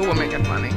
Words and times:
Who 0.00 0.06
will 0.06 0.14
make 0.14 0.32
it 0.32 0.42
funny? 0.46 0.70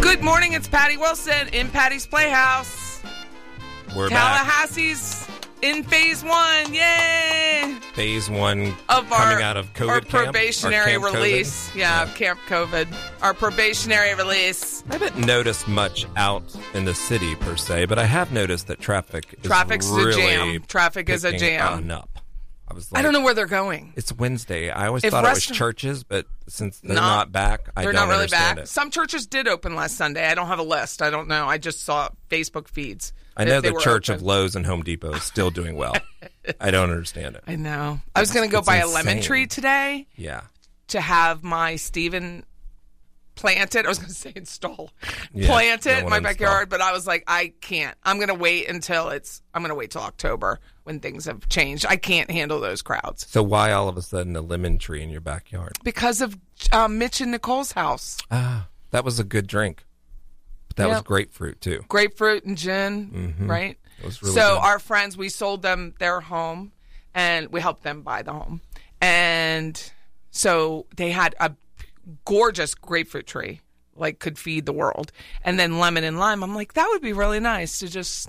Good 0.00 0.22
morning, 0.22 0.52
it's 0.52 0.68
Patty 0.68 0.96
Wilson 0.96 1.48
in 1.48 1.70
Patty's 1.70 2.06
Playhouse. 2.06 3.02
We're 3.96 4.10
back. 4.10 4.46
Tallahassee's 4.46 5.31
in 5.62 5.82
phase 5.84 6.22
one. 6.22 6.74
Yay! 6.74 7.76
Phase 7.94 8.28
one 8.30 8.68
Of 8.88 9.08
coming 9.08 9.36
our, 9.36 9.40
out 9.40 9.56
of 9.56 9.72
COVID 9.74 9.88
our 9.88 10.00
camp? 10.00 10.08
Probationary 10.24 10.92
Camp 10.92 11.04
COVID? 11.04 11.14
release. 11.14 11.74
Yeah, 11.74 12.06
Camp 12.14 12.40
COVID. 12.48 12.88
Our 13.22 13.34
probationary 13.34 14.14
release. 14.14 14.82
I 14.90 14.94
haven't 14.94 15.18
noticed 15.26 15.68
much 15.68 16.06
out 16.16 16.42
in 16.74 16.84
the 16.84 16.94
city 16.94 17.34
per 17.36 17.56
se, 17.56 17.86
but 17.86 17.98
I 17.98 18.04
have 18.04 18.32
noticed 18.32 18.66
that 18.68 18.80
traffic 18.80 19.34
is 19.38 19.44
Traffic's 19.44 19.90
a 19.90 20.12
jam. 20.12 20.62
Traffic 20.66 21.08
is 21.08 21.24
a 21.24 21.36
jam. 21.36 21.90
up. 21.90 22.08
I 22.68 22.74
was 22.74 22.90
like, 22.90 23.00
I 23.00 23.02
don't 23.02 23.12
know 23.12 23.20
where 23.20 23.34
they're 23.34 23.44
going. 23.46 23.92
It's 23.96 24.10
Wednesday. 24.14 24.70
I 24.70 24.86
always 24.86 25.04
If 25.04 25.10
thought 25.10 25.26
it 25.26 25.28
was 25.28 25.44
churches, 25.44 26.04
but 26.04 26.24
since 26.48 26.78
they're 26.80 26.94
No, 26.94 27.02
not 27.02 27.30
back, 27.30 27.68
I 27.76 27.82
They're 27.82 27.92
don't 27.92 28.00
not 28.02 28.08
really 28.08 28.22
understand 28.22 28.56
back. 28.56 28.64
it. 28.64 28.68
Some 28.68 28.90
churches 28.90 29.26
did 29.26 29.46
open 29.46 29.74
last 29.76 29.96
Sunday. 29.98 30.26
I 30.26 30.34
don't 30.34 30.46
have 30.46 30.58
a 30.58 30.62
list. 30.62 31.02
I 31.02 31.10
don't 31.10 31.28
know. 31.28 31.46
I 31.46 31.58
just 31.58 31.84
saw 31.84 32.08
Facebook 32.30 32.68
feeds. 32.68 33.12
I 33.36 33.44
know 33.44 33.60
the 33.60 33.72
Church 33.80 34.10
open. 34.10 34.20
of 34.20 34.26
Lowe's 34.26 34.56
and 34.56 34.66
Home 34.66 34.82
Depot 34.82 35.12
is 35.14 35.22
still 35.22 35.50
doing 35.50 35.76
well. 35.76 35.94
I 36.60 36.70
don't 36.70 36.90
understand 36.90 37.36
it. 37.36 37.44
I 37.46 37.56
know. 37.56 38.00
I 38.14 38.20
was 38.20 38.30
going 38.30 38.48
to 38.48 38.52
go 38.52 38.58
It's 38.58 38.66
buy 38.66 38.76
a 38.78 38.86
lemon 38.88 39.20
tree 39.22 39.46
today 39.46 40.06
Yeah. 40.16 40.42
to 40.88 41.00
have 41.00 41.42
my 41.42 41.76
Stephen 41.76 42.44
planted. 43.34 43.86
I 43.86 43.88
was 43.88 43.98
going 43.98 44.08
to 44.10 44.14
say 44.14 44.32
install, 44.36 44.90
Yeah, 45.32 45.46
plant 45.48 45.86
it 45.86 45.98
in 46.02 46.08
my 46.10 46.18
install. 46.18 46.20
backyard, 46.32 46.68
but 46.68 46.80
I 46.80 46.92
was 46.92 47.06
like, 47.06 47.24
I 47.26 47.52
can't. 47.60 47.96
I'm 48.02 48.16
going 48.16 48.28
to 48.28 48.34
wait 48.34 48.68
until 48.68 49.08
it's. 49.08 49.40
I'm 49.54 49.62
going 49.62 49.70
to 49.70 49.74
wait 49.74 49.90
till 49.92 50.02
October 50.02 50.60
when 50.84 51.00
things 51.00 51.24
have 51.26 51.48
changed. 51.48 51.86
I 51.88 51.96
can't 51.96 52.30
handle 52.30 52.60
those 52.60 52.82
crowds 52.82 53.26
So 53.30 53.42
why 53.42 53.72
all 53.72 53.88
of 53.88 53.96
a 53.96 54.02
sudden 54.02 54.34
a 54.36 54.40
lemon 54.40 54.78
tree 54.78 55.02
in 55.02 55.10
your 55.10 55.20
backyard? 55.20 55.72
because 55.84 56.20
of 56.20 56.36
um, 56.72 56.98
Mitch 56.98 57.20
and 57.20 57.30
Nicole's 57.32 57.72
house. 57.72 58.18
Ah, 58.30 58.68
that 58.90 59.04
was 59.04 59.18
a 59.18 59.24
good 59.24 59.46
drink. 59.46 59.84
But 60.76 60.82
that 60.82 60.88
was 60.88 61.02
grapefruit 61.02 61.60
too. 61.60 61.84
grapefruit 61.88 62.44
and 62.44 62.56
gin, 62.56 63.10
mm-hmm. 63.10 63.50
right? 63.50 63.78
It 63.98 64.04
was 64.04 64.22
really 64.22 64.34
so 64.34 64.54
good. 64.54 64.60
our 64.60 64.78
friends, 64.78 65.16
we 65.16 65.28
sold 65.28 65.62
them 65.62 65.94
their 65.98 66.20
home, 66.20 66.72
and 67.14 67.48
we 67.52 67.60
helped 67.60 67.82
them 67.82 68.02
buy 68.02 68.22
the 68.22 68.32
home, 68.32 68.60
and 69.00 69.92
so 70.30 70.86
they 70.96 71.10
had 71.10 71.34
a 71.40 71.52
gorgeous 72.24 72.74
grapefruit 72.74 73.26
tree, 73.26 73.60
like 73.94 74.18
could 74.18 74.38
feed 74.38 74.66
the 74.66 74.72
world, 74.72 75.12
and 75.44 75.58
then 75.58 75.78
lemon 75.78 76.04
and 76.04 76.18
lime. 76.18 76.42
I'm 76.42 76.54
like, 76.54 76.74
that 76.74 76.88
would 76.90 77.02
be 77.02 77.12
really 77.12 77.40
nice 77.40 77.78
to 77.80 77.88
just 77.88 78.28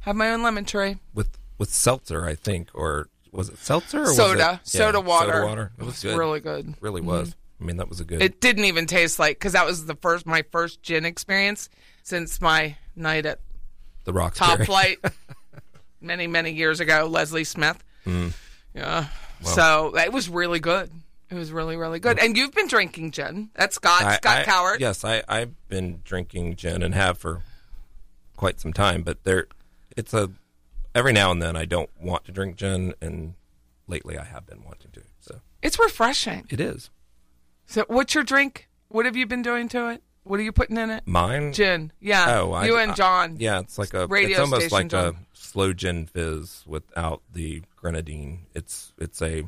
have 0.00 0.16
my 0.16 0.30
own 0.30 0.42
lemon 0.42 0.64
tree. 0.64 0.96
with 1.14 1.38
with 1.58 1.70
seltzer, 1.70 2.24
I 2.24 2.34
think, 2.34 2.70
or 2.72 3.08
was 3.32 3.48
it 3.48 3.58
seltzer 3.58 3.98
or 3.98 4.02
was 4.02 4.16
soda, 4.16 4.60
it, 4.62 4.68
soda 4.68 5.00
water. 5.00 5.32
Soda 5.32 5.46
water. 5.46 5.72
It 5.78 5.84
was 5.84 5.94
It's 5.94 6.02
good. 6.04 6.16
really 6.16 6.40
good. 6.40 6.74
really 6.80 7.00
was. 7.00 7.30
Mm-hmm. 7.30 7.38
I 7.60 7.64
mean, 7.64 7.76
that 7.78 7.88
was 7.88 8.00
a 8.00 8.04
good. 8.04 8.22
It 8.22 8.40
didn't 8.40 8.64
even 8.64 8.86
taste 8.86 9.18
like 9.18 9.36
because 9.38 9.52
that 9.52 9.66
was 9.66 9.86
the 9.86 9.94
first 9.96 10.26
my 10.26 10.44
first 10.50 10.82
gin 10.82 11.04
experience 11.04 11.68
since 12.02 12.40
my 12.40 12.76
night 12.94 13.26
at 13.26 13.40
the 14.04 14.12
rock 14.12 14.34
Top 14.34 14.60
Flight 14.62 14.98
many, 16.00 16.26
many 16.26 16.52
years 16.52 16.80
ago, 16.80 17.06
Leslie 17.10 17.44
Smith. 17.44 17.82
Hmm. 18.04 18.28
Yeah. 18.74 19.06
So 19.42 19.96
it 19.96 20.12
was 20.12 20.28
really 20.28 20.60
good. 20.60 20.90
It 21.30 21.34
was 21.34 21.52
really, 21.52 21.76
really 21.76 22.00
good. 22.00 22.18
And 22.18 22.36
you've 22.36 22.54
been 22.54 22.68
drinking 22.68 23.10
gin. 23.10 23.50
That's 23.54 23.74
Scott, 23.76 24.14
Scott 24.14 24.46
Cowart. 24.46 24.80
Yes, 24.80 25.04
I 25.04 25.22
I've 25.28 25.54
been 25.68 26.00
drinking 26.04 26.56
gin 26.56 26.82
and 26.82 26.94
have 26.94 27.18
for 27.18 27.42
quite 28.36 28.60
some 28.60 28.72
time, 28.72 29.02
but 29.02 29.24
there, 29.24 29.46
it's 29.96 30.14
a 30.14 30.30
every 30.94 31.12
now 31.12 31.30
and 31.30 31.42
then 31.42 31.54
I 31.56 31.66
don't 31.66 31.90
want 32.00 32.24
to 32.24 32.32
drink 32.32 32.56
gin, 32.56 32.94
and 33.00 33.34
lately 33.86 34.16
I 34.16 34.24
have 34.24 34.46
been 34.46 34.64
wanting 34.64 34.90
to. 34.92 35.02
So 35.20 35.40
It's 35.62 35.78
refreshing. 35.78 36.46
it 36.50 36.60
is 36.60 36.88
So 37.68 37.84
what's 37.88 38.14
your 38.14 38.24
drink? 38.24 38.68
What 38.88 39.04
have 39.04 39.14
you 39.16 39.26
been 39.26 39.42
doing 39.42 39.68
to 39.68 39.90
it? 39.90 40.02
What 40.24 40.40
are 40.40 40.42
you 40.42 40.52
putting 40.52 40.76
in 40.76 40.90
it? 40.90 41.04
mine. 41.06 41.52
Gin. 41.52 41.92
Yeah. 42.00 42.40
Oh, 42.40 42.52
I, 42.52 42.66
you 42.66 42.76
and 42.78 42.92
I- 42.92 42.94
John. 42.94 43.36
yeah, 43.38 43.60
it's 43.60 43.78
like 43.78 43.94
a. 43.94 44.06
Radio 44.06 44.30
it's 44.30 44.40
almost 44.40 44.62
station 44.62 44.76
like 44.76 44.88
John. 44.88 45.06
a 45.14 45.14
slow 45.34 45.72
gin 45.72 46.06
fizz 46.06 46.64
without 46.66 47.22
the 47.32 47.62
grenadine. 47.76 48.46
It's 48.54 48.92
it's 48.98 49.22
a. 49.22 49.44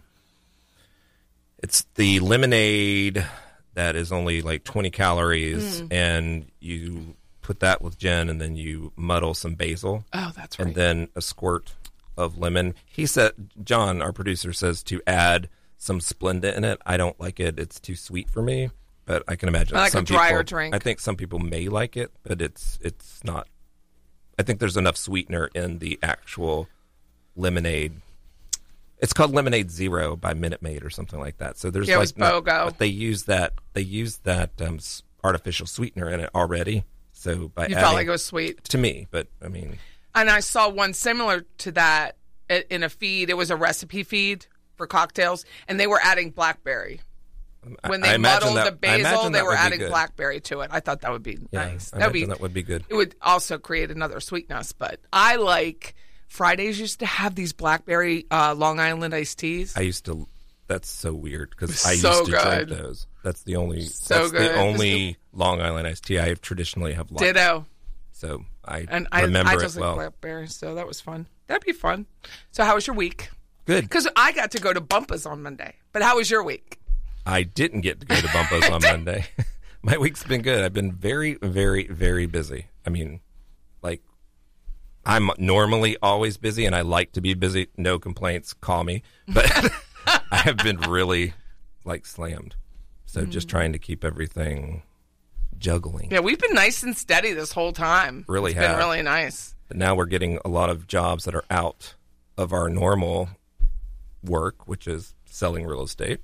It's 1.63 1.83
the 1.97 2.21
lemonade 2.21 3.27
that 3.75 3.97
is 3.97 4.13
only 4.13 4.41
like 4.43 4.65
twenty 4.65 4.91
calories, 4.91 5.83
Mm. 5.83 5.93
and 5.93 6.47
you 6.61 7.17
put 7.43 7.61
that 7.61 7.83
with 7.83 7.99
gin, 7.99 8.29
and 8.31 8.41
then 8.41 8.57
you 8.57 8.93
muddle 8.97 9.35
some 9.35 9.55
basil, 9.55 10.05
Oh, 10.13 10.33
that's 10.37 10.59
right. 10.59 10.67
and 10.69 10.75
then 10.75 11.09
a 11.17 11.21
squirt 11.21 11.75
of 12.17 12.39
lemon. 12.39 12.75
He 12.87 13.07
said, 13.07 13.33
John, 13.65 14.01
our 14.01 14.13
producer, 14.13 14.53
says 14.53 14.83
to 14.85 15.03
add 15.07 15.49
some 15.81 15.99
Splenda 15.99 16.55
in 16.55 16.63
it. 16.63 16.79
I 16.85 16.97
don't 16.99 17.19
like 17.19 17.41
it; 17.41 17.59
it's 17.59 17.81
too 17.81 17.97
sweet 17.97 18.29
for 18.31 18.43
me. 18.43 18.71
But 19.07 19.25
I 19.27 19.35
can 19.35 19.49
imagine 19.49 19.77
I 19.77 19.81
like 19.81 19.95
a 19.95 20.03
drier 20.03 20.29
people, 20.31 20.43
drink. 20.45 20.75
I 20.75 20.79
think 20.79 21.01
some 21.01 21.17
people 21.17 21.41
may 21.41 21.69
like 21.69 21.97
it, 21.97 22.13
but 22.23 22.41
it's 22.41 22.79
it's 22.83 23.25
not. 23.25 23.49
I 24.39 24.43
think 24.43 24.61
there's 24.61 24.77
enough 24.77 24.97
sweetener 24.97 25.51
in 25.55 25.79
the 25.79 25.99
actual 26.03 26.69
lemonade. 27.35 27.95
It's 28.99 29.15
called 29.15 29.33
Lemonade 29.35 29.71
Zero 29.71 30.15
by 30.15 30.35
Minute 30.35 30.61
Maid 30.63 30.85
or 30.85 30.91
something 30.91 31.19
like 31.19 31.39
that. 31.39 31.57
So 31.57 31.71
there's 31.71 31.89
Yeah, 31.89 31.95
it 31.95 31.99
like 31.99 32.03
was 32.03 32.17
not- 32.19 32.45
BOGO. 32.45 32.65
but 32.67 32.79
they 32.79 32.87
use 32.87 33.25
that 33.25 33.55
they 33.73 33.81
use 33.81 34.19
that 34.19 34.51
um, 34.61 34.79
artificial 35.25 35.67
sweetener 35.67 36.09
in 36.11 36.21
it 36.21 36.31
already. 36.35 36.85
So 37.13 37.49
by 37.49 37.63
you 37.63 37.75
adding, 37.75 37.79
felt 37.79 37.95
like 37.95 38.07
it 38.07 38.11
was 38.11 38.25
sweet. 38.25 38.63
to 38.65 38.79
me, 38.79 39.07
but 39.11 39.27
I 39.43 39.49
mean, 39.49 39.79
And 40.15 40.29
I 40.31 40.41
saw 40.41 40.69
one 40.69 40.93
similar 40.93 41.47
to 41.59 41.73
that 41.73 42.17
in 42.69 42.83
a 42.83 42.89
feed. 42.91 43.31
It 43.31 43.37
was 43.39 43.51
a 43.51 43.57
recipe 43.57 44.03
feed 44.03 44.47
for 44.81 44.87
cocktails, 44.87 45.45
and 45.69 45.79
they 45.79 45.87
were 45.87 46.01
adding 46.03 46.31
blackberry. 46.31 47.03
When 47.87 48.01
they 48.01 48.17
muddled 48.17 48.57
that- 48.57 48.65
the 48.65 48.73
basil, 48.73 49.29
they 49.29 49.43
were 49.43 49.53
adding 49.55 49.81
blackberry 49.81 50.41
to 50.41 50.61
it. 50.63 50.71
I 50.73 50.81
thought 50.81 51.03
that 51.03 51.13
would 51.13 51.23
be 51.23 51.39
yeah, 51.51 51.67
nice. 51.67 51.91
That 51.91 52.07
would 52.07 52.13
be 52.15 52.25
that 52.25 52.41
would 52.41 52.55
be 52.55 52.63
good. 52.63 52.85
It 52.89 52.95
would 52.95 53.15
also 53.21 53.59
create 53.59 53.91
another 53.91 54.19
sweetness, 54.21 54.73
but 54.73 54.99
I 55.13 55.37
like 55.37 55.95
Fridays 56.29 56.81
used 56.81 57.01
to 57.01 57.07
have 57.07 57.35
these 57.35 57.53
blackberry 57.53 58.25
uh, 58.31 58.55
Long 58.55 58.81
Island 58.81 59.15
iced 59.15 59.39
teas. 59.39 59.77
I 59.77 59.83
used 59.83 60.07
to. 60.07 60.27
That's 60.69 60.89
so 60.89 61.13
weird 61.13 61.51
because 61.51 61.85
I 61.87 61.97
So 61.97 62.09
used 62.11 62.25
to 62.27 62.31
good. 62.33 62.69
drink 62.69 62.81
those. 62.83 63.07
That's 63.23 63.43
the 63.43 63.57
only. 63.57 63.83
So 63.83 64.15
that's 64.21 64.33
good. 64.33 64.53
the 64.53 64.57
only 64.59 65.19
Long 65.35 65.61
Island 65.61 65.87
iced 65.87 66.05
tea 66.07 66.19
I 66.19 66.29
have 66.29 66.41
traditionally 66.41 66.95
have 66.95 67.11
liked. 67.11 67.21
Ditto. 67.21 67.67
So 68.13 68.45
I 68.65 68.87
And 68.89 69.07
I, 69.13 69.23
remember 69.23 69.51
I 69.51 69.57
just 69.57 69.77
it 69.77 69.81
like 69.81 69.87
well. 69.89 69.95
blackberry, 69.97 70.47
so 70.47 70.77
that 70.77 70.87
was 70.87 70.99
fun. 71.01 71.27
That'd 71.47 71.65
be 71.67 71.73
fun. 71.73 72.07
So 72.53 72.65
how 72.65 72.75
was 72.77 72.87
your 72.87 72.97
week? 72.97 73.29
Good. 73.71 73.85
Because 73.85 74.09
I 74.17 74.33
got 74.33 74.51
to 74.51 74.59
go 74.59 74.73
to 74.73 74.81
Bumpa's 74.81 75.27
on 75.27 75.45
Monday, 75.45 75.77
but 75.93 76.03
how 76.03 76.17
was 76.17 76.29
your 76.29 76.43
week? 76.43 76.81
I 77.25 77.45
didn't 77.45 77.83
get 77.83 78.01
to 78.01 78.07
go 78.07 78.17
to 78.17 78.27
Bumpa's 78.27 78.69
on 78.69 78.83
Monday. 78.83 79.27
My 79.83 79.97
week's 79.97 80.25
been 80.25 80.43
good. 80.43 80.65
I've 80.65 80.73
been 80.73 80.91
very, 80.91 81.35
very, 81.41 81.87
very 81.87 82.27
busy. 82.27 82.67
I 82.85 82.91
mean, 82.91 83.21
like, 83.81 84.03
I'm 85.07 85.31
normally 85.39 85.97
always 86.03 86.37
busy 86.37 86.67
and 86.67 86.75
I 86.75 86.81
like 86.81 87.13
to 87.13 87.21
be 87.21 87.35
busy. 87.35 87.69
No 87.77 88.01
complaints. 88.01 88.55
Call 88.55 88.83
me. 88.83 89.05
But 89.29 89.47
I 90.33 90.39
have 90.39 90.57
been 90.57 90.81
really, 90.81 91.35
like, 91.85 92.07
slammed. 92.07 92.57
So 93.07 93.25
just 93.25 93.47
mm. 93.47 93.53
trying 93.53 93.73
to 93.73 93.79
keep 93.79 94.05
everything 94.05 94.83
juggling. 95.59 96.11
Yeah, 96.11 96.21
we've 96.21 96.41
been 96.41 96.55
nice 96.55 96.83
and 96.83 96.97
steady 96.97 97.35
this 97.35 97.53
whole 97.53 97.73
time. 97.73 98.25
Really 98.27 98.51
it's 98.51 98.59
been 98.59 98.79
really 98.79 99.03
nice. 99.03 99.55
But 99.69 99.77
now 99.77 99.95
we're 99.95 100.07
getting 100.07 100.41
a 100.45 100.49
lot 100.49 100.71
of 100.71 100.89
jobs 100.89 101.23
that 101.27 101.37
are 101.37 101.45
out 101.49 101.95
of 102.37 102.53
our 102.53 102.69
normal 102.69 103.29
work, 104.23 104.67
which 104.69 104.87
is 104.87 105.15
selling 105.27 105.67
real 105.67 105.83
estate 105.83 106.21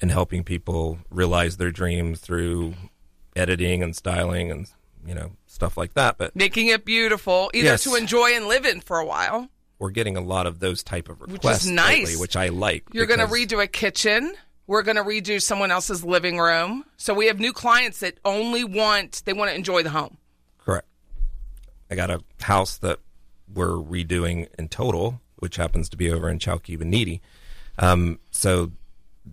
and 0.00 0.10
helping 0.10 0.44
people 0.44 0.98
realize 1.10 1.56
their 1.56 1.70
dreams 1.70 2.20
through 2.20 2.74
editing 3.36 3.82
and 3.82 3.94
styling 3.96 4.50
and 4.50 4.68
you 5.06 5.14
know 5.14 5.32
stuff 5.46 5.76
like 5.76 5.94
that. 5.94 6.18
But 6.18 6.34
Making 6.36 6.68
it 6.68 6.84
beautiful, 6.84 7.50
either 7.54 7.64
Yes. 7.66 7.84
to 7.84 7.94
enjoy 7.94 8.30
and 8.34 8.46
live 8.46 8.64
in 8.64 8.80
for 8.80 8.98
a 8.98 9.04
while. 9.06 9.48
we're 9.78 9.90
getting 9.90 10.16
a 10.16 10.20
lot 10.20 10.46
of 10.46 10.60
those 10.60 10.82
type 10.82 11.08
of 11.08 11.20
requests, 11.20 11.42
which 11.44 11.52
is 11.64 11.70
nice. 11.70 11.98
lately, 12.06 12.16
which 12.16 12.36
I 12.36 12.48
like. 12.48 12.84
You're 12.92 13.06
going 13.06 13.20
to 13.20 13.26
redo 13.26 13.62
a 13.62 13.66
kitchen. 13.66 14.34
We're 14.66 14.82
going 14.82 14.96
to 14.96 15.02
redo 15.02 15.42
someone 15.42 15.70
else's 15.70 16.02
living 16.04 16.38
room. 16.38 16.84
So 16.96 17.12
we 17.12 17.26
have 17.26 17.38
new 17.38 17.52
clients 17.52 18.00
that 18.00 18.18
only 18.24 18.64
want 18.64 19.22
they 19.26 19.32
want 19.34 19.50
to 19.50 19.54
enjoy 19.56 19.82
the 19.82 19.90
home. 19.90 20.16
Correct. 20.58 20.86
I 21.90 21.96
got 21.96 22.10
a 22.10 22.20
house 22.40 22.78
that 22.78 22.98
we're 23.52 23.72
redoing 23.76 24.48
in 24.58 24.68
total, 24.68 25.20
which 25.44 25.56
happens 25.56 25.90
to 25.90 25.96
be 25.98 26.10
over 26.10 26.30
in 26.30 26.38
Chalkeba 26.38 26.84
Needy. 26.84 27.20
Um, 27.78 28.18
so 28.30 28.72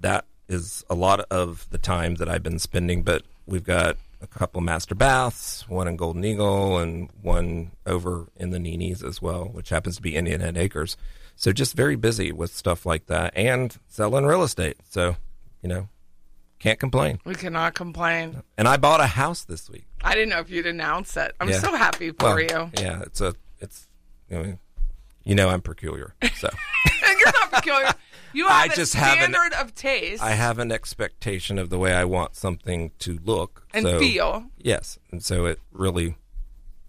that 0.02 0.26
is 0.50 0.84
a 0.90 0.94
lot 0.94 1.22
of 1.32 1.66
the 1.70 1.78
time 1.78 2.16
that 2.16 2.28
I've 2.28 2.44
been 2.44 2.60
spending, 2.60 3.02
but 3.02 3.24
we've 3.46 3.64
got 3.64 3.96
a 4.22 4.28
couple 4.28 4.60
master 4.60 4.94
baths, 4.94 5.68
one 5.70 5.88
in 5.88 5.96
Golden 5.96 6.26
Eagle, 6.26 6.78
and 6.80 7.10
one 7.22 7.72
over 7.86 8.28
in 8.36 8.50
the 8.50 8.58
Ninis 8.58 9.02
as 9.08 9.22
well, 9.22 9.46
which 9.46 9.70
happens 9.70 9.96
to 9.96 10.02
be 10.02 10.18
Indian 10.18 10.42
Head 10.42 10.58
Acres. 10.58 10.98
So 11.38 11.54
just 11.54 11.76
very 11.76 11.96
busy 11.96 12.34
with 12.34 12.54
stuff 12.54 12.86
like 12.86 13.06
that 13.06 13.32
and 13.38 13.76
selling 13.88 14.26
real 14.26 14.44
estate. 14.44 14.76
So, 14.90 15.16
you 15.64 15.70
know, 15.70 15.88
can't 16.60 16.78
complain. 16.78 17.20
We 17.24 17.36
cannot 17.36 17.74
complain. 17.74 18.44
And 18.58 18.68
I 18.68 18.76
bought 18.76 19.00
a 19.00 19.08
house 19.08 19.46
this 19.46 19.70
week. 19.70 19.86
I 20.04 20.14
didn't 20.14 20.30
know 20.30 20.40
if 20.40 20.50
you'd 20.50 20.68
announce 20.68 21.16
it. 21.16 21.34
I'm 21.40 21.50
Yeah. 21.50 21.60
so 21.60 21.74
happy 21.74 22.10
for 22.12 22.36
Well, 22.36 22.40
you. 22.42 22.72
Yeah, 22.78 23.02
it's 23.04 23.22
a 23.22 23.34
it's 23.60 23.88
you 24.30 24.38
know, 24.44 24.58
you 25.24 25.36
know 25.36 25.50
I'm 25.50 25.62
peculiar. 25.62 26.14
So 26.36 26.50
You're 27.08 27.32
not 27.34 27.52
peculiar. 27.52 27.92
You 28.34 28.48
I 28.48 28.64
have 28.64 28.72
a 28.72 28.76
just 28.76 28.94
have 28.96 29.18
an- 29.20 29.32
standard 29.34 29.54
of 29.60 29.76
taste 29.76 30.24
I 30.24 30.32
have 30.32 30.58
an 30.60 30.72
expectation 30.72 31.60
of 31.60 31.70
the 31.70 31.78
way 31.78 31.94
I 31.94 32.06
want 32.06 32.36
something 32.36 32.92
to 33.00 33.20
look 33.24 33.66
and 33.74 33.84
so- 33.84 34.00
feel. 34.00 34.46
Yes, 34.58 34.98
and 35.12 35.24
so 35.24 35.46
it 35.46 35.60
really 35.72 36.16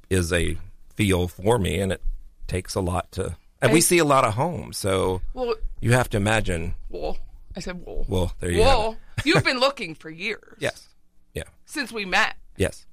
is 0.09 0.33
a 0.33 0.57
feel 0.95 1.27
for 1.29 1.59
me, 1.59 1.81
and 1.81 1.91
it 1.93 2.03
takes 2.47 2.75
a 2.75 2.81
lot 2.81 3.11
to. 3.13 3.37
And 3.61 3.73
we 3.73 3.81
see 3.81 3.99
a 3.99 4.05
lot 4.05 4.25
of 4.25 4.35
homes, 4.35 4.77
so 4.77 5.21
Well, 5.35 5.55
you 5.81 5.93
have 5.93 6.09
to 6.11 6.17
imagine. 6.17 6.75
Well, 6.89 7.17
I 7.57 7.61
said 7.61 7.81
well, 7.87 8.05
Well, 8.09 8.33
there 8.41 8.51
you 8.51 8.63
have 8.63 8.93
it. 8.93 8.99
You've 9.25 9.45
been 9.45 9.61
looking 9.61 9.95
for 9.95 10.11
years. 10.11 10.57
Yes, 10.59 10.89
yeah, 11.35 11.45
Since 11.65 11.93
we 11.93 12.05
met, 12.05 12.37
yes, 12.57 12.87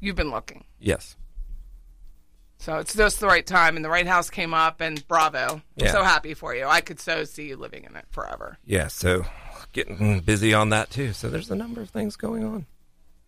you've 0.00 0.16
been 0.16 0.30
looking. 0.30 0.64
yes. 0.80 1.16
So 2.62 2.78
it's 2.78 2.94
just 2.94 3.18
the 3.18 3.26
right 3.26 3.44
time, 3.44 3.74
and 3.74 3.84
the 3.84 3.88
right 3.90 4.06
house 4.06 4.30
came 4.30 4.54
up, 4.54 4.80
and 4.80 5.06
bravo. 5.08 5.54
I'm 5.54 5.62
Yeah. 5.76 5.90
so 5.90 6.04
happy 6.04 6.32
for 6.32 6.54
you. 6.54 6.64
I 6.66 6.80
could 6.80 7.00
so 7.00 7.24
see 7.24 7.48
you 7.48 7.56
living 7.56 7.82
in 7.82 7.96
it 7.96 8.04
forever. 8.12 8.56
Yeah, 8.64 8.86
so 8.86 9.26
getting 9.72 10.20
busy 10.20 10.54
on 10.54 10.68
that 10.68 10.88
too. 10.88 11.12
So 11.12 11.28
there's 11.28 11.50
a 11.50 11.56
number 11.56 11.80
of 11.80 11.90
things 11.90 12.14
going 12.14 12.44
on. 12.44 12.66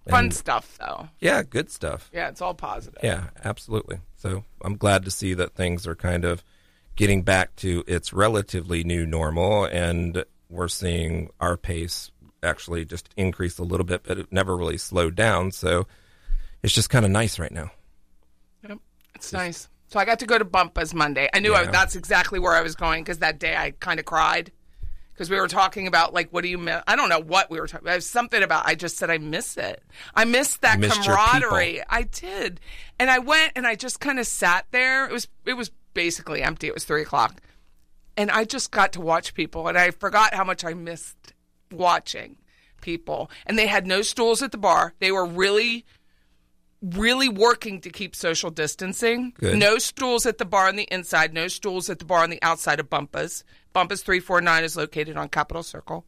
Fun 0.08 0.24
And- 0.26 0.34
stuff, 0.34 0.78
though. 0.78 1.08
Yeah, 1.18 1.42
good 1.42 1.68
stuff. 1.68 2.10
Yeah, 2.12 2.28
it's 2.28 2.40
all 2.40 2.54
positive. 2.54 3.00
Yeah, 3.02 3.30
absolutely. 3.44 3.98
So 4.16 4.44
I'm 4.62 4.76
glad 4.76 5.04
to 5.06 5.10
see 5.10 5.34
that 5.34 5.56
things 5.56 5.84
are 5.84 5.96
kind 5.96 6.24
of 6.24 6.44
getting 6.94 7.22
back 7.22 7.56
to 7.56 7.82
its 7.88 8.12
relatively 8.12 8.84
new 8.84 9.04
normal, 9.04 9.64
and 9.64 10.24
we're 10.48 10.68
seeing 10.68 11.30
our 11.40 11.56
pace 11.56 12.12
actually 12.40 12.84
just 12.84 13.08
increase 13.16 13.58
a 13.58 13.64
little 13.64 13.86
bit, 13.86 14.04
but 14.04 14.16
it 14.16 14.30
never 14.30 14.56
really 14.56 14.78
slowed 14.78 15.16
down. 15.16 15.50
So 15.50 15.88
it's 16.62 16.72
just 16.74 16.88
kind 16.88 17.04
of 17.04 17.10
nice 17.10 17.40
right 17.40 17.50
now. 17.50 17.72
It's 19.24 19.32
nice. 19.32 19.68
So 19.88 20.00
I 20.00 20.04
got 20.04 20.18
to 20.20 20.26
go 20.26 20.38
to 20.38 20.44
Bumpa's 20.44 20.92
Monday. 20.94 21.28
I 21.32 21.38
knew 21.38 21.54
I, 21.54 21.66
that's 21.66 21.94
exactly 21.94 22.38
where 22.38 22.52
I 22.52 22.62
was 22.62 22.74
going 22.74 23.04
because 23.04 23.18
that 23.18 23.38
day 23.38 23.56
I 23.56 23.72
kind 23.72 24.00
of 24.00 24.06
cried 24.06 24.50
because 25.12 25.30
we 25.30 25.38
were 25.38 25.48
talking 25.48 25.86
about 25.86 26.12
like 26.12 26.30
what 26.30 26.42
do 26.42 26.48
you 26.48 26.58
miss? 26.58 26.82
I 26.86 26.96
don't 26.96 27.08
know 27.08 27.20
what 27.20 27.50
we 27.50 27.60
were 27.60 27.66
talking. 27.66 27.84
about. 27.86 27.92
It 27.92 27.96
was 27.96 28.06
something 28.06 28.42
about. 28.42 28.66
I 28.66 28.74
just 28.74 28.96
said 28.96 29.10
I 29.10 29.18
miss 29.18 29.56
it. 29.56 29.82
I 30.14 30.24
miss 30.24 30.56
that 30.58 30.80
missed 30.80 31.02
camaraderie. 31.02 31.82
I 31.88 32.02
did, 32.02 32.60
and 32.98 33.10
I 33.10 33.20
went 33.20 33.52
and 33.56 33.66
I 33.66 33.76
just 33.76 34.00
kind 34.00 34.18
of 34.18 34.26
sat 34.26 34.66
there. 34.70 35.06
It 35.06 35.12
was 35.12 35.28
it 35.44 35.54
was 35.54 35.70
basically 35.94 36.42
empty. 36.42 36.66
It 36.66 36.74
was 36.74 36.84
three 36.84 37.02
o'clock, 37.02 37.40
and 38.16 38.30
I 38.30 38.44
just 38.44 38.70
got 38.70 38.92
to 38.94 39.00
watch 39.00 39.34
people, 39.34 39.68
and 39.68 39.78
I 39.78 39.90
forgot 39.92 40.34
how 40.34 40.44
much 40.44 40.64
I 40.64 40.74
missed 40.74 41.34
watching 41.70 42.36
people. 42.80 43.30
And 43.46 43.58
they 43.58 43.66
had 43.66 43.86
no 43.86 44.02
stools 44.02 44.42
at 44.42 44.52
the 44.52 44.58
bar. 44.58 44.94
They 44.98 45.12
were 45.12 45.24
really 45.24 45.84
really 46.92 47.28
working 47.28 47.80
to 47.80 47.90
keep 47.90 48.14
social 48.14 48.50
distancing. 48.50 49.32
Good. 49.38 49.56
No 49.58 49.78
stools 49.78 50.26
at 50.26 50.38
the 50.38 50.44
bar 50.44 50.68
on 50.68 50.76
the 50.76 50.88
inside, 50.92 51.32
no 51.32 51.48
stools 51.48 51.88
at 51.88 51.98
the 51.98 52.04
bar 52.04 52.22
on 52.22 52.30
the 52.30 52.42
outside 52.42 52.78
of 52.80 52.90
Bumpa's. 52.90 53.42
Bumpa's 53.74 54.02
349 54.02 54.64
is 54.64 54.76
located 54.76 55.16
on 55.16 55.28
Capitol 55.28 55.62
Circle. 55.62 56.04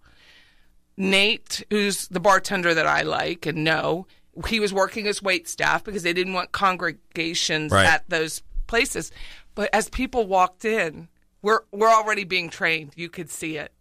Nate, 0.97 1.63
who's 1.71 2.09
the 2.09 2.21
bartender 2.21 2.73
that 2.75 2.87
I 2.87 3.03
like 3.03 3.45
and 3.47 3.65
know, 3.65 4.07
he 4.49 4.61
was 4.61 4.73
working 4.73 5.07
as 5.07 5.23
wait 5.23 5.49
staff 5.49 5.85
because 5.85 6.03
they 6.03 6.13
didn't 6.13 6.33
want 6.33 6.53
congregations 6.53 7.73
Right. 7.73 7.87
at 7.87 8.09
those 8.09 8.43
places. 8.67 9.11
But 9.55 9.71
as 9.75 9.89
people 9.89 10.27
walked 10.27 10.65
in, 10.65 11.09
we're 11.43 11.61
we're 11.73 11.89
already 11.93 12.25
being 12.25 12.49
trained. 12.51 12.93
You 12.97 13.09
could 13.09 13.31
see 13.31 13.57
it. 13.57 13.73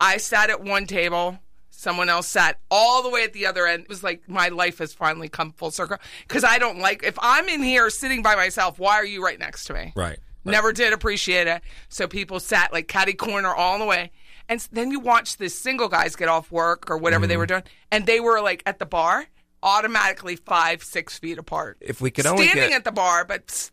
I 0.00 0.16
sat 0.16 0.50
at 0.50 0.62
one 0.62 0.86
table. 0.86 1.38
Someone 1.82 2.08
else 2.08 2.28
sat 2.28 2.60
all 2.70 3.02
the 3.02 3.10
way 3.10 3.24
at 3.24 3.32
the 3.32 3.44
other 3.44 3.66
end. 3.66 3.82
It 3.82 3.88
was 3.88 4.04
like 4.04 4.28
my 4.28 4.48
life 4.50 4.78
has 4.78 4.92
finally 4.94 5.28
come 5.28 5.50
full 5.52 5.72
circle 5.72 5.96
because 6.28 6.44
I 6.44 6.58
don't 6.58 6.78
like 6.78 7.02
if 7.02 7.18
I'm 7.20 7.48
in 7.48 7.60
here 7.60 7.90
sitting 7.90 8.22
by 8.22 8.36
myself. 8.36 8.78
Why 8.78 8.92
are 8.94 9.04
you 9.04 9.24
right 9.24 9.36
next 9.36 9.64
to 9.64 9.74
me? 9.74 9.92
Right. 9.96 10.20
Never 10.44 10.72
did 10.72 10.92
appreciate 10.92 11.48
it. 11.48 11.60
So 11.88 12.06
people 12.06 12.38
sat 12.38 12.72
like 12.72 12.86
catty 12.86 13.14
corner 13.14 13.52
all 13.52 13.80
the 13.80 13.84
way. 13.84 14.12
And 14.48 14.60
then 14.70 14.92
you 14.92 15.00
watch 15.00 15.38
the 15.38 15.48
single 15.48 15.88
guys 15.88 16.14
get 16.14 16.28
off 16.28 16.52
work 16.52 16.88
or 16.88 16.98
whatever 16.98 17.24
Mm-hmm. 17.24 17.28
they 17.30 17.36
were 17.36 17.46
doing, 17.46 17.62
and 17.90 18.06
they 18.06 18.20
were 18.20 18.40
like 18.40 18.62
at 18.64 18.78
the 18.78 18.86
bar, 18.86 19.26
automatically 19.62 20.36
five, 20.36 20.84
six 20.84 21.18
feet 21.18 21.38
apart. 21.38 21.78
If 21.80 22.00
we 22.00 22.12
could 22.12 22.26
only 22.26 22.46
standing 22.46 22.74
at 22.74 22.84
the 22.84 22.92
bar, 22.92 23.24
but 23.24 23.71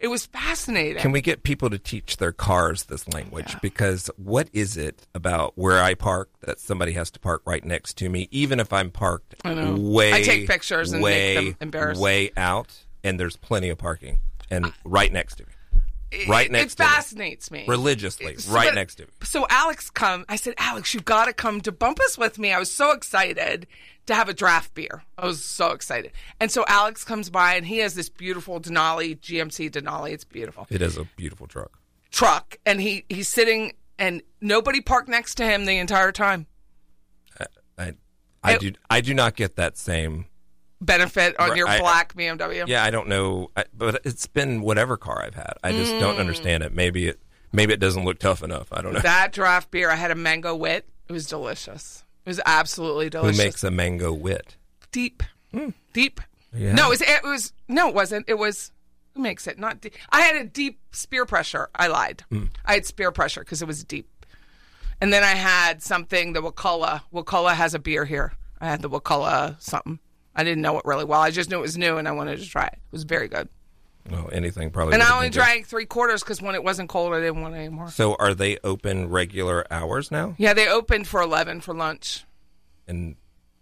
it 0.00 0.08
was 0.08 0.24
fascinating. 0.26 1.00
Can 1.02 1.12
we 1.12 1.20
get 1.20 1.42
people 1.42 1.68
to 1.70 1.78
teach 1.78 2.16
their 2.16 2.32
cars 2.32 2.84
this 2.84 3.06
language? 3.12 3.54
Because 3.60 4.10
what 4.16 4.48
is 4.52 4.76
it 4.76 5.06
about 5.14 5.52
where 5.56 5.82
I 5.82 5.94
park 5.94 6.30
that 6.40 6.58
somebody 6.58 6.92
has 6.92 7.10
to 7.12 7.20
park 7.20 7.42
right 7.44 7.64
next 7.64 7.98
to 7.98 8.08
me, 8.08 8.26
even 8.30 8.60
if 8.60 8.72
I'm 8.72 8.90
parked 8.90 9.34
know. 9.44 9.76
way, 9.76 10.12
I 10.12 10.22
take 10.22 10.48
pictures 10.48 10.92
and 10.92 11.02
make 11.02 11.04
way, 11.04 11.34
them 11.34 11.56
embarrassed. 11.60 12.00
way 12.00 12.30
out, 12.36 12.84
and 13.04 13.20
there's 13.20 13.36
plenty 13.36 13.68
of 13.68 13.76
parking, 13.78 14.18
and 14.50 14.72
right 14.84 15.12
next 15.12 15.36
to 15.36 15.44
me, 15.44 15.52
It- 16.10 16.28
right 16.28 16.50
next 16.50 16.74
it 16.74 16.76
to 16.78 16.82
me. 16.82 16.88
It 16.88 16.92
fascinates 16.92 17.50
me 17.50 17.64
religiously, 17.68 18.36
So, 18.38 18.52
right 18.52 18.68
but- 18.68 18.74
next 18.76 18.94
to 18.96 19.02
me. 19.04 19.10
So 19.22 19.46
Alex 19.50 19.90
come. 19.90 20.24
I 20.28 20.36
said, 20.36 20.54
Alex, 20.56 20.94
you've 20.94 21.04
got 21.04 21.26
to 21.26 21.32
come 21.34 21.60
to 21.60 21.72
Bumpa's 21.72 22.16
with 22.18 22.38
me. 22.38 22.52
I 22.52 22.58
was 22.58 22.72
so 22.72 22.92
excited 22.92 23.66
to 24.10 24.14
have 24.14 24.28
a 24.28 24.34
draft 24.34 24.74
beer. 24.74 25.02
I 25.18 25.26
was 25.26 25.42
so 25.42 25.70
excited. 25.72 26.12
And 26.38 26.50
so 26.50 26.64
Alex 26.68 27.02
comes 27.04 27.30
by 27.30 27.54
and 27.54 27.64
he 27.66 27.78
has 27.78 27.94
this 27.94 28.08
beautiful 28.08 28.60
Denali 28.60 29.18
GMC 29.18 29.70
Denali. 29.70 30.12
It's 30.12 30.24
beautiful 30.24 30.66
It 30.70 30.82
is 30.82 30.96
a 30.98 31.04
beautiful 31.16 31.46
truck. 31.46 31.78
truck, 32.10 32.58
and 32.66 32.80
he 32.80 33.04
he's 33.08 33.28
sitting 33.28 33.72
and 33.98 34.22
nobody 34.40 34.80
parked 34.80 35.08
next 35.08 35.34
to 35.36 35.44
him 35.44 35.64
the 35.64 35.78
entire 35.78 36.12
time. 36.12 36.46
I, 37.78 37.94
I 38.42 38.54
It- 38.54 38.60
do, 38.60 38.72
I 38.90 39.00
do 39.00 39.14
not 39.14 39.36
get 39.36 39.56
that 39.56 39.76
same. 39.78 40.26
Benefit 40.82 41.38
on 41.38 41.56
your 41.58 41.68
I- 41.68 41.78
black 41.78 42.14
BMW. 42.14 42.64
Yeah, 42.66 42.82
I 42.82 42.90
don't 42.90 43.08
know, 43.08 43.50
I, 43.54 43.64
but 43.74 44.00
it's 44.04 44.26
been 44.26 44.62
whatever 44.62 44.96
car 44.96 45.22
I've 45.22 45.34
had. 45.34 45.54
I 45.62 45.72
just 45.72 45.92
Mm. 45.92 46.00
don't 46.00 46.16
understand 46.16 46.62
it. 46.62 46.72
Maybe 46.74 47.06
it, 47.08 47.20
maybe 47.52 47.74
it 47.74 47.80
doesn't 47.80 48.04
look 48.06 48.18
tough 48.18 48.42
enough. 48.42 48.68
I 48.72 48.80
don't 48.80 48.94
know. 48.94 49.00
That 49.00 49.32
draft 49.32 49.70
beer, 49.70 49.90
I 49.90 49.96
had 49.96 50.10
a 50.10 50.14
mango 50.14 50.54
wit. 50.56 50.88
It 51.06 51.12
was 51.12 51.26
delicious. 51.26 52.04
It 52.24 52.28
was 52.28 52.40
absolutely 52.44 53.10
delicious. 53.10 53.38
Who 53.38 53.44
makes 53.44 53.64
a 53.64 53.70
mango 53.70 54.12
wit? 54.12 54.56
deep, 54.92 55.22
mm. 55.52 55.72
deep. 55.92 56.20
Yeah. 56.52 56.72
No, 56.72 56.86
it 56.86 56.90
was, 56.90 57.02
it 57.02 57.22
was 57.22 57.52
no, 57.68 57.88
it 57.88 57.94
wasn't. 57.94 58.28
It 58.28 58.38
was 58.38 58.72
who 59.14 59.22
makes 59.22 59.46
it 59.46 59.58
not 59.58 59.80
deep. 59.80 59.94
I 60.10 60.22
had 60.22 60.36
a 60.36 60.44
deep 60.44 60.80
spear 60.92 61.24
pressure. 61.24 61.68
I 61.74 61.86
lied. 61.86 62.24
Mm. 62.30 62.48
I 62.64 62.74
had 62.74 62.86
spear 62.86 63.12
pressure 63.12 63.40
because 63.40 63.62
it 63.62 63.68
was 63.68 63.84
deep. 63.84 64.08
And 65.00 65.12
then 65.12 65.22
I 65.22 65.34
had 65.34 65.82
something. 65.82 66.32
The 66.32 66.42
Wakulla. 66.42 67.02
Wakulla 67.12 67.54
has 67.54 67.74
a 67.74 67.78
beer 67.78 68.04
here. 68.04 68.32
I 68.60 68.66
had 68.66 68.82
the 68.82 68.88
Wakulla 68.88 69.56
something. 69.58 69.98
I 70.34 70.44
didn't 70.44 70.62
know 70.62 70.78
it 70.78 70.84
really 70.84 71.04
well. 71.04 71.20
I 71.20 71.30
just 71.30 71.50
knew 71.50 71.58
it 71.58 71.62
was 71.62 71.78
new 71.78 71.96
and 71.96 72.06
I 72.06 72.12
wanted 72.12 72.38
to 72.38 72.46
try 72.46 72.66
it. 72.66 72.74
It 72.74 72.92
was 72.92 73.04
very 73.04 73.28
good. 73.28 73.48
Well, 74.08 74.28
anything 74.32 74.70
probably. 74.70 74.94
And 74.94 75.02
I 75.02 75.14
only 75.14 75.30
drank 75.30 75.66
three 75.66 75.86
quarters 75.86 76.22
because 76.22 76.40
when 76.40 76.54
it 76.54 76.64
wasn't 76.64 76.88
cold, 76.88 77.12
I 77.12 77.20
didn't 77.20 77.42
want 77.42 77.54
it 77.54 77.58
anymore. 77.58 77.90
So, 77.90 78.14
are 78.18 78.34
they 78.34 78.58
open 78.64 79.08
regular 79.08 79.66
hours 79.70 80.10
now? 80.10 80.34
Yeah, 80.38 80.54
they 80.54 80.68
opened 80.68 81.06
for 81.06 81.20
eleven 81.20 81.60
for 81.60 81.74
lunch, 81.74 82.24
And 82.88 83.16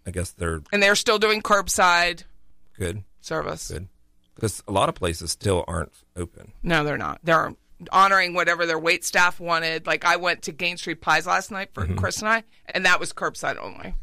I 0.07 0.11
guess 0.11 0.31
they're 0.31 0.61
and 0.71 0.81
they're 0.81 0.95
still 0.95 1.19
doing 1.19 1.41
curbside 1.41 2.23
good, 2.77 3.03
service. 3.21 3.67
good, 3.69 3.87
because 4.35 4.63
a 4.67 4.71
lot 4.71 4.89
of 4.89 4.95
places 4.95 5.31
still 5.31 5.65
aren't 5.67 5.91
open. 6.15 6.53
No, 6.63 6.83
they're 6.83 6.97
not. 6.97 7.19
They're 7.23 7.53
honoring 7.91 8.33
whatever 8.33 8.65
their 8.65 8.79
wait 8.79 9.05
staff 9.05 9.39
wanted. 9.39 9.85
Like 9.87 10.03
I 10.05 10.15
went 10.15 10.43
to 10.43 10.51
Gaines 10.51 10.81
Street 10.81 11.01
Pies 11.01 11.27
last 11.27 11.51
night 11.51 11.69
for 11.73 11.83
mm-hmm. 11.85 11.95
Chris 11.97 12.19
and 12.19 12.29
I, 12.29 12.43
and 12.69 12.85
that 12.85 12.99
was 12.99 13.13
curbside 13.13 13.57
only, 13.61 13.93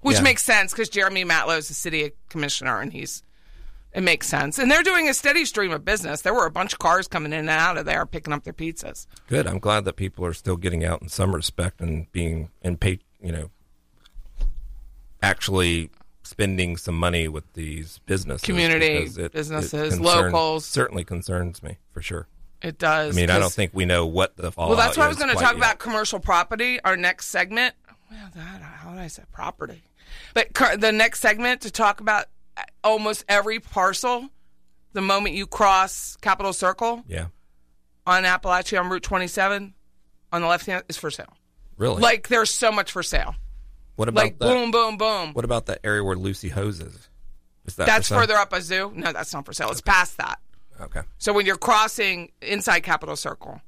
which 0.00 0.16
Yeah. 0.16 0.22
makes 0.22 0.42
sense 0.44 0.72
because 0.72 0.88
Jeremy 0.88 1.24
Matlow 1.24 1.58
is 1.58 1.68
the 1.68 1.74
city 1.74 2.12
commissioner, 2.30 2.80
and 2.80 2.92
he's 2.92 3.22
it 3.94 4.02
makes 4.02 4.26
sense. 4.26 4.58
And 4.58 4.70
they're 4.70 4.82
doing 4.82 5.08
a 5.08 5.14
steady 5.14 5.44
stream 5.44 5.72
of 5.72 5.84
business. 5.84 6.22
There 6.22 6.34
were 6.34 6.46
a 6.46 6.50
bunch 6.50 6.72
of 6.72 6.78
cars 6.80 7.06
coming 7.08 7.32
in 7.32 7.40
and 7.40 7.48
out 7.50 7.78
of 7.78 7.84
there 7.86 8.04
picking 8.06 8.32
up 8.32 8.44
their 8.44 8.52
pizzas. 8.52 9.06
Good. 9.28 9.46
I'm 9.46 9.58
glad 9.60 9.84
that 9.84 9.94
people 9.96 10.26
are 10.26 10.34
still 10.34 10.56
getting 10.56 10.84
out 10.84 11.00
in 11.02 11.08
some 11.08 11.34
respect 11.34 11.80
and 11.80 12.10
being 12.12 12.50
and 12.62 12.80
pay, 12.80 12.98
you 13.22 13.32
know, 13.32 13.50
actually 15.22 15.90
spending 16.22 16.76
some 16.76 16.96
money 16.96 17.28
with 17.28 17.44
these 17.52 18.00
businesses, 18.06 18.44
Community 18.44 18.86
it- 19.04 19.18
it 19.18 19.32
businesses, 19.32 19.94
concerns- 19.94 20.00
locals. 20.00 20.64
certainly 20.66 21.04
concerns 21.04 21.62
me 21.62 21.78
for 21.92 22.02
sure. 22.02 22.26
It 22.62 22.78
does. 22.78 23.14
I 23.14 23.20
mean, 23.20 23.28
I 23.30 23.38
don't 23.38 23.52
think 23.52 23.72
we 23.74 23.84
know 23.84 24.06
what 24.06 24.36
the 24.36 24.50
fallout. 24.50 24.70
Well, 24.70 24.78
that's 24.78 24.96
why 24.96 25.04
I 25.04 25.08
was 25.08 25.18
going 25.18 25.28
to 25.28 25.34
talk 25.34 25.52
yet. 25.52 25.56
about 25.56 25.78
commercial 25.78 26.18
property. 26.18 26.80
Our 26.82 26.96
next 26.96 27.26
segment. 27.26 27.74
Well, 28.10 28.30
that, 28.34 28.62
how 28.62 28.90
did 28.92 29.00
I 29.00 29.08
say 29.08 29.22
property? 29.32 29.82
But 30.32 30.54
the 30.78 30.90
next 30.92 31.20
segment 31.20 31.60
to 31.62 31.70
talk 31.70 32.00
about 32.00 32.26
almost 32.84 33.24
every 33.28 33.58
parcel. 33.60 34.28
The 34.92 35.00
moment 35.00 35.34
you 35.34 35.48
cross 35.48 36.16
Capitol 36.20 36.52
Circle 36.52 37.02
Yeah, 37.08 37.26
on 38.06 38.22
Apalachee 38.22 38.78
on 38.78 38.88
Route 38.88 39.02
27, 39.02 39.74
on 40.32 40.40
the 40.40 40.46
left 40.46 40.66
hand 40.66 40.84
is 40.88 40.96
for 40.96 41.10
sale. 41.10 41.36
really. 41.76 42.00
Like 42.00 42.28
there's 42.28 42.50
so 42.50 42.70
much 42.70 42.92
for 42.92 43.02
sale. 43.02 43.34
what 43.96 44.08
about 44.08 44.22
Like 44.24 44.38
that? 44.38 44.44
boom, 44.46 44.70
boom, 44.70 44.96
boom. 44.96 45.32
What 45.32 45.44
about 45.44 45.66
that 45.66 45.80
area 45.82 46.04
where 46.04 46.14
Lucy 46.14 46.48
Ho's 46.50 46.78
is? 46.80 47.08
Is 47.66 47.74
that 47.76 47.86
That's 47.86 48.08
further 48.08 48.34
up 48.36 48.52
a 48.52 48.60
zoo. 48.62 48.92
No, 48.94 49.12
that's 49.12 49.32
not 49.32 49.44
for 49.46 49.52
sale. 49.52 49.70
It's 49.72 49.80
past 49.80 50.18
that. 50.18 50.38
Okay. 50.80 51.00
So 51.18 51.32
when 51.32 51.44
you're 51.46 51.56
crossing 51.56 52.30
inside 52.42 52.80
Capitol 52.80 53.16
Circle, 53.16 53.60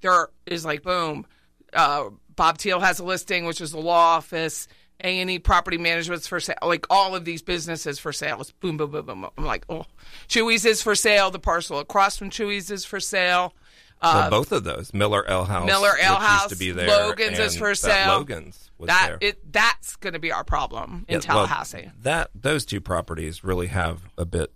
there 0.00 0.28
is 0.46 0.64
like 0.64 0.82
boom. 0.84 1.26
Uh, 1.72 2.10
Bob 2.36 2.58
Teal 2.58 2.78
has 2.78 3.00
a 3.00 3.04
listing, 3.04 3.46
which 3.46 3.60
is 3.60 3.72
the 3.72 3.80
law 3.80 4.16
office. 4.16 4.68
A 5.04 5.20
and 5.20 5.30
E 5.30 5.38
Property 5.38 5.78
Management's 5.78 6.26
for 6.26 6.40
sale. 6.40 6.56
Like 6.62 6.86
all 6.90 7.14
of 7.14 7.24
these 7.24 7.42
businesses 7.42 7.98
for 7.98 8.12
sale. 8.12 8.40
It's 8.40 8.50
boom, 8.50 8.76
boom, 8.76 8.90
boom, 8.90 9.06
boom. 9.06 9.26
I'm 9.36 9.44
like, 9.44 9.64
oh, 9.68 9.86
Chuy's 10.28 10.64
is 10.64 10.82
for 10.82 10.94
sale. 10.94 11.30
The 11.30 11.38
parcel 11.38 11.78
across 11.78 12.16
from 12.16 12.30
Chuy's 12.30 12.70
is 12.70 12.84
for 12.84 12.98
sale. 13.00 13.54
well, 14.02 14.30
both 14.30 14.52
of 14.52 14.64
those, 14.64 14.92
Miller 14.94 15.24
Ale 15.28 15.44
House, 15.44 15.62
Uh, 15.64 15.66
Miller 15.66 15.92
which 15.92 16.02
House, 16.04 16.42
used 16.50 16.54
to 16.54 16.58
be 16.58 16.70
there, 16.72 16.86
Logan's 16.88 17.38
is 17.38 17.56
for 17.56 17.74
sale. 17.74 18.18
Logan's 18.18 18.70
was 18.78 18.86
That 18.88 19.06
there. 19.20 19.28
it 19.30 19.52
that's 19.52 19.96
going 19.96 20.12
to 20.12 20.20
be 20.20 20.30
our 20.32 20.44
problem 20.44 21.04
in 21.08 21.14
Yeah, 21.20 21.34
well, 21.34 21.46
Tallahassee. 21.46 21.90
that 22.02 22.30
those 22.34 22.64
two 22.64 22.80
properties 22.80 23.42
really 23.42 23.66
have 23.68 24.02
a 24.16 24.24
bit 24.24 24.52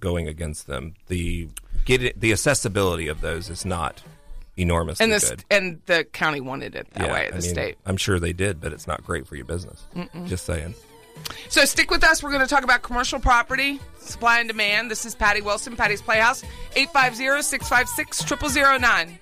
going 0.00 0.26
against 0.28 0.66
them. 0.66 0.94
The 1.08 1.48
get 1.84 2.02
it, 2.02 2.20
the 2.20 2.32
accessibility 2.32 3.06
of 3.06 3.20
those 3.20 3.48
is 3.50 3.64
not 3.64 4.02
enormously 4.56 5.04
and 5.04 5.12
the, 5.12 5.26
good. 5.26 5.44
And 5.50 5.80
the 5.86 6.04
county 6.04 6.40
wanted 6.40 6.74
it 6.74 6.86
that 6.92 7.06
yeah, 7.06 7.12
way, 7.12 7.28
the 7.28 7.36
I 7.36 7.40
mean, 7.40 7.50
state. 7.50 7.78
I'm 7.86 7.96
sure 7.96 8.18
they 8.18 8.32
did, 8.32 8.60
but 8.60 8.72
it's 8.72 8.86
not 8.86 9.04
great 9.04 9.26
for 9.26 9.36
your 9.36 9.44
business. 9.44 9.82
Mm-mm. 9.94 10.26
Just 10.26 10.46
saying. 10.46 10.74
So 11.48 11.64
stick 11.64 11.90
with 11.90 12.04
us. 12.04 12.22
We're 12.22 12.30
going 12.30 12.42
to 12.42 12.48
talk 12.48 12.64
about 12.64 12.82
commercial 12.82 13.20
property, 13.20 13.80
supply 13.98 14.40
and 14.40 14.48
demand. 14.48 14.90
This 14.90 15.06
is 15.06 15.14
Patty 15.14 15.40
Wilson, 15.40 15.76
Patty's 15.76 16.02
Playhouse, 16.02 16.42
850 16.74 17.42
656 17.42 18.52
0009. 18.52 19.18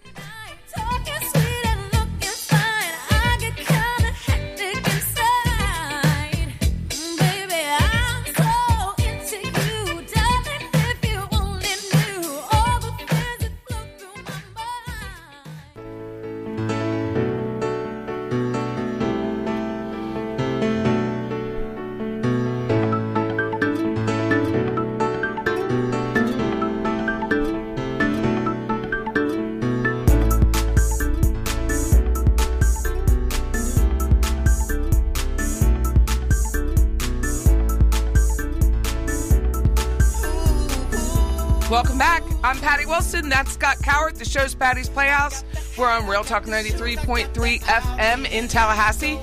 Wilson. 43.23 43.31
That's 43.31 43.53
Scott 43.53 43.77
Cowart. 43.79 44.15
The 44.19 44.25
show's 44.25 44.55
Patty's 44.55 44.89
Playhouse. 44.89 45.45
We're 45.79 45.91
on 45.91 46.07
Real 46.07 46.25
Talk 46.25 46.45
93.3 46.45 47.61
FM 47.61 48.31
in 48.31 48.49
Tallahassee. 48.49 49.19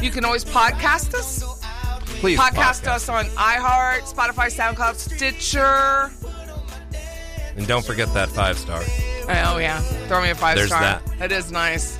You 0.00 0.10
can 0.10 0.24
always 0.24 0.44
podcast 0.44 1.14
us. 1.14 1.42
Please 2.20 2.38
Podcast, 2.38 2.86
us 2.86 3.08
on 3.08 3.24
iHeart, 3.26 4.02
Spotify, 4.02 4.46
SoundCloud, 4.48 4.94
Stitcher. 4.94 6.10
and 7.56 7.66
don't 7.66 7.84
forget 7.84 8.12
that 8.14 8.28
five 8.28 8.56
star. 8.58 8.80
Oh 9.28 9.58
yeah, 9.58 9.80
throw 10.06 10.22
me 10.22 10.30
a 10.30 10.34
five 10.36 10.56
There's 10.56 10.68
star. 10.68 10.80
that. 10.82 11.18
That 11.18 11.32
is 11.32 11.50
nice. 11.50 11.98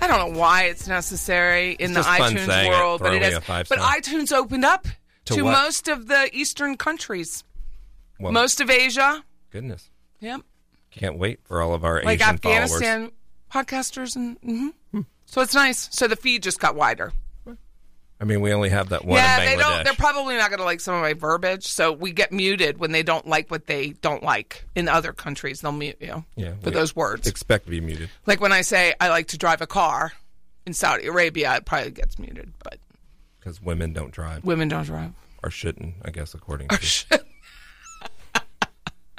I 0.00 0.06
don't 0.06 0.32
know 0.34 0.38
why 0.38 0.64
it's 0.64 0.86
necessary 0.86 1.72
in 1.72 1.96
It's 1.96 2.06
the 2.06 2.12
iTunes 2.12 2.46
saying 2.46 2.70
it. 2.72 2.74
world, 2.74 3.00
but 3.02 3.14
it 3.14 3.22
is. 3.22 3.38
But 3.46 3.66
iTunes 3.78 4.32
opened 4.32 4.64
up 4.64 4.86
To 5.26 5.34
to, 5.36 5.42
most 5.44 5.88
of 5.88 6.06
the 6.06 6.30
Eastern 6.32 6.76
countries, 6.76 7.42
Well, 8.20 8.30
most 8.32 8.60
of 8.60 8.70
Asia. 8.70 9.24
goodness, 9.50 9.90
Yep, 10.20 10.42
can't 10.92 11.18
wait 11.18 11.40
for 11.44 11.60
all 11.62 11.74
of 11.74 11.84
our 11.84 12.02
like 12.02 12.20
Asian 12.20 12.38
followers. 12.38 12.72
Afghanistan 12.72 13.10
podcasters, 13.52 14.16
and 14.16 14.40
mhm. 14.40 15.04
so 15.26 15.40
it's 15.40 15.54
nice. 15.54 15.88
So 15.92 16.08
the 16.08 16.16
feed 16.16 16.42
just 16.42 16.60
got 16.60 16.74
wider. 16.76 17.12
I 18.20 18.24
mean, 18.24 18.40
we 18.40 18.52
only 18.52 18.68
have 18.68 18.90
that 18.90 19.04
one 19.04 19.16
yeah, 19.16 19.44
they 19.44 19.56
don't. 19.56 19.82
They're 19.82 19.94
probably 19.94 20.36
not 20.36 20.48
going 20.50 20.60
to 20.60 20.64
like 20.64 20.78
some 20.78 20.94
of 20.94 21.00
my 21.00 21.12
verbiage, 21.12 21.66
so 21.66 21.90
we 21.90 22.12
get 22.12 22.30
muted 22.30 22.78
when 22.78 22.92
they 22.92 23.02
don't 23.02 23.26
like 23.26 23.50
what 23.50 23.66
they 23.66 23.90
don't 24.00 24.22
like 24.22 24.64
in 24.76 24.88
other 24.88 25.12
countries. 25.12 25.60
They'll 25.60 25.72
mute 25.72 25.96
you 25.98 26.24
Yeah, 26.36 26.52
for 26.62 26.70
those 26.70 26.94
words. 26.94 27.26
Expect 27.26 27.64
to 27.64 27.72
be 27.72 27.80
muted. 27.80 28.10
Like 28.24 28.40
when 28.40 28.52
I 28.52 28.60
say 28.60 28.94
I 29.00 29.08
like 29.08 29.26
to 29.28 29.38
drive 29.38 29.60
a 29.60 29.66
car 29.66 30.12
in 30.64 30.72
Saudi 30.72 31.06
Arabia, 31.08 31.56
it 31.56 31.64
probably 31.64 31.90
gets 31.90 32.16
muted, 32.20 32.52
but 32.62 32.78
because 33.40 33.60
women 33.60 33.92
don't 33.92 34.12
drive 34.12 34.44
women 34.44 34.68
don't 34.68 34.84
drive. 34.84 35.10
or 35.42 35.50
shouldn't, 35.50 35.94
I 36.04 36.10
guess, 36.12 36.32
according 36.32 36.68
to. 36.68 37.21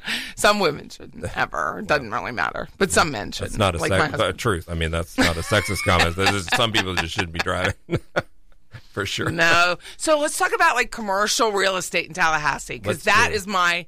Some 0.36 0.60
women 0.60 0.90
shouldn't 0.90 1.26
ever. 1.38 1.80
It 1.80 1.88
doesn't 1.88 2.12
really 2.12 2.32
matter, 2.32 2.68
but 2.78 2.92
some 2.92 3.12
men 3.12 3.32
should. 3.32 3.48
It's 3.48 3.58
not 3.58 3.76
a 3.76 3.78
like 3.78 3.92
sex- 4.18 4.34
truth. 4.38 4.70
I 4.70 4.74
mean, 4.74 4.92
that's 4.92 5.18
not 5.18 5.38
a 5.38 5.42
sexist 5.42 5.84
comment. 5.86 6.16
Some 6.56 6.72
people 6.72 6.96
just 6.96 7.14
shouldn't 7.14 7.34
be 7.34 7.40
driving, 7.40 7.74
for 8.92 9.06
sure. 9.06 9.30
No. 9.30 9.78
So 9.98 10.20
let's 10.20 10.38
talk 10.38 10.54
about 10.54 10.76
like 10.76 10.92
commercial 10.92 11.52
real 11.52 11.78
estate 11.78 12.08
in 12.08 12.14
Tallahassee 12.14 12.80
because 12.80 12.98
Let's 12.98 13.06
that 13.06 13.28
do 13.30 13.34
it. 13.34 13.38
is 13.38 13.48
my. 13.48 13.86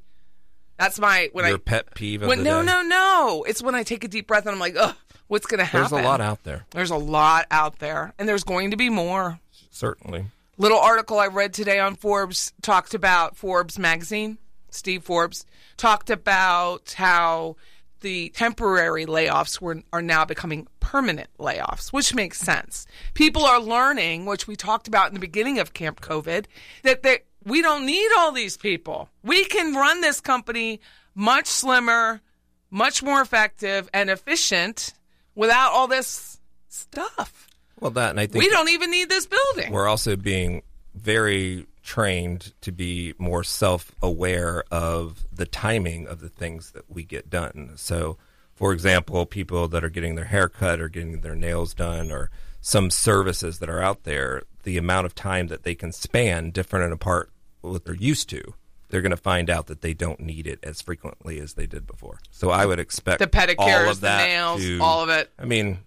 That's 0.78 1.00
my 1.00 1.30
when 1.32 1.46
Your 1.46 1.56
I 1.56 1.60
pet 1.60 1.96
peeve 1.96 2.22
of 2.22 2.28
when 2.28 2.40
the 2.40 2.44
no 2.46 2.60
day. 2.62 2.66
no 2.68 2.82
no. 2.82 3.46
It's 3.48 3.62
when 3.62 3.76
I 3.76 3.84
take 3.84 4.04
a 4.04 4.08
deep 4.08 4.28
breath 4.28 4.46
and 4.46 4.52
I'm 4.54 4.60
like, 4.60 4.76
ugh, 4.78 4.96
what's 5.28 5.46
going 5.46 5.60
to 5.60 5.66
happen? 5.66 5.90
There's 5.92 6.04
a 6.04 6.08
lot 6.08 6.20
out 6.22 6.44
there, 6.44 6.66
There's 6.72 6.92
a 6.92 6.98
lot 6.98 7.46
out 7.50 7.80
there, 7.80 8.14
and 8.20 8.28
there's 8.28 8.44
going 8.44 8.72
to 8.72 8.78
be 8.78 8.90
more. 8.90 9.40
certainly. 9.72 10.26
little 10.58 10.80
article 10.80 11.18
I 11.18 11.28
read 11.28 11.54
today 11.54 11.80
on 11.80 11.96
Forbes 11.96 12.52
talked 12.62 12.94
about 12.94 13.38
Forbes 13.38 13.80
magazine. 13.80 14.38
Steve 14.76 15.04
Forbes 15.04 15.46
talked 15.78 16.10
about 16.10 16.94
how 16.98 17.56
the 18.02 18.30
temporary 18.30 19.06
layoffs 19.06 19.60
were 19.60 19.82
are 19.92 20.02
now 20.02 20.26
becoming 20.26 20.68
permanent 20.80 21.30
layoffs, 21.40 21.92
which 21.92 22.14
makes 22.14 22.38
sense. 22.40 22.86
People 23.14 23.44
are 23.44 23.60
learning, 23.60 24.26
which 24.26 24.48
we 24.48 24.56
talked 24.56 24.88
about 24.88 25.08
in 25.08 25.14
the 25.14 25.20
beginning 25.20 25.58
of 25.60 25.74
Camp 25.74 26.02
COVID, 26.02 26.46
that 26.84 27.02
they, 27.02 27.20
we 27.44 27.62
don't 27.62 27.86
need 27.86 28.10
all 28.18 28.32
these 28.32 28.58
people. 28.58 29.10
We 29.24 29.46
can 29.46 29.74
run 29.74 30.02
this 30.02 30.22
company 30.22 30.82
much 31.16 31.48
slimmer, 31.48 32.22
much 32.70 33.02
more 33.02 33.22
effective 33.22 33.90
and 33.94 34.10
efficient 34.10 34.94
without 35.34 35.72
all 35.72 35.88
this 35.88 36.40
stuff. 36.68 37.48
Well, 37.80 37.92
that 37.92 38.12
and 38.12 38.20
I 38.20 38.28
think 38.28 38.44
We 38.44 38.50
don't 38.50 38.70
even 38.70 38.92
need 38.92 39.10
this 39.10 39.26
building. 39.26 39.72
we're 39.72 39.88
also 39.88 40.16
being 40.16 40.62
very 40.94 41.66
trained 41.86 42.54
to 42.62 42.72
be 42.72 43.14
more 43.18 43.44
self-aware 43.44 44.64
of 44.72 45.26
the 45.32 45.46
timing 45.46 46.08
of 46.08 46.20
the 46.20 46.30
things 46.30 46.72
that 46.72 46.90
we 46.90 47.04
get 47.04 47.30
done. 47.30 47.72
So, 47.76 48.18
for 48.56 48.74
example, 48.74 49.26
people 49.26 49.68
that 49.70 49.84
are 49.84 49.90
getting 49.90 50.16
their 50.16 50.26
hair 50.26 50.50
cut 50.50 50.82
or 50.82 50.90
getting 50.90 51.22
their 51.22 51.36
nails 51.36 51.74
done 51.74 52.12
or 52.12 52.32
some 52.60 52.90
services 52.90 53.60
that 53.60 53.70
are 53.70 53.82
out 53.82 54.04
there, 54.04 54.42
the 54.64 54.78
amount 54.78 55.06
of 55.06 55.14
time 55.14 55.48
that 55.48 55.64
they 55.64 55.76
can 55.76 55.92
span 55.92 56.50
different 56.50 56.86
and 56.86 56.94
apart 56.94 57.30
what 57.62 57.86
they're 57.86 57.96
used 57.96 58.28
to, 58.30 58.56
they're 58.90 59.02
going 59.02 59.12
to 59.12 59.18
find 59.18 59.50
out 59.50 59.68
that 59.68 59.82
they 59.82 59.94
don't 59.94 60.20
need 60.20 60.48
it 60.48 60.60
as 60.64 60.82
frequently 60.82 61.40
as 61.40 61.54
they 61.54 61.68
did 61.68 61.86
before. 61.86 62.20
So 62.32 62.50
I 62.50 62.66
would 62.66 62.80
expect 62.80 63.20
the 63.20 63.28
pedicures, 63.28 63.56
all 63.60 63.90
of 63.92 64.00
the 64.00 64.18
nails, 64.18 64.62
to- 64.62 64.80
all 64.82 65.02
of 65.04 65.10
it. 65.10 65.32
I 65.38 65.46
mean, 65.46 65.80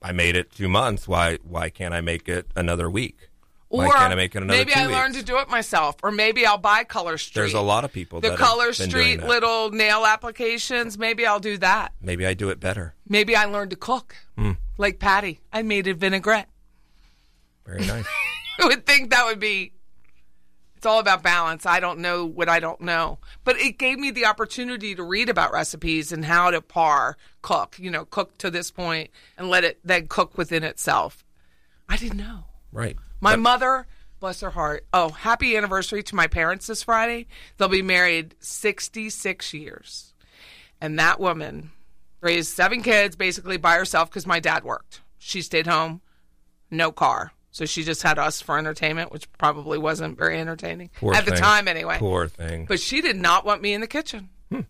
I 0.00 0.12
made 0.12 0.36
it 0.36 0.52
two 0.52 0.68
months. 0.68 1.08
Why? 1.08 1.38
Why 1.42 1.70
can't 1.70 1.92
I 1.94 2.00
make 2.00 2.28
it 2.28 2.46
another 2.54 2.88
week? 2.88 3.28
Or 3.70 3.84
why 3.84 3.90
can't 3.98 4.12
I 4.12 4.16
make 4.16 4.34
it 4.34 4.42
another 4.42 4.56
maybe 4.58 4.72
I 4.72 4.86
learned 4.86 5.14
to 5.16 5.22
do 5.22 5.36
it 5.38 5.48
myself, 5.50 5.96
or 6.02 6.10
maybe 6.10 6.46
I'll 6.46 6.56
buy 6.56 6.84
Color 6.84 7.18
Street. 7.18 7.34
There's 7.34 7.52
a 7.54 7.60
lot 7.60 7.84
of 7.84 7.92
people 7.92 8.20
the 8.22 8.30
that 8.30 8.38
Color 8.38 8.68
have 8.68 8.78
been 8.78 8.88
doing 8.88 9.18
Street 9.18 9.28
little 9.28 9.70
nail 9.70 10.06
applications. 10.06 10.96
Maybe 10.96 11.26
I'll 11.26 11.38
do 11.40 11.58
that. 11.58 11.92
Maybe 12.00 12.26
I 12.26 12.32
do 12.32 12.48
it 12.48 12.60
better. 12.60 12.94
Maybe 13.06 13.36
I 13.36 13.44
learned 13.44 13.70
to 13.72 13.76
cook, 13.76 14.16
Hmm. 14.38 14.52
like 14.78 14.98
Patty. 14.98 15.40
I 15.52 15.60
made 15.62 15.86
a 15.86 15.92
vinaigrette. 15.92 16.48
Very 17.66 17.84
nice. 17.84 18.06
I 18.58 18.66
would 18.66 18.86
think 18.86 19.10
that 19.10 19.26
would 19.26 19.38
be. 19.40 19.72
It's 20.78 20.86
all 20.86 21.00
about 21.00 21.22
balance. 21.24 21.66
I 21.66 21.80
don't 21.80 21.98
know 21.98 22.24
what 22.24 22.48
I 22.48 22.60
don't 22.60 22.80
know, 22.80 23.18
but 23.44 23.58
it 23.58 23.78
gave 23.78 23.98
me 23.98 24.12
the 24.12 24.26
opportunity 24.26 24.94
to 24.94 25.02
read 25.02 25.28
about 25.28 25.52
recipes 25.52 26.12
and 26.12 26.24
how 26.24 26.50
to 26.52 26.62
par 26.62 27.16
cook. 27.42 27.76
You 27.78 27.90
know, 27.90 28.04
cook 28.04 28.38
to 28.38 28.50
this 28.50 28.70
point 28.70 29.10
and 29.36 29.50
let 29.50 29.64
it 29.64 29.80
then 29.84 30.06
cook 30.06 30.38
within 30.38 30.62
itself. 30.64 31.24
I 31.88 31.96
didn't 31.96 32.18
know. 32.18 32.44
right. 32.72 32.96
My 33.20 33.32
But 33.32 33.40
mother, 33.40 33.86
bless 34.20 34.40
her 34.40 34.50
heart. 34.50 34.86
Oh, 34.92 35.10
happy 35.10 35.56
anniversary 35.56 36.02
to 36.04 36.14
my 36.14 36.26
parents 36.26 36.66
this 36.66 36.82
Friday. 36.82 37.26
They'll 37.56 37.68
be 37.68 37.82
married 37.82 38.34
66 38.40 39.54
years. 39.54 40.12
And 40.80 40.98
that 40.98 41.18
woman 41.18 41.70
raised 42.20 42.54
seven 42.54 42.82
kids 42.82 43.16
basically 43.16 43.56
by 43.56 43.74
herself 43.76 44.10
because 44.10 44.26
my 44.26 44.40
dad 44.40 44.64
worked. 44.64 45.00
She 45.18 45.42
stayed 45.42 45.66
home, 45.66 46.00
no 46.70 46.92
car. 46.92 47.32
So 47.50 47.64
she 47.64 47.82
just 47.82 48.02
had 48.02 48.18
us 48.18 48.40
for 48.40 48.56
entertainment, 48.58 49.10
which 49.10 49.30
probably 49.32 49.78
wasn't 49.78 50.16
very 50.16 50.38
entertaining 50.38 50.90
poor 51.00 51.14
at 51.14 51.24
the 51.24 51.32
thing. 51.32 51.40
time 51.40 51.66
anyway. 51.66 51.96
Poor 51.98 52.28
thing. 52.28 52.66
But 52.66 52.78
she 52.78 53.00
did 53.00 53.16
not 53.16 53.44
want 53.44 53.62
me 53.62 53.72
in 53.72 53.80
the 53.80 53.86
kitchen. 53.88 54.28
Hmm. 54.52 54.60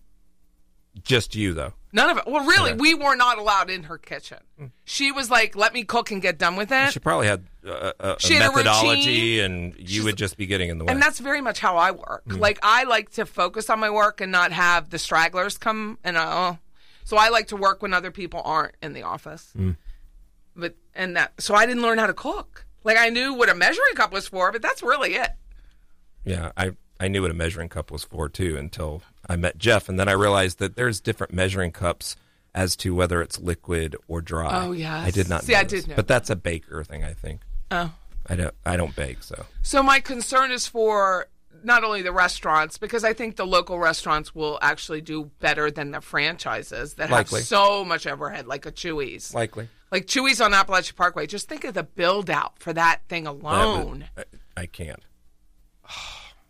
Just 1.03 1.35
you 1.35 1.53
though. 1.53 1.73
None 1.91 2.09
of 2.11 2.17
it. 2.19 2.27
Well, 2.27 2.45
really, 2.45 2.73
we 2.73 2.93
were 2.93 3.15
not 3.15 3.39
allowed 3.39 3.69
in 3.71 3.83
her 3.83 3.97
kitchen. 3.97 4.37
She 4.85 5.11
was 5.11 5.31
like, 5.31 5.55
"Let 5.55 5.73
me 5.73 5.83
cook 5.83 6.11
and 6.11 6.21
get 6.21 6.37
done 6.37 6.55
with 6.55 6.71
it." 6.71 6.93
She 6.93 6.99
probably 6.99 7.25
had 7.27 7.45
uh, 7.67 7.93
a, 7.99 8.09
a 8.11 8.15
She 8.19 8.35
had 8.35 8.51
a 8.51 8.55
methodology, 8.55 9.39
routine. 9.39 9.43
and 9.43 9.75
you 9.77 10.03
would 10.03 10.15
just 10.15 10.37
be 10.37 10.45
getting 10.45 10.69
in 10.69 10.77
the 10.77 10.85
way. 10.85 10.91
And 10.93 11.01
that's 11.01 11.19
very 11.19 11.41
much 11.41 11.59
how 11.59 11.77
I 11.77 11.89
work. 11.91 12.23
Like 12.27 12.59
I 12.61 12.83
like 12.83 13.09
to 13.13 13.25
focus 13.25 13.69
on 13.71 13.79
my 13.79 13.89
work 13.89 14.21
and 14.21 14.31
not 14.31 14.51
have 14.51 14.91
the 14.91 14.99
stragglers 14.99 15.57
come 15.57 15.97
and 16.03 16.15
uh, 16.15 16.55
so 17.05 17.17
I 17.17 17.29
like 17.29 17.47
to 17.47 17.55
work 17.55 17.81
when 17.81 17.93
other 17.95 18.11
people 18.11 18.41
aren't 18.45 18.75
in 18.83 18.93
the 18.93 19.01
office. 19.03 19.51
But 20.55 20.75
and 20.93 21.15
that 21.15 21.41
so 21.41 21.55
I 21.55 21.65
didn't 21.65 21.81
learn 21.81 21.97
how 21.97 22.07
to 22.07 22.13
cook. 22.13 22.65
Like 22.83 22.97
I 22.97 23.09
knew 23.09 23.33
what 23.33 23.49
a 23.49 23.55
measuring 23.55 23.95
cup 23.95 24.11
was 24.13 24.27
for, 24.27 24.51
but 24.51 24.61
that's 24.61 24.83
really 24.83 25.15
it. 25.15 25.31
Yeah, 26.23 26.51
I 26.55 26.71
I 26.99 27.07
knew 27.07 27.21
what 27.21 27.31
a 27.31 27.35
measuring 27.35 27.69
cup 27.69 27.91
was 27.91 28.03
for 28.03 28.27
too 28.29 28.57
until 28.57 29.01
I 29.27 29.35
met 29.35 29.57
Jeff, 29.57 29.87
and 29.89 29.99
then 29.99 30.07
I 30.09 30.13
realized 30.13 30.59
that 30.59 30.75
there's 30.75 30.99
different 30.99 31.33
measuring 31.33 31.71
cups 31.71 32.15
as 32.53 32.75
to 32.77 32.93
whether 32.95 33.21
it's 33.21 33.39
liquid 33.39 33.95
or 34.07 34.21
dry. 34.21 34.65
Oh, 34.65 34.71
yeah, 34.71 34.99
I 34.99 35.11
did 35.11 35.29
not. 35.29 35.43
See, 35.43 35.53
know 35.53 35.59
I 35.59 35.63
this. 35.63 35.83
did 35.83 35.89
know 35.91 35.95
but 35.95 36.07
that's 36.07 36.29
a 36.29 36.35
baker 36.35 36.83
thing, 36.83 37.03
I 37.03 37.13
think. 37.13 37.41
Oh. 37.71 37.91
I 38.27 38.35
don't. 38.35 38.53
I 38.65 38.75
don't 38.77 38.95
bake, 38.95 39.23
so 39.23 39.45
So 39.61 39.81
my 39.81 39.99
concern 39.99 40.51
is 40.51 40.67
for 40.67 41.27
not 41.63 41.83
only 41.83 42.01
the 42.01 42.11
restaurants 42.11 42.77
because 42.77 43.03
I 43.03 43.13
think 43.13 43.35
the 43.35 43.45
local 43.45 43.79
restaurants 43.79 44.33
will 44.35 44.59
actually 44.61 45.01
do 45.01 45.31
better 45.39 45.69
than 45.71 45.91
the 45.91 46.01
franchises 46.01 46.95
that 46.95 47.09
Likely. 47.09 47.39
have 47.39 47.47
so 47.47 47.83
much 47.83 48.07
overhead, 48.07 48.45
like 48.47 48.65
a 48.65 48.71
Chuy's. 48.71 49.33
likely. 49.33 49.67
like 49.91 50.05
Chuy's 50.05 50.41
on 50.41 50.51
Apalachee 50.51 50.95
Parkway. 50.95 51.27
Just 51.27 51.49
think 51.49 51.63
of 51.63 51.73
the 51.73 51.83
build 51.83 52.29
out 52.29 52.59
for 52.59 52.71
that 52.73 53.01
thing 53.09 53.25
alone. 53.27 54.05
I, 54.17 54.23
I 54.57 54.65
can't. 54.67 55.03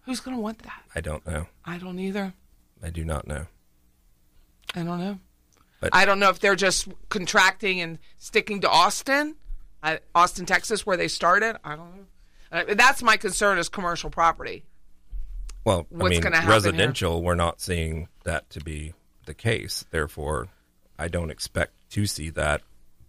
Who's 0.10 0.22
going 0.22 0.36
to 0.36 0.42
want 0.42 0.58
that? 0.64 0.82
I 0.96 1.02
don't 1.02 1.24
know. 1.28 1.46
I 1.64 1.78
don't 1.78 2.00
either. 2.00 2.34
I 2.82 2.90
do 2.90 3.06
not 3.06 3.28
know. 3.28 3.46
I 4.74 4.82
don't 4.82 5.00
know. 5.00 5.20
But- 5.80 5.92
I 5.94 6.06
don't 6.06 6.20
know 6.20 6.30
if 6.32 6.40
they're 6.40 6.56
just 6.56 6.88
contracting 7.10 7.80
and 7.80 8.00
sticking 8.18 8.62
to 8.62 8.70
Austin, 8.72 9.36
uh, 9.84 9.98
Austin, 10.16 10.48
Texas, 10.48 10.84
where 10.84 10.98
they 10.98 11.10
started. 11.10 11.58
I 11.64 11.76
don't 11.76 11.96
know. 11.96 12.06
Uh, 12.52 12.74
that's 12.74 13.04
my 13.04 13.18
concern 13.18 13.60
is 13.60 13.70
commercial 13.70 14.10
property. 14.10 14.64
Well, 15.64 15.86
I 15.94 16.10
mean, 16.10 16.24
residential, 16.48 17.22
we're 17.22 17.36
not 17.36 17.62
seeing 17.62 18.08
that 18.24 18.50
to 18.50 18.62
be 18.62 18.96
the 19.28 19.36
case. 19.36 19.86
Therefore, 19.92 20.48
I 20.98 21.08
don't 21.08 21.30
expect 21.30 21.74
to 21.92 22.08
see 22.08 22.32
that. 22.32 22.64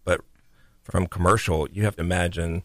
But 0.04 0.20
from 0.82 1.06
commercial, 1.06 1.66
you 1.70 1.84
have 1.84 1.96
to 1.96 2.02
imagine 2.02 2.62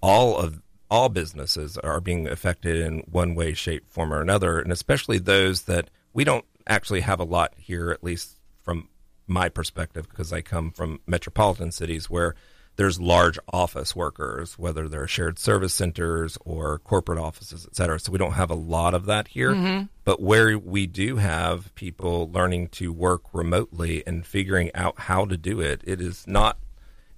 all 0.00 0.38
of 0.38 0.62
all 0.90 1.08
businesses 1.08 1.76
are 1.78 2.00
being 2.00 2.26
affected 2.28 2.76
in 2.76 3.00
one 3.10 3.34
way, 3.34 3.54
shape, 3.54 3.88
form, 3.88 4.12
or 4.12 4.20
another, 4.20 4.58
and 4.58 4.72
especially 4.72 5.18
those 5.18 5.62
that 5.62 5.90
we 6.12 6.24
don't 6.24 6.44
actually 6.66 7.00
have 7.00 7.20
a 7.20 7.24
lot 7.24 7.52
here, 7.56 7.90
at 7.90 8.02
least 8.02 8.38
from 8.62 8.88
my 9.26 9.48
perspective, 9.48 10.08
because 10.08 10.32
I 10.32 10.40
come 10.40 10.70
from 10.70 11.00
metropolitan 11.06 11.72
cities 11.72 12.08
where 12.08 12.34
there's 12.76 13.00
large 13.00 13.38
office 13.52 13.96
workers, 13.96 14.56
whether 14.56 14.88
they're 14.88 15.08
shared 15.08 15.38
service 15.38 15.74
centers 15.74 16.38
or 16.44 16.78
corporate 16.78 17.18
offices, 17.18 17.66
et 17.66 17.74
cetera. 17.74 17.98
So 17.98 18.12
we 18.12 18.18
don't 18.18 18.32
have 18.32 18.50
a 18.50 18.54
lot 18.54 18.94
of 18.94 19.06
that 19.06 19.28
here. 19.28 19.50
Mm-hmm. 19.50 19.86
But 20.04 20.22
where 20.22 20.56
we 20.56 20.86
do 20.86 21.16
have 21.16 21.74
people 21.74 22.30
learning 22.30 22.68
to 22.68 22.92
work 22.92 23.22
remotely 23.32 24.06
and 24.06 24.24
figuring 24.24 24.70
out 24.74 25.00
how 25.00 25.26
to 25.26 25.36
do 25.36 25.60
it, 25.60 25.82
it 25.84 26.00
is 26.00 26.24
not 26.28 26.56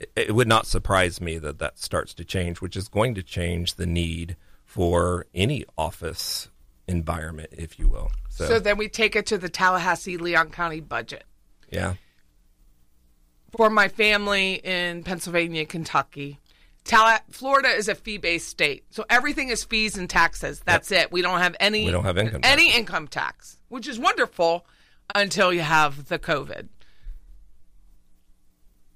it- 0.01 0.11
it 0.17 0.35
would 0.35 0.49
not 0.49 0.67
surprise 0.67 1.21
me 1.21 1.39
that 1.39 1.59
that 1.59 1.79
starts 1.79 2.15
to 2.15 2.25
change, 2.25 2.61
which 2.61 2.77
is 2.77 2.89
going 2.89 3.15
to 3.15 3.23
change 3.23 3.75
the 3.75 3.87
need 3.87 4.37
for 4.65 5.27
any 5.35 5.65
office 5.77 6.49
environment, 6.89 7.51
if 7.53 7.79
you 7.79 7.87
will. 7.89 8.11
So, 8.31 8.47
So 8.47 8.59
then 8.59 8.77
we 8.79 8.89
take 8.89 9.15
it 9.15 9.27
to 9.27 9.39
the 9.39 9.49
Tallahassee 9.49 10.17
Leon 10.17 10.51
County 10.51 10.81
budget. 10.81 11.25
yeah, 11.71 11.95
For 13.57 13.69
my 13.71 13.89
family 13.89 14.55
in 14.55 15.03
Pennsylvania, 15.03 15.67
Kentucky, 15.67 16.39
Talla- 16.85 17.21
Florida 17.31 17.69
is 17.69 17.89
a 17.89 17.95
fee-based 17.95 18.49
state, 18.49 18.85
so 18.91 19.05
everything 19.11 19.49
is 19.51 19.65
fees 19.65 19.97
and 19.99 20.09
taxes. 20.09 20.61
That's 20.65 20.91
it. 20.93 21.11
We 21.13 21.21
don't 21.21 21.41
have 21.41 21.55
any. 21.61 21.85
We 21.85 21.91
don't 21.91 22.05
have 22.05 22.17
income 22.17 22.41
tax. 22.43 22.53
any 22.53 22.73
income 22.75 23.07
tax, 23.09 23.57
which 23.69 23.87
is 23.89 23.99
wonderful 23.99 24.65
until 25.15 25.53
you 25.53 25.61
have 25.63 26.07
the 26.07 26.19
COVID. 26.19 26.69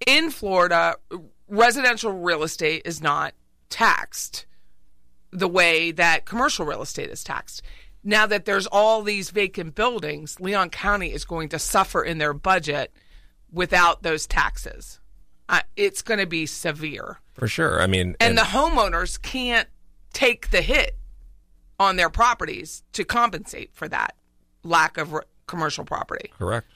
In 0.07 0.31
Florida, 0.31 0.97
residential 1.49 2.13
real 2.13 2.43
estate 2.43 2.83
is 2.85 3.01
not 3.03 3.35
taxed 3.71 4.47
the 5.31 5.49
way 5.49 5.91
that 5.93 6.25
commercial 6.25 6.65
real 6.67 6.83
estate 6.83 7.11
is 7.11 7.25
taxed. 7.25 7.63
Now 8.05 8.27
that 8.27 8.45
there's 8.45 8.67
all 8.67 9.03
these 9.03 9.31
vacant 9.31 9.75
buildings, 9.75 10.39
Leon 10.41 10.71
County 10.71 11.13
is 11.13 11.25
going 11.25 11.49
to 11.51 11.59
suffer 11.59 12.03
in 12.05 12.19
their 12.19 12.35
budget 12.35 12.93
without 13.51 14.03
those 14.03 14.27
taxes. 14.27 15.01
Uh, 15.49 15.61
it's 15.77 16.03
going 16.03 16.21
to 16.21 16.27
be 16.27 16.47
severe. 16.47 17.19
for 17.35 17.49
sure. 17.49 17.81
I 17.83 17.87
mean, 17.87 18.15
And, 18.21 18.37
the 18.39 18.43
homeowners 18.43 19.21
can't 19.21 19.69
take 20.13 20.51
the 20.51 20.63
hit 20.63 20.97
on 21.81 21.97
their 21.97 22.09
properties 22.11 22.85
to 22.93 23.05
compensate 23.05 23.71
for 23.75 23.89
that 23.89 24.15
lack 24.63 24.97
of 24.99 25.13
re- 25.13 25.23
commercial 25.47 25.85
property. 25.85 26.31
correct. 26.39 26.69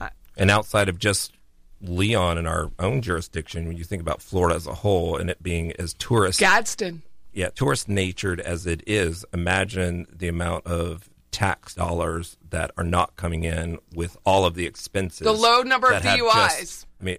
I- 0.00 0.10
And 0.36 0.50
outside 0.50 0.88
of 0.88 0.98
just 0.98 1.32
Leon 1.80 2.38
in 2.38 2.46
our 2.46 2.70
own 2.78 3.02
jurisdiction, 3.02 3.66
when 3.68 3.76
you 3.76 3.84
think 3.84 4.02
about 4.02 4.20
Florida 4.22 4.56
as 4.56 4.66
a 4.66 4.74
whole 4.74 5.16
and 5.16 5.30
it 5.30 5.42
being 5.42 5.72
as 5.78 5.94
tourist 5.94 6.40
Gadsden. 6.40 7.02
yeah, 7.32 7.50
tourist 7.50 7.88
natured 7.88 8.40
as 8.40 8.66
it 8.66 8.82
is, 8.86 9.24
imagine 9.32 10.06
the 10.12 10.28
amount 10.28 10.66
of 10.66 11.08
tax 11.30 11.74
dollars 11.74 12.36
that 12.50 12.70
are 12.76 12.84
not 12.84 13.14
coming 13.16 13.44
in 13.44 13.78
with 13.94 14.16
all 14.24 14.44
of 14.44 14.54
the 14.54 14.66
expenses. 14.66 15.20
The 15.24 15.32
low 15.32 15.62
number 15.62 15.92
of 15.92 16.02
DUIs. 16.02 16.58
just- 16.58 16.86
I 17.00 17.04
mean, 17.04 17.18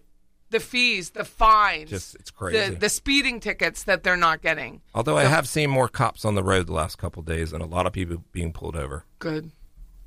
The 0.51 0.59
fees, 0.59 1.11
the 1.11 1.23
fines, 1.25 1.91
Just- 1.91 2.15
it's 2.15 2.31
crazy. 2.31 2.73
The, 2.73 2.79
the 2.79 2.89
speeding 2.89 3.39
tickets 3.39 3.83
that 3.83 4.01
they're 4.03 4.17
not 4.17 4.41
getting. 4.41 4.81
although 4.95 5.15
I 5.15 5.25
have 5.25 5.47
seen 5.47 5.69
more 5.69 5.87
cops 5.87 6.25
on 6.25 6.33
the 6.33 6.41
road 6.43 6.65
the 6.67 6.73
last 6.73 6.97
couple 6.97 7.19
of 7.19 7.27
days 7.27 7.53
and 7.53 7.61
a 7.61 7.67
lot 7.67 7.85
of 7.85 7.93
people 7.93 8.23
being 8.31 8.51
pulled 8.51 8.75
over. 8.75 9.05
Good. 9.19 9.51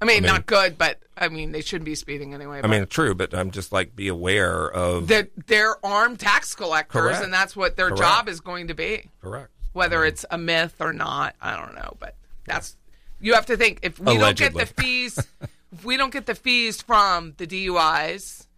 I 0.02 0.04
mean, 0.04 0.24
not 0.24 0.46
good, 0.46 0.76
but 0.76 0.98
I 1.16 1.28
mean, 1.28 1.52
they 1.52 1.60
shouldn't 1.60 1.84
be 1.84 1.94
speeding 1.94 2.34
anyway. 2.34 2.60
I 2.62 2.66
mean, 2.66 2.86
true, 2.86 3.14
but 3.14 3.32
I'm 3.32 3.52
just 3.52 3.70
like 3.70 3.94
be 3.94 4.08
aware 4.08 4.68
of 4.68 5.06
they're, 5.06 5.28
they're 5.46 5.86
armed 5.86 6.18
tax 6.18 6.56
collectors, 6.56 7.00
Correct. 7.00 7.22
and 7.22 7.32
that's 7.32 7.54
what 7.54 7.76
their 7.76 7.88
Correct. 7.88 8.02
job 8.02 8.28
is 8.28 8.40
going 8.40 8.68
to 8.68 8.74
be. 8.74 9.08
correct. 9.22 9.50
Whether 9.72 9.98
mm-hmm. 9.98 10.08
it's 10.08 10.26
a 10.28 10.38
myth 10.38 10.74
or 10.80 10.92
not, 10.92 11.36
I 11.40 11.56
don't 11.56 11.76
know. 11.76 11.96
But 12.00 12.16
that's 12.46 12.76
you 13.20 13.34
have 13.34 13.46
to 13.46 13.56
think 13.56 13.78
if 13.82 14.00
we 14.00 14.18
don't 14.18 14.36
get 14.36 14.54
the 14.54 14.66
fees, 14.66 15.18
if 15.72 15.84
we 15.84 15.96
don't 15.96 16.12
get 16.12 16.26
the 16.26 16.34
fees 16.34 16.82
from 16.82 17.34
the 17.36 17.46
DUIs, 17.46 18.48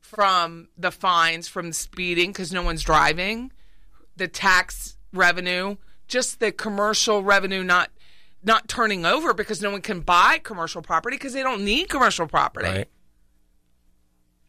from 0.00 0.68
the 0.78 0.92
fines, 0.92 1.48
from 1.48 1.68
the 1.68 1.74
speeding 1.74 2.30
because 2.30 2.52
no 2.52 2.62
one's 2.62 2.82
driving, 2.82 3.50
the 4.16 4.28
tax 4.28 4.96
revenue, 5.12 5.76
just 6.06 6.38
the 6.38 6.52
commercial 6.52 7.24
revenue 7.24 7.64
not 7.64 7.90
not 8.42 8.68
turning 8.68 9.04
over 9.04 9.34
because 9.34 9.62
no 9.62 9.70
one 9.70 9.82
can 9.82 10.00
buy 10.00 10.40
commercial 10.42 10.82
property 10.82 11.16
because 11.16 11.32
they 11.32 11.42
don't 11.42 11.64
need 11.64 11.88
commercial 11.88 12.26
property. 12.26 12.68
Right. 12.68 12.88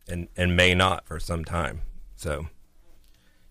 And 0.08 0.28
and 0.36 0.56
may 0.56 0.74
not 0.74 1.06
for 1.08 1.20
some 1.20 1.46
time. 1.46 1.82
So 2.16 2.48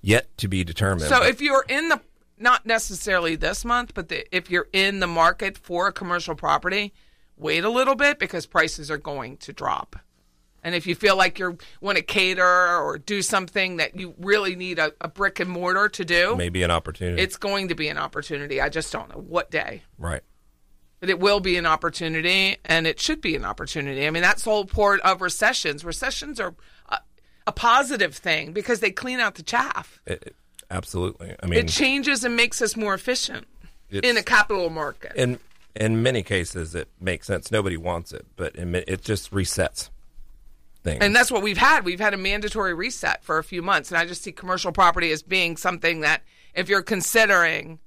yet 0.00 0.36
to 0.38 0.48
be 0.48 0.64
determined. 0.64 1.08
So 1.08 1.22
if 1.22 1.40
you're 1.40 1.64
in 1.68 1.88
the 1.88 2.00
not 2.38 2.66
necessarily 2.66 3.36
this 3.36 3.64
month, 3.64 3.94
but 3.94 4.08
the, 4.08 4.36
if 4.36 4.50
you're 4.50 4.68
in 4.72 5.00
the 5.00 5.06
market 5.06 5.56
for 5.56 5.86
a 5.86 5.92
commercial 5.92 6.34
property, 6.34 6.92
wait 7.36 7.64
a 7.64 7.70
little 7.70 7.94
bit 7.94 8.18
because 8.18 8.46
prices 8.46 8.90
are 8.90 8.98
going 8.98 9.36
to 9.38 9.52
drop. 9.52 9.96
And 10.64 10.74
if 10.74 10.86
you 10.86 10.94
feel 10.94 11.16
like 11.16 11.38
you 11.38 11.58
want 11.80 11.98
to 11.98 12.04
cater 12.04 12.44
or 12.44 12.98
do 12.98 13.20
something 13.22 13.78
that 13.78 13.98
you 13.98 14.14
really 14.18 14.54
need 14.54 14.78
a, 14.78 14.92
a 15.00 15.08
brick 15.08 15.40
and 15.40 15.50
mortar 15.50 15.88
to 15.88 16.04
do, 16.04 16.36
maybe 16.36 16.62
an 16.62 16.70
opportunity. 16.70 17.20
it's 17.20 17.36
going 17.36 17.68
to 17.68 17.74
be 17.74 17.88
an 17.88 17.98
opportunity. 17.98 18.60
I 18.60 18.68
just 18.68 18.92
don't 18.92 19.08
know 19.08 19.20
what 19.20 19.50
day. 19.50 19.82
right. 19.98 20.22
But 21.02 21.10
it 21.10 21.18
will 21.18 21.40
be 21.40 21.56
an 21.56 21.66
opportunity, 21.66 22.58
and 22.64 22.86
it 22.86 23.00
should 23.00 23.20
be 23.20 23.34
an 23.34 23.44
opportunity. 23.44 24.06
I 24.06 24.10
mean, 24.10 24.22
that's 24.22 24.44
the 24.44 24.50
whole 24.50 24.64
point 24.66 25.00
of 25.00 25.20
recessions. 25.20 25.84
Recessions 25.84 26.38
are 26.38 26.54
a, 26.90 26.98
a 27.44 27.50
positive 27.50 28.14
thing 28.14 28.52
because 28.52 28.78
they 28.78 28.92
clean 28.92 29.18
out 29.18 29.34
the 29.34 29.42
chaff. 29.42 30.00
It- 30.06 30.22
it- 30.28 30.36
absolutely. 30.70 31.34
I 31.42 31.46
mean, 31.46 31.58
It 31.58 31.66
changes 31.68 32.22
and 32.22 32.36
makes 32.36 32.62
us 32.62 32.76
more 32.76 32.94
efficient 32.94 33.48
in 33.90 34.16
a 34.16 34.22
capital 34.22 34.70
market. 34.70 35.12
in 35.16 35.40
in 35.74 36.02
many 36.04 36.22
cases 36.22 36.72
it 36.76 36.86
makes 37.00 37.26
sense. 37.26 37.50
Nobody 37.50 37.76
wants 37.76 38.12
it, 38.12 38.24
but 38.36 38.54
it 38.54 39.02
just 39.02 39.32
resets 39.32 39.90
things. 40.84 40.98
and 41.02 41.16
that's 41.16 41.32
what 41.32 41.42
we've 41.42 41.58
had. 41.58 41.84
We've 41.84 41.98
had 41.98 42.14
a 42.14 42.16
mandatory 42.16 42.74
reset 42.74 43.24
for 43.24 43.38
a 43.38 43.44
few 43.44 43.60
months, 43.60 43.90
and 43.90 43.98
I 43.98 44.04
just 44.06 44.22
see 44.22 44.30
commercial 44.30 44.70
property 44.70 45.10
as 45.10 45.20
being 45.24 45.56
something 45.56 45.98
that 46.02 46.22
if 46.54 46.68
you're 46.68 46.82
considering 46.82 47.80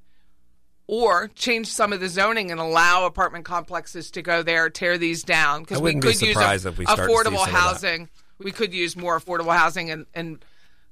or 0.88 1.30
change 1.36 1.68
some 1.68 1.92
of 1.94 2.00
the 2.00 2.08
zoning 2.10 2.52
and 2.52 2.60
allow 2.60 3.06
apartment 3.06 3.46
complexes 3.46 4.12
to 4.12 4.22
go 4.22 4.44
there, 4.44 4.70
tear 4.70 4.98
these 4.98 5.24
down 5.24 5.62
because 5.64 5.82
we 5.82 5.94
could 5.96 6.22
use 6.22 6.38
a- 6.66 6.68
if 6.68 6.78
we 6.78 6.86
start 6.86 6.98
to 7.00 7.06
see 7.06 7.12
affordable 7.14 7.24
some 7.24 7.34
of 7.36 7.46
that. 7.46 7.52
housing. 7.54 8.10
We 8.38 8.52
could 8.52 8.74
use 8.74 8.96
more 8.98 9.18
affordable 9.20 9.56
housing, 9.58 9.90
and, 9.90 10.06
and 10.14 10.44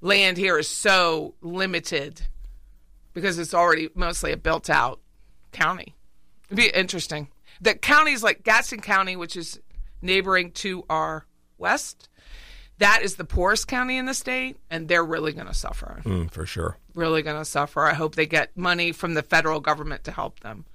land 0.01 0.37
here 0.37 0.57
is 0.57 0.67
so 0.69 1.35
limited 1.41 2.21
because 3.13 3.37
it's 3.37 3.53
already 3.53 3.89
mostly 3.95 4.31
a 4.31 4.37
built 4.37 4.69
out 4.69 4.99
county. 5.51 5.93
It'd 6.47 6.57
be 6.57 6.69
interesting. 6.69 7.27
The 7.61 7.75
counties 7.75 8.23
like 8.23 8.43
Gadsden 8.43 8.81
County, 8.81 9.15
which 9.15 9.35
is 9.35 9.59
neighboring 10.01 10.51
to 10.53 10.83
our 10.89 11.25
west, 11.57 12.09
that 12.79 13.01
is 13.03 13.15
the 13.15 13.23
poorest 13.25 13.67
county 13.67 13.97
in 13.97 14.05
the 14.05 14.13
state, 14.13 14.57
and 14.69 14.87
they're 14.87 15.03
really 15.05 15.31
going 15.33 15.47
to 15.47 15.53
suffer. 15.53 16.01
Mm, 16.03 16.31
for 16.31 16.45
sure. 16.45 16.77
Really 16.95 17.21
going 17.21 17.37
to 17.37 17.45
suffer. 17.45 17.85
I 17.85 17.93
hope 17.93 18.15
they 18.15 18.25
get 18.25 18.55
money 18.55 18.91
from 18.91 19.13
the 19.13 19.23
federal 19.23 19.59
government 19.59 20.03
to 20.05 20.11
help 20.11 20.39
them. 20.41 20.65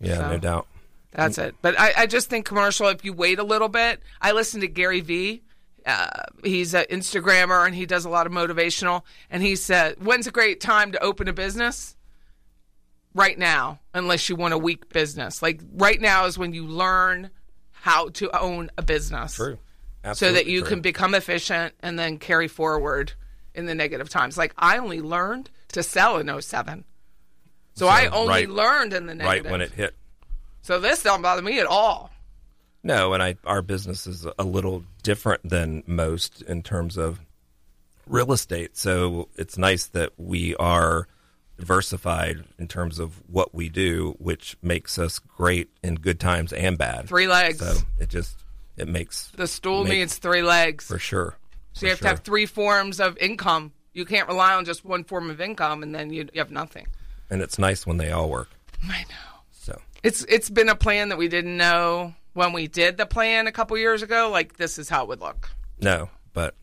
Yeah, 0.00 0.18
So- 0.18 0.28
no 0.30 0.38
doubt. 0.38 0.66
That's 1.12 1.38
it. 1.38 1.56
But 1.60 1.78
I, 1.78 1.92
I 1.96 2.06
just 2.06 2.30
think 2.30 2.46
commercial, 2.46 2.86
if 2.86 3.04
you 3.04 3.12
wait 3.12 3.40
a 3.40 3.42
little 3.42 3.68
bit, 3.68 4.00
I 4.20 4.30
listen 4.32 4.60
to 4.60 4.68
Gary 4.68 5.00
Vee. 5.00 5.42
Uh, 5.84 6.08
he's 6.44 6.72
an 6.74 6.84
Instagrammer 6.90 7.66
and 7.66 7.74
he 7.74 7.84
does 7.84 8.04
a 8.04 8.08
lot 8.08 8.26
of 8.26 8.32
motivational. 8.32 9.02
And 9.28 9.42
he 9.42 9.56
said, 9.56 9.96
When's 10.04 10.28
a 10.28 10.30
great 10.30 10.60
time 10.60 10.92
to 10.92 11.02
open 11.02 11.26
a 11.26 11.32
business? 11.32 11.96
Right 13.12 13.36
now, 13.36 13.80
unless 13.92 14.28
you 14.28 14.36
want 14.36 14.54
a 14.54 14.58
weak 14.58 14.88
business. 14.90 15.42
Like 15.42 15.60
right 15.72 16.00
now 16.00 16.26
is 16.26 16.38
when 16.38 16.52
you 16.54 16.64
learn 16.64 17.30
how 17.72 18.10
to 18.10 18.40
own 18.40 18.70
a 18.78 18.82
business. 18.82 19.34
True. 19.34 19.58
Absolutely 20.04 20.38
so 20.38 20.44
that 20.44 20.50
you 20.50 20.60
true. 20.60 20.68
can 20.68 20.80
become 20.80 21.14
efficient 21.14 21.74
and 21.80 21.98
then 21.98 22.18
carry 22.18 22.46
forward 22.46 23.14
in 23.54 23.66
the 23.66 23.74
negative 23.74 24.08
times. 24.08 24.36
Like 24.38 24.52
I 24.58 24.78
only 24.78 25.00
learned 25.00 25.50
to 25.72 25.82
sell 25.82 26.18
in 26.18 26.28
07. 26.40 26.84
So, 27.74 27.86
I 27.86 28.06
only 28.06 28.28
right- 28.46 28.50
learned 28.50 28.92
in 28.92 29.06
the 29.06 29.14
negative. 29.14 29.44
right 29.44 29.50
when 29.50 29.60
it 29.62 29.70
hit. 29.72 29.94
So 30.62 30.78
this 30.80 31.02
don't 31.02 31.22
bother 31.22 31.40
me 31.42 31.58
at 31.60 31.66
all. 31.66 32.10
No, 32.82 33.12
and 33.14 33.22
I 33.22 33.36
our 33.44 33.62
business 33.62 34.06
is 34.06 34.26
a 34.38 34.44
little 34.44 34.84
different 35.02 35.48
than 35.48 35.82
most 35.86 36.42
in 36.42 36.62
terms 36.62 36.96
of 36.98 37.20
real 38.06 38.32
estate. 38.32 38.76
So 38.76 39.28
it's 39.36 39.56
nice 39.56 39.86
that 39.86 40.12
we 40.18 40.54
are 40.56 41.06
diversified 41.58 42.42
in 42.58 42.66
terms 42.68 42.98
of 42.98 43.22
what 43.28 43.54
we 43.54 43.68
do, 43.68 44.16
which 44.18 44.56
makes 44.62 44.98
us 44.98 45.18
great 45.18 45.70
in 45.82 45.94
good 45.96 46.18
times 46.18 46.52
and 46.52 46.76
bad. 46.78 47.06
Three 47.08 47.28
legs. 47.28 47.58
So 47.58 47.74
it 47.98 48.08
just 48.08 48.36
it 48.76 48.88
makes 48.88 49.28
The 49.36 49.46
stool 49.46 49.84
needs 49.84 50.16
three 50.18 50.42
legs. 50.42 50.86
for 50.86 50.98
sure. 50.98 51.36
So 51.72 51.86
you 51.86 51.90
have 51.90 52.00
to 52.00 52.08
have 52.08 52.20
three 52.20 52.46
forms 52.46 53.00
of 53.00 53.16
income. 53.18 53.72
You 53.92 54.04
can't 54.04 54.28
rely 54.28 54.54
on 54.54 54.64
just 54.64 54.84
one 54.84 55.04
form 55.04 55.30
of 55.30 55.40
income 55.40 55.82
and 55.82 55.94
then 55.94 56.12
you, 56.12 56.28
you 56.32 56.40
have 56.40 56.50
nothing. 56.50 56.86
and 57.30 57.42
it's 57.42 57.58
nice 57.58 57.86
when 57.86 57.96
they 57.96 58.10
all 58.10 58.28
work. 58.30 58.48
I 58.84 59.02
know. 59.02 59.40
So 59.52 59.80
It's 60.02 60.24
it's 60.28 60.50
been 60.50 60.68
a 60.68 60.74
plan 60.76 61.08
that 61.10 61.18
we 61.18 61.28
didn't 61.28 61.56
know 61.56 62.14
when 62.32 62.52
we 62.52 62.66
did 62.68 62.96
the 62.96 63.06
plan 63.06 63.46
a 63.46 63.52
couple 63.52 63.76
years 63.78 64.02
ago. 64.02 64.30
Like 64.30 64.56
this 64.56 64.78
is 64.78 64.88
how 64.88 65.02
it 65.02 65.08
would 65.08 65.20
look. 65.20 65.50
no, 65.80 66.08
but 66.32 66.54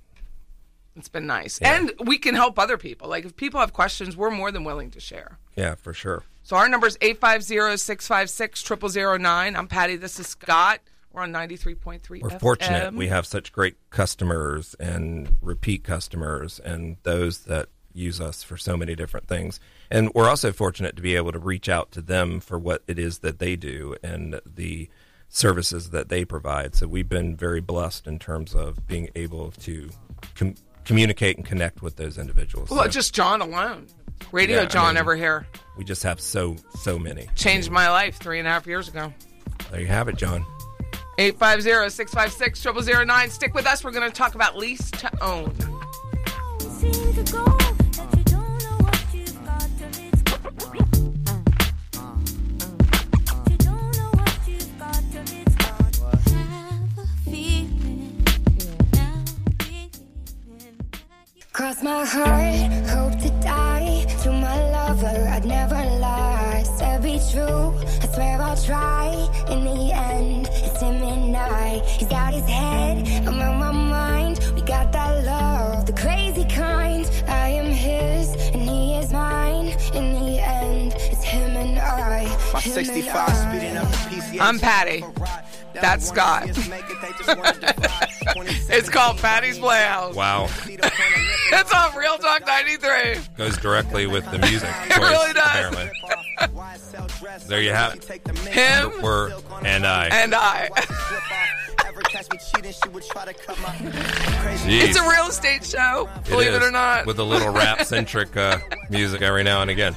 It's 0.95 1.09
been 1.09 1.27
nice, 1.27 1.59
and 1.59 1.91
we 2.05 2.17
can 2.17 2.33
help 2.35 2.57
other 2.57 2.77
people. 2.77 3.07
Like 3.09 3.25
if 3.25 3.35
people 3.35 3.59
have 3.59 3.73
questions, 3.73 4.15
we're 4.17 4.31
more 4.31 4.51
than 4.51 4.63
willing 4.63 4.89
to 4.91 4.99
share. 4.99 5.37
yeah, 5.55 5.75
for 5.75 5.93
sure. 5.93 6.23
So 6.43 6.55
our 6.55 6.69
number 6.69 6.87
is 6.87 6.97
850-656-0009. 6.99 9.55
I'm 9.57 9.67
Patty. 9.67 9.95
This 9.97 10.19
is 10.19 10.27
Scott. 10.27 10.79
We're 11.17 11.23
on 11.23 11.33
93.3 11.33 12.21
We're 12.21 12.29
FM. 12.29 12.39
fortunate. 12.39 12.93
We 12.93 13.07
have 13.07 13.25
such 13.25 13.51
great 13.51 13.75
customers 13.89 14.75
and 14.79 15.35
repeat 15.41 15.83
customers 15.83 16.59
and 16.59 16.97
those 17.01 17.39
that 17.45 17.69
use 17.91 18.21
us 18.21 18.43
for 18.43 18.55
so 18.55 18.77
many 18.77 18.93
different 18.95 19.27
things. 19.27 19.59
And 19.89 20.11
we're 20.13 20.29
also 20.29 20.51
fortunate 20.51 20.95
to 20.95 21.01
be 21.01 21.15
able 21.15 21.31
to 21.31 21.39
reach 21.39 21.69
out 21.69 21.91
to 21.93 22.03
them 22.03 22.39
for 22.39 22.59
what 22.59 22.83
it 22.87 22.99
is 22.99 23.17
that 23.19 23.39
they 23.39 23.55
do 23.55 23.95
and 24.03 24.39
the 24.45 24.91
services 25.27 25.89
that 25.89 26.09
they 26.09 26.23
provide. 26.23 26.75
So 26.75 26.87
we've 26.87 27.09
been 27.09 27.35
very 27.35 27.61
blessed 27.61 28.05
in 28.05 28.19
terms 28.19 28.53
of 28.53 28.85
being 28.85 29.09
able 29.15 29.49
to 29.63 29.89
com- 30.35 30.53
communicate 30.85 31.35
and 31.37 31.43
connect 31.47 31.81
with 31.81 31.95
those 31.95 32.19
individuals. 32.19 32.69
Well, 32.69 32.83
So 32.83 32.89
just 32.89 33.15
John 33.15 33.41
alone. 33.41 33.87
Radio 34.31 34.57
Yeah, 34.57 34.63
I 34.63 34.65
John 34.67 34.93
mean- 34.93 35.01
over 35.01 35.15
here 35.15 35.47
we 35.79 35.83
just 35.83 36.03
have 36.03 36.21
so 36.21 36.57
so 36.75 36.99
many. 36.99 37.27
changed 37.33 37.71
my 37.71 37.89
life 37.89 38.17
three 38.17 38.37
and 38.37 38.47
a 38.47 38.51
half 38.51 38.67
years 38.67 38.87
ago. 38.87 39.11
There 39.71 39.81
you 39.81 39.87
have 39.87 40.07
it, 40.09 40.15
John. 40.17 40.45
850-656-0009. 41.17 43.29
Stick 43.29 43.53
with 43.53 43.65
us. 43.65 43.83
We're 43.83 43.91
going 43.91 44.09
to 44.09 44.15
talk 44.15 44.35
about 44.35 44.55
lease 44.55 44.89
to 44.91 45.23
own. 45.23 45.53
Cross 61.53 61.81
my 61.81 62.05
heart, 62.05 62.71
hope 62.87 63.19
to 63.19 63.29
die. 63.41 64.05
To 64.21 64.31
my 64.31 64.69
lover, 64.69 65.07
I'd 65.07 65.43
never 65.43 65.73
lie. 65.73 66.36
Said 66.97 67.03
be 67.03 67.19
true, 67.31 67.75
I 68.01 68.07
swear 68.07 68.41
I'll 68.41 68.57
try. 68.57 69.09
In 69.49 69.65
the 69.65 69.91
end, 69.93 70.47
it's 70.51 70.81
him 70.81 71.03
and 71.03 71.37
I. 71.37 71.79
He's 71.85 72.07
got 72.07 72.33
his 72.33 72.45
head, 72.45 73.07
I'm 73.27 73.39
on 73.39 73.59
my 73.59 73.71
mind. 73.71 74.39
We 74.55 74.61
got 74.61 74.91
that 74.93 75.23
love, 75.23 75.85
the 75.85 75.93
crazy 75.93 76.43
kind. 76.45 77.05
I 77.27 77.49
am 77.49 77.67
his, 77.67 78.31
and 78.51 78.63
he 78.63 78.95
is 78.95 79.13
mine. 79.13 79.67
In 79.93 80.13
the 80.13 80.39
end, 80.39 80.93
it's 80.95 81.23
him 81.23 81.55
and 81.55 81.77
I. 81.77 82.35
My 82.51 82.61
65 82.61 83.15
I. 83.15 83.31
speeding 83.31 83.77
up 83.77 83.87
the 83.89 83.97
PCH. 83.97 84.41
I'm 84.41 84.59
Patty. 84.59 85.03
That's 85.73 86.07
Scott. 86.07 86.49
It's 88.69 88.89
called 88.89 89.17
Patty's 89.17 89.59
Playhouse. 89.59 90.15
Wow. 90.15 90.49
It's 91.49 91.73
on 91.73 91.95
Real 91.95 92.17
Talk 92.17 92.45
93. 92.45 93.21
Goes 93.37 93.57
directly 93.57 94.05
with 94.05 94.29
the 94.31 94.37
music. 94.39 94.69
It 94.83 94.91
choice, 94.91 95.09
really 95.09 95.33
does. 95.33 95.45
Apparently. 95.45 95.89
There 97.47 97.61
you 97.61 97.71
have 97.71 97.95
it. 97.95 98.37
Him 98.47 98.91
We're 99.01 99.31
and 99.63 99.85
I. 99.85 100.07
and 100.07 100.33
I. 100.35 100.69
It's 104.69 104.97
a 104.97 105.09
real 105.09 105.27
estate 105.27 105.63
show, 105.65 106.09
believe 106.27 106.53
it 106.53 106.61
or 106.63 106.71
not. 106.71 107.05
with 107.05 107.19
a 107.19 107.23
little 107.23 107.49
rap 107.51 107.81
centric 107.85 108.35
uh, 108.37 108.59
music 108.89 109.21
every 109.21 109.43
now 109.43 109.61
and 109.61 109.69
again. 109.71 109.95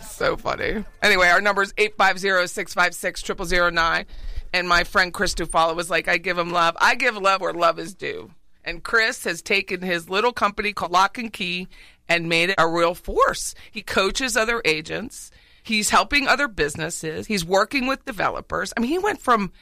so 0.00 0.36
funny. 0.36 0.84
Anyway, 1.02 1.28
our 1.28 1.40
number 1.40 1.62
is 1.62 1.72
850-656-0009. 1.74 4.04
And 4.52 4.68
my 4.68 4.84
friend 4.84 5.12
Chris 5.12 5.34
Dufalo 5.34 5.74
was 5.76 5.90
like, 5.90 6.08
I 6.08 6.16
give 6.18 6.38
him 6.38 6.50
love. 6.50 6.76
I 6.80 6.94
give 6.94 7.16
love 7.16 7.40
where 7.40 7.52
love 7.52 7.78
is 7.78 7.94
due. 7.94 8.30
And 8.64 8.82
Chris 8.82 9.24
has 9.24 9.42
taken 9.42 9.82
his 9.82 10.08
little 10.08 10.32
company 10.32 10.72
called 10.72 10.90
Lock 10.92 11.18
and 11.18 11.32
Key 11.32 11.68
and 12.08 12.28
made 12.28 12.50
it 12.50 12.54
a 12.58 12.66
real 12.68 12.94
force. 12.94 13.54
He 13.70 13.82
coaches 13.82 14.36
other 14.36 14.62
agents. 14.64 15.30
He's 15.62 15.90
helping 15.90 16.26
other 16.26 16.48
businesses. 16.48 17.26
He's 17.26 17.44
working 17.44 17.86
with 17.86 18.04
developers. 18.04 18.72
I 18.76 18.80
mean, 18.80 18.90
he 18.90 18.98
went 18.98 19.20
from 19.20 19.52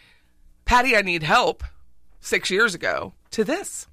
Patty, 0.64 0.96
I 0.96 1.02
need 1.02 1.22
help 1.22 1.64
six 2.20 2.50
years 2.50 2.74
ago 2.74 3.12
to 3.32 3.44
this. 3.44 3.86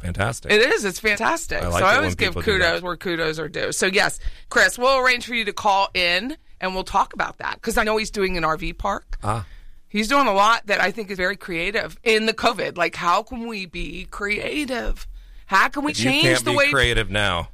Fantastic. 0.00 0.50
It 0.50 0.62
is. 0.62 0.84
It's 0.84 0.98
fantastic. 0.98 1.62
I 1.62 1.68
like 1.68 1.80
so 1.80 1.86
I 1.86 1.96
always 1.96 2.14
give 2.14 2.34
kudos 2.34 2.80
where 2.80 2.96
kudos 2.96 3.38
are 3.38 3.48
due. 3.48 3.70
So 3.72 3.86
yes, 3.86 4.18
Chris, 4.48 4.78
we'll 4.78 4.98
arrange 4.98 5.26
for 5.26 5.34
you 5.34 5.44
to 5.44 5.52
call 5.52 5.90
in 5.92 6.36
and 6.60 6.74
we'll 6.74 6.84
talk 6.84 7.12
about 7.12 7.38
that 7.38 7.54
because 7.56 7.76
I 7.76 7.84
know 7.84 7.96
he's 7.98 8.10
doing 8.10 8.36
an 8.36 8.42
RV 8.44 8.78
park. 8.78 9.18
ah, 9.22 9.44
He's 9.88 10.08
doing 10.08 10.26
a 10.28 10.32
lot 10.32 10.66
that 10.68 10.80
I 10.80 10.90
think 10.92 11.10
is 11.10 11.16
very 11.18 11.36
creative 11.36 11.98
in 12.04 12.26
the 12.26 12.32
COVID. 12.32 12.76
Like, 12.78 12.94
how 12.94 13.22
can 13.24 13.46
we 13.48 13.66
be 13.66 14.06
creative? 14.10 15.06
How 15.46 15.68
can 15.68 15.84
we 15.84 15.92
change 15.92 16.42
the 16.44 16.52
be 16.52 16.56
way? 16.56 16.70
creative 16.70 17.10
now. 17.10 17.48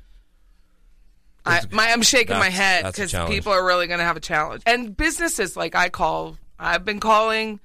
I, 1.46 1.62
my, 1.70 1.90
I'm 1.90 2.02
shaking 2.02 2.38
my 2.38 2.50
head 2.50 2.84
because 2.84 3.12
people 3.28 3.52
are 3.52 3.64
really 3.64 3.86
going 3.86 3.98
to 3.98 4.04
have 4.04 4.16
a 4.16 4.20
challenge. 4.20 4.62
And 4.66 4.96
businesses, 4.96 5.56
like 5.56 5.74
I 5.74 5.88
call, 5.88 6.36
I've 6.58 6.84
been 6.84 7.00
calling. 7.00 7.60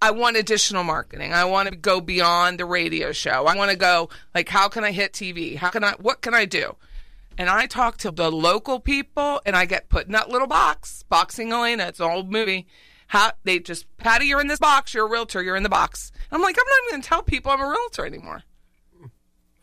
I 0.00 0.10
want 0.10 0.36
additional 0.36 0.84
marketing. 0.84 1.32
I 1.32 1.44
want 1.44 1.68
to 1.68 1.76
go 1.76 2.00
beyond 2.00 2.60
the 2.60 2.66
radio 2.66 3.12
show. 3.12 3.46
I 3.46 3.56
want 3.56 3.70
to 3.70 3.76
go 3.76 4.10
like, 4.34 4.48
how 4.48 4.68
can 4.68 4.84
I 4.84 4.92
hit 4.92 5.12
TV? 5.12 5.56
How 5.56 5.70
can 5.70 5.84
I? 5.84 5.92
What 5.92 6.20
can 6.20 6.34
I 6.34 6.44
do? 6.44 6.76
And 7.38 7.48
I 7.50 7.66
talk 7.66 7.98
to 7.98 8.10
the 8.10 8.30
local 8.30 8.80
people, 8.80 9.40
and 9.44 9.56
I 9.56 9.66
get 9.66 9.88
put 9.88 10.06
in 10.06 10.12
that 10.12 10.30
little 10.30 10.46
box. 10.46 11.04
Boxing 11.08 11.48
Helena, 11.48 11.86
it's 11.88 12.00
an 12.00 12.10
old 12.10 12.30
movie. 12.30 12.66
How 13.08 13.32
they 13.44 13.58
just 13.58 13.86
Patty, 13.98 14.26
you're 14.26 14.40
in 14.40 14.48
this 14.48 14.58
box. 14.58 14.94
You're 14.94 15.06
a 15.06 15.10
realtor. 15.10 15.42
You're 15.42 15.56
in 15.56 15.62
the 15.62 15.68
box. 15.68 16.12
I'm 16.32 16.42
like, 16.42 16.56
I'm 16.58 16.64
not 16.66 16.78
even 16.82 16.92
going 16.92 17.02
to 17.02 17.08
tell 17.08 17.22
people 17.22 17.52
I'm 17.52 17.60
a 17.60 17.68
realtor 17.68 18.04
anymore. 18.04 18.42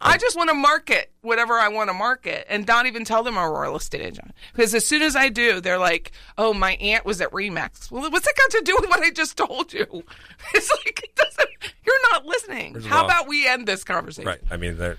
I 0.03 0.17
just 0.17 0.35
want 0.35 0.49
to 0.49 0.53
market 0.53 1.11
whatever 1.21 1.53
I 1.53 1.69
want 1.69 1.89
to 1.89 1.93
market 1.93 2.45
and 2.49 2.67
not 2.67 2.85
even 2.85 3.05
tell 3.05 3.23
them 3.23 3.37
I'm 3.37 3.49
a 3.49 3.59
real 3.61 3.75
estate 3.77 4.01
agent. 4.01 4.31
Because 4.53 4.75
as 4.75 4.85
soon 4.85 5.01
as 5.01 5.15
I 5.15 5.29
do, 5.29 5.61
they're 5.61 5.77
like, 5.79 6.11
oh, 6.37 6.53
my 6.53 6.73
aunt 6.75 7.05
was 7.05 7.21
at 7.21 7.31
Remax. 7.31 7.89
Well, 7.89 8.09
what's 8.11 8.25
that 8.25 8.35
got 8.35 8.51
to 8.59 8.61
do 8.65 8.75
with 8.79 8.89
what 8.89 9.01
I 9.01 9.11
just 9.11 9.37
told 9.37 9.73
you? 9.73 9.85
It's 10.53 10.69
like, 10.69 11.01
it 11.03 11.15
doesn't, 11.15 11.49
you're 11.85 12.11
not 12.11 12.25
listening. 12.25 12.73
There's 12.73 12.85
How 12.85 13.05
about 13.05 13.27
we 13.27 13.47
end 13.47 13.65
this 13.67 13.83
conversation? 13.83 14.27
Right. 14.27 14.41
I 14.51 14.57
mean, 14.57 14.77
there, 14.77 14.97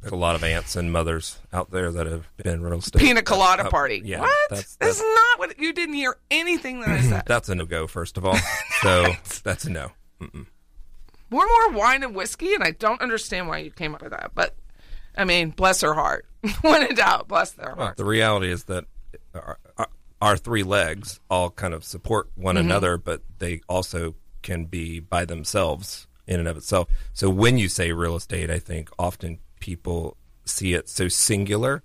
there's 0.00 0.12
a 0.12 0.16
lot 0.16 0.34
of 0.34 0.42
aunts 0.44 0.76
and 0.76 0.92
mothers 0.92 1.38
out 1.52 1.70
there 1.70 1.90
that 1.92 2.06
have 2.06 2.26
been 2.36 2.62
real 2.62 2.78
estate. 2.80 2.98
Pina 3.00 3.22
colada 3.22 3.64
Uh, 3.66 3.70
party. 3.70 4.02
yeah, 4.04 4.20
what? 4.20 4.30
that's- 4.50 4.76
this 4.76 4.98
that's- 4.98 5.00
not 5.00 5.38
what 5.38 5.58
you 5.58 5.72
didn't 5.72 5.94
hear 5.94 6.16
anything 6.30 6.80
that 6.80 6.88
I 6.90 7.00
said. 7.00 7.22
That's 7.26 7.48
a 7.48 7.54
no 7.54 7.64
go, 7.66 7.86
first 7.86 8.18
of 8.18 8.26
all. 8.26 8.36
So 8.82 9.12
that's 9.44 9.64
a 9.64 9.70
no. 9.70 9.92
More 11.34 11.42
and 11.44 11.72
more 11.74 11.80
wine 11.82 12.02
and 12.04 12.14
whiskey, 12.14 12.54
and 12.54 12.62
I 12.62 12.70
don't 12.70 13.00
understand 13.00 13.48
why 13.48 13.58
you 13.58 13.70
came 13.70 13.94
up 13.94 14.02
with 14.02 14.12
that. 14.12 14.30
But 14.34 14.54
I 15.16 15.24
mean, 15.24 15.50
bless 15.50 15.80
her 15.80 15.94
heart. 15.94 16.26
when 16.60 16.82
in 16.86 16.94
doubt, 16.94 17.26
bless 17.28 17.50
their 17.52 17.74
heart. 17.74 17.96
the 17.96 18.04
reality 18.04 18.50
is 18.50 18.64
that 18.64 18.84
our, 19.34 19.58
our- 19.78 19.88
our 20.22 20.36
three 20.38 20.62
legs 20.62 21.20
all 21.28 21.50
kind 21.50 21.74
of 21.74 21.84
support 21.84 22.28
one 22.34 22.54
Mm-hmm. 22.54 22.64
another, 22.66 22.96
but 22.96 23.20
they 23.40 23.60
also 23.68 24.14
can 24.42 24.64
be 24.64 24.98
by 25.00 25.24
themselves 25.26 26.06
in 26.26 26.38
and 26.38 26.48
of 26.48 26.56
itself. 26.56 26.88
So 27.12 27.28
when 27.28 27.58
you 27.58 27.68
say 27.68 27.92
real 27.92 28.16
estate, 28.16 28.48
I 28.50 28.58
think 28.58 28.88
often 28.98 29.38
people 29.60 30.16
see 30.46 30.72
it 30.72 30.88
so 30.88 31.08
singular, 31.08 31.82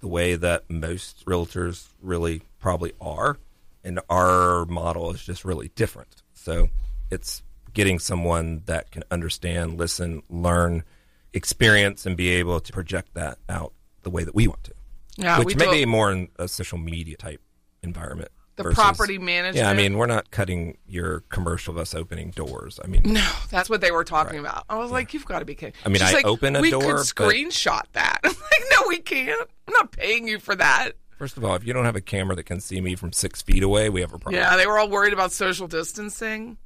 the 0.00 0.06
way 0.08 0.36
that 0.36 0.70
most 0.70 1.24
realtors 1.26 1.88
really 2.00 2.42
probably 2.60 2.92
are, 3.00 3.38
and 3.82 3.98
our 4.08 4.66
model 4.66 5.10
is 5.10 5.24
just 5.24 5.44
really 5.44 5.68
different. 5.74 6.22
So 6.34 6.68
it's 7.10 7.42
getting 7.74 7.98
someone 7.98 8.62
that 8.66 8.90
can 8.90 9.02
understand, 9.10 9.78
listen, 9.78 10.22
learn, 10.28 10.84
experience, 11.32 12.06
and 12.06 12.16
be 12.16 12.28
able 12.30 12.60
to 12.60 12.72
project 12.72 13.14
that 13.14 13.38
out 13.48 13.72
the 14.02 14.10
way 14.10 14.24
that 14.24 14.34
we 14.34 14.46
want 14.48 14.64
to. 14.64 14.72
Yeah, 15.16 15.38
which 15.40 15.56
may 15.56 15.70
be 15.70 15.84
more 15.86 16.10
in 16.10 16.28
a 16.38 16.48
social 16.48 16.78
media 16.78 17.16
type 17.16 17.40
environment. 17.82 18.30
The 18.56 18.64
versus- 18.64 18.76
property 18.78 19.18
management. 19.18 19.56
Yeah, 19.56 19.70
I 19.70 19.74
mean, 19.74 19.96
we're 19.96 20.06
not 20.06 20.30
cutting 20.30 20.76
your 20.86 21.20
commercial 21.30 21.72
of 21.72 21.78
us 21.78 21.94
opening 21.94 22.30
doors. 22.30 22.78
I 22.82 22.86
mean, 22.88 23.02
No, 23.04 23.26
that's 23.50 23.70
what 23.70 23.80
they 23.80 23.90
were 23.90 24.04
talking 24.04 24.38
about. 24.38 24.64
I 24.68 24.76
was 24.78 24.90
like, 24.90 25.14
"You've 25.14 25.24
got 25.24 25.38
to 25.40 25.44
be 25.44 25.54
kidding." 25.54 25.74
I 25.84 25.88
mean, 25.88 25.98
She's 26.00 26.10
I 26.10 26.12
like, 26.14 26.26
open 26.26 26.56
a 26.56 26.60
we 26.60 26.70
door, 26.70 26.80
could 26.82 26.92
but- 26.96 27.06
screenshot 27.06 27.82
that. 27.92 28.20
I'm 28.24 28.30
like, 28.30 28.62
"No, 28.70 28.84
we 28.88 28.98
can't. 28.98 29.48
I'm 29.66 29.72
not 29.74 29.92
paying 29.92 30.26
you 30.28 30.38
for 30.38 30.54
that." 30.56 30.92
first 31.16 31.36
of 31.36 31.44
all, 31.44 31.54
if 31.54 31.66
you 31.66 31.74
don't 31.74 31.84
have 31.84 31.96
a 31.96 32.00
camera 32.00 32.34
that 32.34 32.44
can 32.44 32.60
see 32.60 32.80
me 32.80 32.94
from 32.96 33.12
six 33.12 33.42
feet 33.42 33.62
away, 33.62 33.90
we 33.90 34.00
have 34.00 34.10
a 34.14 34.18
problem. 34.18 34.40
Yeah, 34.40 34.56
they 34.56 34.66
were 34.66 34.78
all 34.78 34.88
worried 34.88 35.12
about 35.12 35.32
social 35.32 35.66
distancing. 35.68 36.56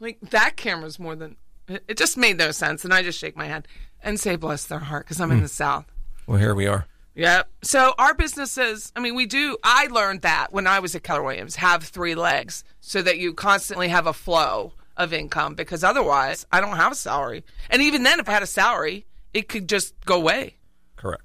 Like 0.00 0.18
that 0.30 0.56
camera's 0.56 0.98
more 0.98 1.16
than. 1.16 1.36
It, 1.68 1.98
just 1.98 2.16
made 2.16 2.38
no 2.38 2.50
sense, 2.50 2.84
and 2.84 2.94
I 2.94 3.02
just 3.02 3.18
shake 3.18 3.36
my 3.36 3.44
head 3.46 3.68
and 4.02 4.18
say, 4.18 4.36
"Bless 4.36 4.64
their 4.64 4.78
heart," 4.78 5.04
because 5.04 5.18
Hmm. 5.18 5.24
I'm 5.24 5.32
in 5.32 5.42
the 5.42 5.48
South. 5.48 5.84
Well, 6.26 6.38
here 6.38 6.54
we 6.54 6.66
are. 6.66 6.86
Yep. 7.14 7.48
So 7.62 7.94
our 7.98 8.14
businesses, 8.14 8.92
I 8.94 9.00
mean, 9.00 9.14
we 9.16 9.26
do. 9.26 9.56
I 9.64 9.86
learned 9.86 10.22
that 10.22 10.52
when 10.52 10.66
I 10.66 10.78
was 10.78 10.94
at 10.94 11.02
Keller 11.02 11.22
Williams, 11.22 11.56
have 11.56 11.82
three 11.82 12.14
legs 12.14 12.62
so 12.80 13.02
that 13.02 13.18
you 13.18 13.34
constantly 13.34 13.88
have 13.88 14.06
a 14.06 14.12
flow 14.12 14.72
of 14.96 15.12
income 15.12 15.54
because 15.54 15.82
otherwise 15.82 16.46
I 16.52 16.60
don't 16.60 16.76
have 16.76 16.92
a 16.92 16.94
salary. 16.94 17.44
And 17.70 17.82
even 17.82 18.02
then, 18.04 18.20
if 18.20 18.28
I 18.28 18.32
had 18.32 18.42
a 18.42 18.46
salary, 18.46 19.04
it 19.34 19.48
could 19.48 19.68
just 19.68 19.94
go 20.04 20.14
away. 20.16 20.56
Correct. 20.96 21.22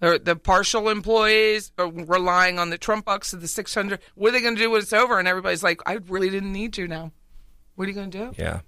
The, 0.00 0.20
the 0.22 0.34
partial 0.34 0.88
employees 0.88 1.70
are 1.78 1.88
relying 1.88 2.58
on 2.58 2.70
the 2.70 2.78
Trump 2.78 3.04
bucks 3.04 3.32
of 3.32 3.40
the 3.40 3.48
600. 3.48 4.00
What 4.16 4.30
are 4.30 4.32
they 4.32 4.40
going 4.40 4.56
to 4.56 4.60
do 4.60 4.70
when 4.70 4.80
it's 4.82 4.92
over? 4.92 5.18
And 5.20 5.28
everybody's 5.28 5.62
like, 5.62 5.80
I 5.86 5.94
really 6.08 6.30
didn't 6.30 6.52
need 6.52 6.76
you 6.76 6.88
now. 6.88 7.12
What 7.74 7.86
are 7.86 7.88
you 7.90 7.94
going 7.94 8.10
to 8.10 8.18
do? 8.18 8.32
Yeah. 8.38 8.60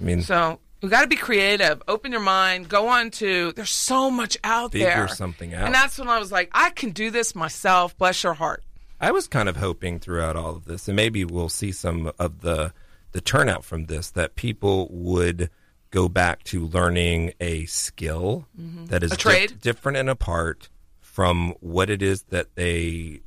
I 0.00 0.02
mean, 0.04 0.22
So 0.22 0.58
we 0.82 0.88
got 0.88 1.02
to 1.02 1.08
be 1.08 1.16
creative. 1.16 1.82
Open 1.88 2.10
your 2.12 2.20
mind. 2.20 2.68
Go 2.68 2.88
on 2.88 3.10
to. 3.12 3.52
There's 3.52 3.70
so 3.70 4.10
much 4.10 4.36
out 4.44 4.72
there. 4.72 4.88
Figure 4.90 5.06
there. 5.06 5.08
something 5.08 5.54
out. 5.54 5.66
And 5.66 5.74
that's 5.74 5.98
when 5.98 6.08
I 6.08 6.18
was 6.18 6.32
like, 6.32 6.50
I 6.52 6.70
can 6.70 6.90
do 6.90 7.10
this 7.10 7.34
myself. 7.34 7.96
Bless 7.98 8.22
your 8.22 8.34
heart. 8.34 8.64
I 9.00 9.12
was 9.12 9.26
kind 9.28 9.48
of 9.48 9.56
hoping 9.56 9.98
throughout 9.98 10.36
all 10.36 10.56
of 10.56 10.66
this, 10.66 10.86
and 10.88 10.94
maybe 10.96 11.24
we'll 11.24 11.48
see 11.48 11.72
some 11.72 12.12
of 12.18 12.40
the 12.42 12.72
the 13.12 13.20
turnout 13.20 13.64
from 13.64 13.86
this, 13.86 14.10
that 14.10 14.36
people 14.36 14.86
would 14.92 15.50
go 15.90 16.08
back 16.08 16.44
to 16.44 16.66
learning 16.66 17.32
a 17.40 17.64
skill 17.66 18.46
that 18.56 19.02
is 19.02 19.10
Mm-hmm. 19.10 19.14
A 19.14 19.16
trade? 19.16 19.60
different 19.60 19.98
and 19.98 20.08
apart 20.08 20.68
from 21.00 21.54
what 21.60 21.90
it 21.90 22.02
is 22.02 22.22
that 22.24 22.54
they 22.54 23.20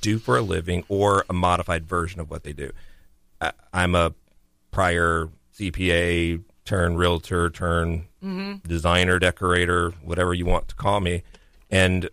do 0.00 0.18
for 0.20 0.36
a 0.36 0.42
living 0.42 0.84
or 0.88 1.24
a 1.28 1.32
modified 1.32 1.86
version 1.86 2.20
of 2.20 2.30
what 2.30 2.44
they 2.44 2.52
do. 2.52 2.70
I'm 3.72 3.94
a 3.94 4.14
prior 4.70 5.28
CPA 5.54 6.42
turn 6.64 6.96
realtor 6.96 7.48
turn 7.48 8.06
mm-hmm. 8.22 8.56
designer 8.68 9.18
decorator 9.18 9.92
whatever 10.02 10.34
you 10.34 10.44
want 10.44 10.68
to 10.68 10.74
call 10.74 11.00
me 11.00 11.22
and 11.70 12.10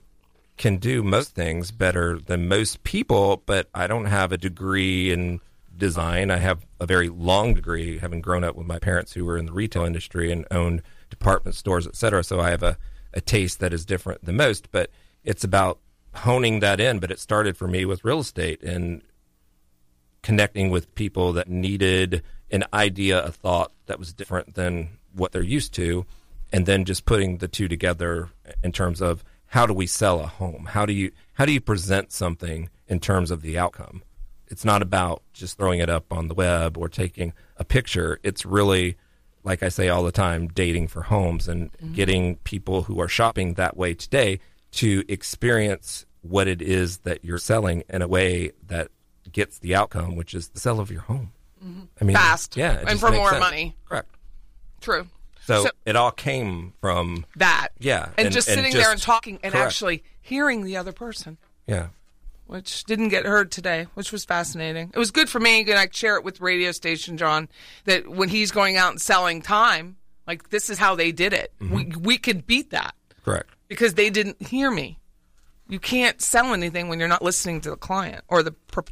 can 0.58 0.78
do 0.78 1.04
most 1.04 1.34
things 1.34 1.72
better 1.72 2.20
than 2.20 2.48
most 2.48 2.84
people 2.84 3.42
but 3.46 3.68
I 3.74 3.88
don't 3.88 4.06
have 4.06 4.32
a 4.32 4.38
degree 4.38 5.12
in 5.12 5.42
design. 5.76 6.30
I 6.30 6.38
have 6.38 6.66
a 6.80 6.86
very 6.86 7.10
long 7.10 7.56
degree 7.56 7.98
having 7.98 8.22
grown 8.22 8.44
up 8.44 8.56
with 8.56 8.68
my 8.68 8.78
parents 8.78 9.14
who 9.14 9.26
were 9.26 9.38
in 9.38 9.48
the 9.48 9.52
retail 9.52 9.84
industry 9.84 10.32
and 10.32 10.46
owned 10.52 10.84
department 11.10 11.56
stores 11.56 11.88
et 11.88 11.96
cetera 11.96 12.24
so 12.24 12.40
I 12.40 12.52
have 12.52 12.64
a, 12.64 12.78
a 13.14 13.22
taste 13.22 13.60
that 13.60 13.74
is 13.74 13.86
different 13.86 14.24
than 14.24 14.38
most 14.38 14.72
but 14.72 14.92
it's 15.24 15.44
about 15.44 15.80
honing 16.14 16.60
that 16.60 16.80
in 16.80 17.00
but 17.00 17.12
it 17.12 17.20
started 17.20 17.58
for 17.58 17.68
me 17.68 17.86
with 17.86 18.06
real 18.06 18.20
estate 18.20 18.62
and 18.62 19.02
connecting 20.24 20.72
with 20.72 20.96
people 20.96 21.34
that 21.34 21.48
needed 21.48 22.24
an 22.50 22.64
idea, 22.74 23.24
a 23.24 23.32
thought 23.32 23.72
that 23.86 24.00
was 24.00 24.14
different 24.14 24.56
than 24.56 24.90
what 25.14 25.32
they're 25.32 25.44
used 25.44 25.74
to, 25.76 26.06
and 26.52 26.66
then 26.66 26.86
just 26.86 27.06
putting 27.06 27.38
the 27.38 27.48
two 27.48 27.68
together 27.68 28.30
in 28.64 28.72
terms 28.72 29.02
of 29.02 29.24
how 29.48 29.68
do 29.68 29.74
we 29.74 29.86
sell 29.86 30.20
a 30.20 30.28
home? 30.28 30.66
How 30.66 30.86
do 30.86 30.94
you 30.94 31.12
how 31.34 31.46
do 31.46 31.52
you 31.52 31.62
present 31.62 32.12
something 32.12 32.70
in 32.88 33.00
terms 33.00 33.30
of 33.30 33.42
the 33.42 33.58
outcome? 33.58 34.02
It's 34.48 34.66
not 34.66 34.82
about 34.82 35.22
just 35.34 35.58
throwing 35.58 35.80
it 35.80 35.90
up 35.90 36.12
on 36.12 36.28
the 36.28 36.34
web 36.34 36.78
or 36.78 36.90
taking 36.90 37.34
a 37.58 37.64
picture. 37.64 38.20
It's 38.24 38.46
really 38.46 38.98
like 39.44 39.62
I 39.62 39.70
say 39.70 39.90
all 39.90 40.04
the 40.04 40.12
time, 40.12 40.48
dating 40.48 40.88
for 40.88 41.04
homes 41.04 41.48
and 41.48 41.72
mm-hmm. 41.74 41.94
getting 41.94 42.38
people 42.38 42.84
who 42.84 43.00
are 43.02 43.08
shopping 43.08 43.56
that 43.56 43.76
way 43.76 43.94
today 43.94 44.40
to 44.72 45.04
experience 45.08 46.06
what 46.22 46.48
it 46.48 46.62
is 46.62 47.00
that 47.00 47.26
you're 47.26 47.38
selling 47.38 47.84
in 47.90 48.02
a 48.02 48.08
way 48.08 48.52
that 48.68 48.90
gets 49.34 49.60
the 49.60 49.76
outcome, 49.76 50.16
which 50.16 50.34
is 50.34 50.50
the 50.50 50.60
sale 50.60 50.80
of 50.80 50.90
your 50.92 51.02
home. 51.02 51.32
I 52.02 52.04
mean, 52.04 52.16
Fast. 52.16 52.58
yeah, 52.58 52.84
And 52.88 53.00
for 53.00 53.10
more 53.12 53.30
sense. 53.30 53.40
money. 53.40 53.76
Correct. 53.88 54.10
True. 54.82 55.08
So, 55.46 55.64
So- 55.64 55.70
it 55.86 55.96
all 55.96 56.12
came 56.12 56.74
from 56.82 57.26
That. 57.38 57.70
Yeah, 57.80 58.10
And, 58.18 58.28
and- 58.28 58.34
just 58.34 58.48
and 58.50 58.56
sitting 58.58 58.74
there 58.74 58.92
and 58.92 59.02
talking 59.02 59.40
and 59.44 59.54
correct. 59.54 59.68
actually 59.68 60.04
hearing 60.22 60.64
the 60.64 60.76
other 60.78 60.92
person, 60.92 61.38
yeah, 61.68 61.88
which 62.48 62.84
didn't 62.84 63.10
get 63.10 63.26
heard 63.26 63.50
today, 63.52 63.88
which 63.94 64.12
was 64.12 64.26
fascinating. 64.26 64.92
It 64.94 65.00
was 65.00 65.12
good 65.12 65.30
for 65.30 65.40
me, 65.40 65.62
and 65.62 65.74
I 65.80 65.88
share 65.92 66.18
it 66.18 66.24
with 66.26 66.42
radio 66.42 66.72
station 66.74 67.18
John 67.18 67.48
that 67.86 68.08
when 68.10 68.28
he's 68.30 68.52
going 68.52 68.76
out 68.78 68.92
and 68.92 69.02
selling 69.02 69.42
time, 69.42 69.96
like 70.28 70.50
this 70.50 70.70
is 70.70 70.78
how 70.78 70.96
they 70.96 71.12
did 71.14 71.32
it. 71.34 71.54
Mm-hmm. 71.62 71.76
We 71.76 71.86
we 71.98 72.18
could 72.18 72.46
beat 72.46 72.72
that 72.72 72.94
correct. 73.24 73.50
because 73.70 73.94
they 73.94 74.10
didn't 74.10 74.42
hear 74.48 74.70
me. 74.70 75.00
You 75.70 75.80
can't 75.80 76.22
sell 76.22 76.54
anything 76.54 76.90
when 76.90 77.00
you're 77.00 77.08
not 77.08 77.22
listening 77.22 77.62
to 77.62 77.70
the 77.70 77.78
client 77.78 78.24
or 78.28 78.44
the 78.44 78.52
per- 78.52 78.84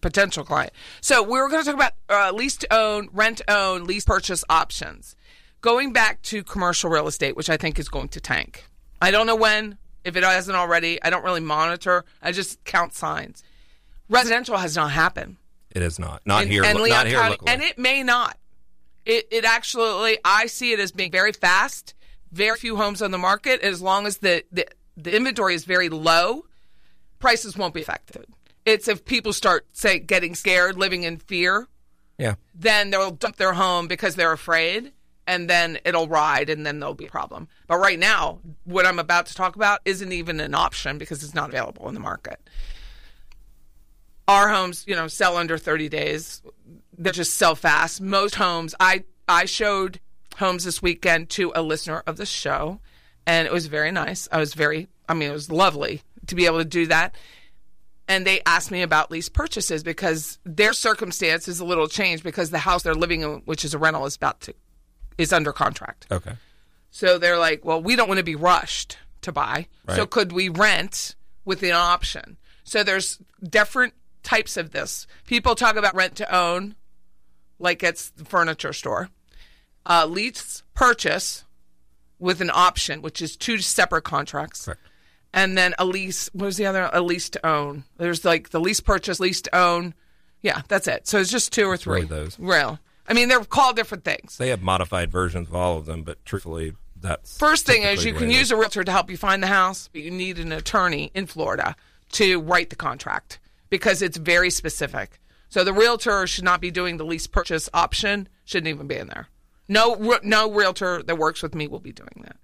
potential 0.00 0.44
client. 0.44 0.72
So 1.00 1.22
we 1.22 1.38
were 1.40 1.48
going 1.48 1.62
to 1.64 1.66
talk 1.72 1.74
about 1.74 1.92
uh, 2.08 2.32
lease 2.34 2.56
to 2.58 2.74
own, 2.74 3.08
rent 3.12 3.38
to 3.38 3.54
own, 3.54 3.84
lease 3.84 4.04
purchase 4.04 4.44
options. 4.48 5.16
Going 5.60 5.92
back 5.92 6.22
to 6.22 6.44
commercial 6.44 6.88
real 6.90 7.08
estate, 7.08 7.36
which 7.36 7.50
I 7.50 7.56
think 7.56 7.78
is 7.78 7.88
going 7.88 8.08
to 8.10 8.20
tank. 8.20 8.64
I 9.02 9.10
don't 9.10 9.26
know 9.26 9.36
when. 9.36 9.78
If 10.04 10.16
it 10.16 10.22
hasn't 10.22 10.56
already, 10.56 11.02
I 11.02 11.10
don't 11.10 11.24
really 11.24 11.40
monitor. 11.40 12.04
I 12.22 12.32
just 12.32 12.62
count 12.64 12.94
signs. 12.94 13.42
Residential 14.08 14.56
has 14.56 14.74
not 14.76 14.92
happened 14.92 15.36
It 15.70 15.82
is 15.82 15.98
not 15.98 16.22
not 16.24 16.44
in- 16.44 16.50
here. 16.50 16.64
and 16.64 16.78
Leon 16.78 16.90
not 16.96 17.06
here. 17.06 17.18
County, 17.18 17.36
and 17.46 17.62
it 17.62 17.78
may 17.78 18.02
not. 18.02 18.38
It 19.04 19.26
it 19.30 19.44
actually 19.44 20.18
I 20.24 20.46
see 20.46 20.72
it 20.72 20.80
as 20.80 20.92
being 20.92 21.10
very 21.10 21.32
fast, 21.32 21.94
very 22.32 22.56
few 22.56 22.76
homes 22.76 23.02
on 23.02 23.10
the 23.10 23.18
market. 23.18 23.60
As 23.60 23.82
long 23.82 24.06
as 24.06 24.18
the 24.18 24.44
the, 24.52 24.66
the 24.96 25.14
inventory 25.14 25.54
is 25.54 25.64
very 25.64 25.88
low, 25.88 26.44
prices 27.18 27.56
won't 27.56 27.74
be 27.74 27.82
affected. 27.82 28.26
It's 28.68 28.86
if 28.86 29.04
people 29.04 29.32
start 29.32 29.66
say 29.72 29.98
getting 29.98 30.34
scared, 30.34 30.76
living 30.76 31.04
in 31.04 31.16
fear, 31.16 31.66
yeah, 32.18 32.34
then 32.54 32.90
they'll 32.90 33.10
dump 33.10 33.36
their 33.36 33.54
home 33.54 33.88
because 33.88 34.14
they're 34.14 34.32
afraid, 34.32 34.92
and 35.26 35.48
then 35.48 35.78
it'll 35.84 36.06
ride, 36.06 36.50
and 36.50 36.66
then 36.66 36.78
there'll 36.78 36.94
be 36.94 37.06
a 37.06 37.10
problem. 37.10 37.48
But 37.66 37.78
right 37.78 37.98
now, 37.98 38.40
what 38.64 38.84
I'm 38.84 38.98
about 38.98 39.26
to 39.26 39.34
talk 39.34 39.56
about 39.56 39.80
isn't 39.86 40.12
even 40.12 40.38
an 40.38 40.54
option 40.54 40.98
because 40.98 41.24
it's 41.24 41.34
not 41.34 41.48
available 41.48 41.88
in 41.88 41.94
the 41.94 42.00
market. 42.00 42.40
Our 44.26 44.50
homes, 44.50 44.84
you 44.86 44.94
know, 44.94 45.08
sell 45.08 45.38
under 45.38 45.56
30 45.56 45.88
days. 45.88 46.42
They 46.98 47.12
just 47.12 47.34
sell 47.34 47.54
fast. 47.54 48.02
Most 48.02 48.34
homes, 48.34 48.74
I 48.78 49.04
I 49.26 49.46
showed 49.46 50.00
homes 50.36 50.64
this 50.64 50.82
weekend 50.82 51.30
to 51.30 51.52
a 51.54 51.62
listener 51.62 52.02
of 52.06 52.18
the 52.18 52.26
show, 52.26 52.80
and 53.26 53.46
it 53.46 53.52
was 53.52 53.66
very 53.66 53.92
nice. 53.92 54.28
I 54.30 54.38
was 54.38 54.52
very, 54.52 54.88
I 55.08 55.14
mean, 55.14 55.30
it 55.30 55.32
was 55.32 55.50
lovely 55.50 56.02
to 56.26 56.34
be 56.34 56.44
able 56.44 56.58
to 56.58 56.64
do 56.64 56.86
that 56.86 57.14
and 58.08 58.26
they 58.26 58.40
asked 58.46 58.70
me 58.70 58.82
about 58.82 59.10
lease 59.10 59.28
purchases 59.28 59.82
because 59.82 60.38
their 60.44 60.72
circumstance 60.72 61.46
is 61.46 61.60
a 61.60 61.64
little 61.64 61.86
changed 61.86 62.24
because 62.24 62.50
the 62.50 62.58
house 62.58 62.82
they're 62.82 62.94
living 62.94 63.20
in, 63.20 63.42
which 63.44 63.64
is 63.64 63.74
a 63.74 63.78
rental, 63.78 64.06
is 64.06 64.16
about 64.16 64.40
to 64.40 64.54
is 65.18 65.32
under 65.32 65.52
contract. 65.52 66.06
okay, 66.10 66.34
So 66.90 67.18
they're 67.18 67.38
like, 67.38 67.64
well, 67.64 67.82
we 67.82 67.96
don't 67.96 68.08
want 68.08 68.18
to 68.18 68.24
be 68.24 68.36
rushed 68.36 68.96
to 69.22 69.32
buy. 69.32 69.66
Right. 69.86 69.96
So 69.96 70.06
could 70.06 70.32
we 70.32 70.48
rent 70.48 71.16
with 71.44 71.62
an 71.62 71.72
option? 71.72 72.38
So 72.64 72.84
there's 72.84 73.18
different 73.42 73.94
types 74.22 74.56
of 74.56 74.70
this. 74.70 75.06
People 75.26 75.54
talk 75.54 75.76
about 75.76 75.94
rent 75.94 76.14
to 76.16 76.34
own, 76.34 76.76
like 77.58 77.82
it's 77.82 78.10
the 78.10 78.24
furniture 78.24 78.72
store. 78.72 79.10
Uh, 79.84 80.06
lease 80.06 80.62
purchase 80.74 81.44
with 82.18 82.40
an 82.40 82.50
option, 82.52 83.02
which 83.02 83.20
is 83.20 83.36
two 83.36 83.58
separate 83.58 84.02
contracts 84.02 84.66
correct. 84.66 84.80
And 85.38 85.56
then 85.56 85.74
a 85.78 85.84
lease. 85.84 86.28
What 86.32 86.46
was 86.46 86.56
the 86.56 86.66
other? 86.66 86.90
A 86.92 87.00
lease 87.00 87.30
to 87.30 87.46
own. 87.46 87.84
There's 87.96 88.24
like 88.24 88.50
the 88.50 88.58
lease 88.58 88.80
purchase, 88.80 89.20
lease 89.20 89.40
to 89.42 89.56
own. 89.56 89.94
Yeah, 90.42 90.62
that's 90.68 90.88
it. 90.88 91.06
So 91.06 91.18
it's 91.18 91.30
just 91.30 91.52
two 91.52 91.66
or 91.66 91.76
three. 91.76 92.04
those. 92.04 92.38
Real. 92.38 92.78
I 93.06 93.14
mean, 93.14 93.28
they're 93.28 93.44
called 93.44 93.76
different 93.76 94.04
things. 94.04 94.36
They 94.36 94.48
have 94.48 94.62
modified 94.62 95.10
versions 95.10 95.48
of 95.48 95.54
all 95.54 95.78
of 95.78 95.86
them, 95.86 96.02
but 96.02 96.24
truthfully, 96.24 96.74
that's 97.00 97.38
First 97.38 97.66
thing 97.66 97.84
is 97.84 98.04
you 98.04 98.12
can 98.12 98.30
use 98.30 98.50
a 98.50 98.56
realtor 98.56 98.82
to 98.82 98.92
help 98.92 99.10
you 99.10 99.16
find 99.16 99.42
the 99.42 99.46
house, 99.46 99.88
but 99.92 100.02
you 100.02 100.10
need 100.10 100.38
an 100.38 100.52
attorney 100.52 101.10
in 101.14 101.26
Florida 101.26 101.76
to 102.12 102.40
write 102.40 102.70
the 102.70 102.76
contract 102.76 103.38
because 103.70 104.02
it's 104.02 104.16
very 104.16 104.50
specific. 104.50 105.20
So 105.48 105.64
the 105.64 105.72
realtor 105.72 106.26
should 106.26 106.44
not 106.44 106.60
be 106.60 106.70
doing 106.70 106.96
the 106.96 107.04
lease 107.04 107.26
purchase 107.26 107.70
option, 107.72 108.28
shouldn't 108.44 108.68
even 108.68 108.88
be 108.88 108.96
in 108.96 109.06
there. 109.06 109.28
No, 109.68 110.18
no 110.22 110.50
realtor 110.50 111.02
that 111.02 111.16
works 111.16 111.42
with 111.42 111.54
me 111.54 111.68
will 111.68 111.80
be 111.80 111.92
doing 111.92 112.22
that. 112.24 112.36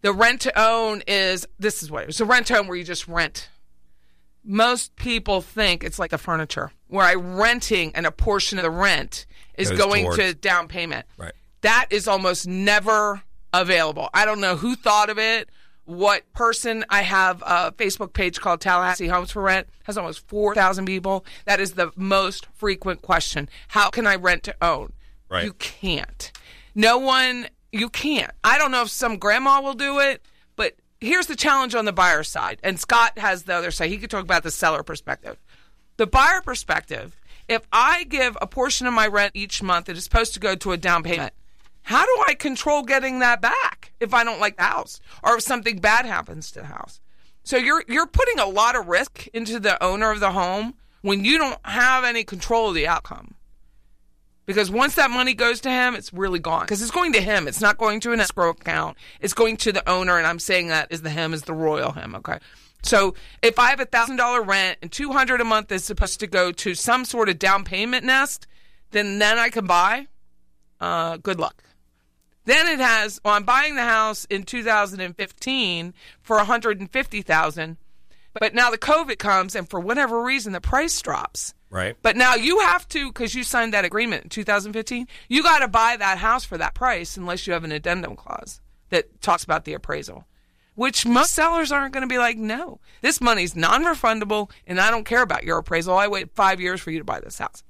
The 0.00 0.12
rent 0.12 0.40
to 0.42 0.60
own 0.60 1.02
is 1.06 1.46
this 1.58 1.82
is 1.82 1.90
what 1.90 2.04
it 2.04 2.08
is. 2.10 2.20
A 2.20 2.24
rent 2.24 2.46
to 2.48 2.58
own 2.58 2.68
where 2.68 2.76
you 2.76 2.84
just 2.84 3.08
rent. 3.08 3.48
Most 4.44 4.96
people 4.96 5.40
think 5.42 5.84
it's 5.84 5.98
like 5.98 6.10
the 6.10 6.18
furniture 6.18 6.70
where 6.86 7.04
I 7.04 7.14
renting 7.14 7.92
and 7.94 8.06
a 8.06 8.10
portion 8.12 8.58
of 8.58 8.62
the 8.62 8.70
rent 8.70 9.26
is 9.56 9.70
Goes 9.70 9.78
going 9.78 10.04
towards- 10.04 10.18
to 10.18 10.34
down 10.34 10.68
payment. 10.68 11.06
Right. 11.16 11.32
That 11.62 11.86
is 11.90 12.06
almost 12.08 12.46
never 12.46 13.22
available. 13.52 14.08
I 14.14 14.24
don't 14.24 14.40
know 14.40 14.56
who 14.56 14.74
thought 14.76 15.10
of 15.10 15.18
it. 15.18 15.50
What 15.84 16.30
person 16.34 16.84
I 16.90 17.02
have 17.02 17.42
a 17.42 17.72
Facebook 17.72 18.12
page 18.12 18.40
called 18.40 18.60
Tallahassee 18.60 19.08
Homes 19.08 19.30
for 19.30 19.42
Rent 19.42 19.68
has 19.84 19.96
almost 19.96 20.26
4,000 20.28 20.84
people. 20.84 21.24
That 21.46 21.60
is 21.60 21.72
the 21.72 21.90
most 21.96 22.46
frequent 22.54 23.00
question. 23.02 23.48
How 23.68 23.88
can 23.90 24.06
I 24.06 24.14
rent 24.16 24.42
to 24.44 24.54
own? 24.62 24.92
Right. 25.30 25.44
You 25.44 25.54
can't. 25.54 26.30
No 26.74 26.98
one, 26.98 27.48
you 27.72 27.88
can't. 27.88 28.32
I 28.42 28.58
don't 28.58 28.70
know 28.70 28.82
if 28.82 28.90
some 28.90 29.18
grandma 29.18 29.60
will 29.60 29.74
do 29.74 29.98
it, 29.98 30.22
but 30.56 30.74
here's 31.00 31.26
the 31.26 31.36
challenge 31.36 31.74
on 31.74 31.84
the 31.84 31.92
buyer 31.92 32.22
side. 32.22 32.58
And 32.62 32.78
Scott 32.78 33.18
has 33.18 33.44
the 33.44 33.54
other 33.54 33.70
side. 33.70 33.90
He 33.90 33.98
could 33.98 34.10
talk 34.10 34.24
about 34.24 34.42
the 34.42 34.50
seller 34.50 34.82
perspective. 34.82 35.38
The 35.96 36.06
buyer 36.06 36.40
perspective, 36.40 37.16
if 37.48 37.66
I 37.72 38.04
give 38.04 38.36
a 38.40 38.46
portion 38.46 38.86
of 38.86 38.94
my 38.94 39.06
rent 39.06 39.32
each 39.34 39.62
month 39.62 39.86
that 39.86 39.96
is 39.96 40.04
supposed 40.04 40.34
to 40.34 40.40
go 40.40 40.54
to 40.54 40.72
a 40.72 40.76
down 40.76 41.02
payment, 41.02 41.32
how 41.82 42.04
do 42.04 42.24
I 42.26 42.34
control 42.34 42.82
getting 42.82 43.18
that 43.20 43.40
back 43.40 43.92
if 43.98 44.12
I 44.12 44.22
don't 44.22 44.40
like 44.40 44.56
the 44.56 44.64
house 44.64 45.00
or 45.22 45.36
if 45.36 45.42
something 45.42 45.78
bad 45.78 46.06
happens 46.06 46.50
to 46.52 46.60
the 46.60 46.66
house? 46.66 47.00
So 47.42 47.56
you're 47.56 47.82
you're 47.88 48.06
putting 48.06 48.38
a 48.38 48.46
lot 48.46 48.76
of 48.76 48.88
risk 48.88 49.26
into 49.28 49.58
the 49.58 49.82
owner 49.82 50.10
of 50.10 50.20
the 50.20 50.32
home 50.32 50.74
when 51.00 51.24
you 51.24 51.38
don't 51.38 51.58
have 51.64 52.04
any 52.04 52.22
control 52.22 52.68
of 52.68 52.74
the 52.74 52.86
outcome. 52.86 53.34
Because 54.48 54.70
once 54.70 54.94
that 54.94 55.10
money 55.10 55.34
goes 55.34 55.60
to 55.60 55.70
him, 55.70 55.94
it's 55.94 56.10
really 56.10 56.38
gone. 56.38 56.62
Because 56.62 56.80
it's 56.80 56.90
going 56.90 57.12
to 57.12 57.20
him. 57.20 57.46
It's 57.48 57.60
not 57.60 57.76
going 57.76 58.00
to 58.00 58.12
an 58.14 58.20
escrow 58.20 58.48
account. 58.48 58.96
It's 59.20 59.34
going 59.34 59.58
to 59.58 59.72
the 59.72 59.86
owner, 59.86 60.16
and 60.16 60.26
I'm 60.26 60.38
saying 60.38 60.68
that 60.68 60.90
is 60.90 61.02
the 61.02 61.10
him 61.10 61.34
is 61.34 61.42
the 61.42 61.52
royal 61.52 61.92
him. 61.92 62.14
Okay. 62.14 62.38
So 62.82 63.14
if 63.42 63.58
I 63.58 63.68
have 63.68 63.78
a 63.78 63.84
thousand 63.84 64.16
dollar 64.16 64.40
rent 64.42 64.78
and 64.80 64.90
two 64.90 65.12
hundred 65.12 65.42
a 65.42 65.44
month 65.44 65.70
is 65.70 65.84
supposed 65.84 66.20
to 66.20 66.26
go 66.26 66.50
to 66.50 66.74
some 66.74 67.04
sort 67.04 67.28
of 67.28 67.38
down 67.38 67.62
payment 67.64 68.06
nest, 68.06 68.46
then 68.92 69.18
then 69.18 69.38
I 69.38 69.50
can 69.50 69.66
buy. 69.66 70.06
Uh, 70.80 71.18
good 71.18 71.38
luck. 71.38 71.62
Then 72.46 72.68
it 72.68 72.80
has. 72.80 73.20
Well, 73.22 73.34
I'm 73.34 73.44
buying 73.44 73.74
the 73.74 73.82
house 73.82 74.24
in 74.30 74.44
2015 74.44 75.94
for 76.22 76.38
150,000, 76.38 77.76
but 78.32 78.54
now 78.54 78.70
the 78.70 78.78
COVID 78.78 79.18
comes, 79.18 79.54
and 79.54 79.68
for 79.68 79.78
whatever 79.78 80.22
reason, 80.22 80.54
the 80.54 80.60
price 80.62 81.02
drops. 81.02 81.52
Right. 81.70 81.96
But 82.00 82.16
now 82.16 82.34
you 82.34 82.60
have 82.60 82.88
to, 82.88 83.08
because 83.08 83.34
you 83.34 83.42
signed 83.44 83.74
that 83.74 83.84
agreement 83.84 84.24
in 84.24 84.28
2015, 84.30 85.06
you 85.28 85.42
got 85.42 85.58
to 85.58 85.68
buy 85.68 85.96
that 85.98 86.18
house 86.18 86.44
for 86.44 86.56
that 86.58 86.74
price 86.74 87.16
unless 87.16 87.46
you 87.46 87.52
have 87.52 87.64
an 87.64 87.72
addendum 87.72 88.16
clause 88.16 88.60
that 88.88 89.20
talks 89.20 89.44
about 89.44 89.64
the 89.64 89.74
appraisal, 89.74 90.26
which 90.74 91.04
most 91.04 91.32
sellers 91.32 91.70
aren't 91.70 91.92
going 91.92 92.08
to 92.08 92.12
be 92.12 92.18
like, 92.18 92.38
no, 92.38 92.80
this 93.02 93.20
money's 93.20 93.54
non 93.54 93.84
refundable 93.84 94.50
and 94.66 94.80
I 94.80 94.90
don't 94.90 95.04
care 95.04 95.22
about 95.22 95.44
your 95.44 95.58
appraisal. 95.58 95.96
I 95.96 96.08
waited 96.08 96.30
five 96.32 96.60
years 96.60 96.80
for 96.80 96.90
you 96.90 96.98
to 96.98 97.04
buy 97.04 97.20
this 97.20 97.38
house. 97.38 97.62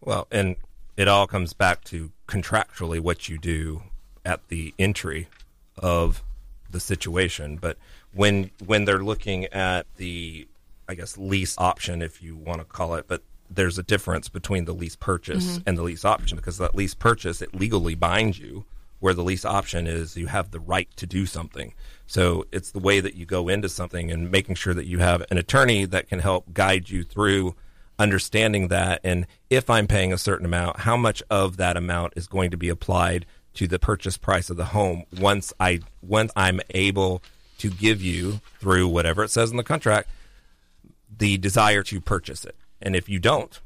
Well, 0.00 0.28
and 0.30 0.56
it 0.96 1.08
all 1.08 1.26
comes 1.26 1.52
back 1.52 1.82
to 1.84 2.12
contractually 2.28 3.00
what 3.00 3.28
you 3.28 3.38
do 3.38 3.82
at 4.24 4.48
the 4.48 4.72
entry 4.78 5.28
of 5.76 6.22
the 6.70 6.80
situation. 6.80 7.56
But 7.56 7.76
when 8.12 8.50
when 8.64 8.84
they're 8.84 9.02
looking 9.02 9.46
at 9.46 9.86
the, 9.96 10.46
I 10.90 10.94
guess, 10.94 11.16
lease 11.16 11.54
option, 11.56 12.02
if 12.02 12.20
you 12.20 12.34
want 12.34 12.58
to 12.58 12.64
call 12.64 12.94
it, 12.94 13.06
but 13.06 13.22
there's 13.48 13.78
a 13.78 13.82
difference 13.84 14.28
between 14.28 14.64
the 14.64 14.72
lease 14.72 14.96
purchase 14.96 15.46
mm-hmm. 15.46 15.68
and 15.68 15.78
the 15.78 15.84
lease 15.84 16.04
option 16.04 16.34
because 16.34 16.58
that 16.58 16.74
lease 16.74 16.94
purchase 16.94 17.40
it 17.40 17.54
legally 17.54 17.94
binds 17.94 18.40
you, 18.40 18.64
where 18.98 19.14
the 19.14 19.22
lease 19.22 19.44
option 19.44 19.86
is 19.86 20.16
you 20.16 20.26
have 20.26 20.50
the 20.50 20.58
right 20.58 20.88
to 20.96 21.06
do 21.06 21.26
something. 21.26 21.74
So 22.08 22.44
it's 22.50 22.72
the 22.72 22.80
way 22.80 22.98
that 22.98 23.14
you 23.14 23.24
go 23.24 23.46
into 23.48 23.68
something 23.68 24.10
and 24.10 24.32
making 24.32 24.56
sure 24.56 24.74
that 24.74 24.86
you 24.86 24.98
have 24.98 25.24
an 25.30 25.38
attorney 25.38 25.84
that 25.84 26.08
can 26.08 26.18
help 26.18 26.52
guide 26.52 26.90
you 26.90 27.04
through 27.04 27.54
understanding 27.96 28.66
that 28.68 29.00
and 29.04 29.28
if 29.48 29.70
I'm 29.70 29.86
paying 29.86 30.12
a 30.12 30.18
certain 30.18 30.46
amount, 30.46 30.80
how 30.80 30.96
much 30.96 31.22
of 31.30 31.56
that 31.58 31.76
amount 31.76 32.14
is 32.16 32.26
going 32.26 32.50
to 32.50 32.56
be 32.56 32.68
applied 32.68 33.26
to 33.54 33.68
the 33.68 33.78
purchase 33.78 34.16
price 34.16 34.50
of 34.50 34.56
the 34.56 34.66
home 34.66 35.04
once 35.20 35.52
I 35.60 35.82
once 36.02 36.32
I'm 36.34 36.60
able 36.70 37.22
to 37.58 37.70
give 37.70 38.02
you 38.02 38.40
through 38.58 38.88
whatever 38.88 39.22
it 39.22 39.30
says 39.30 39.52
in 39.52 39.56
the 39.56 39.62
contract 39.62 40.08
the 41.18 41.38
desire 41.38 41.82
to 41.84 42.00
purchase 42.00 42.44
it. 42.44 42.56
And 42.80 42.96
if 42.96 43.08
you 43.08 43.18
don't 43.18 43.60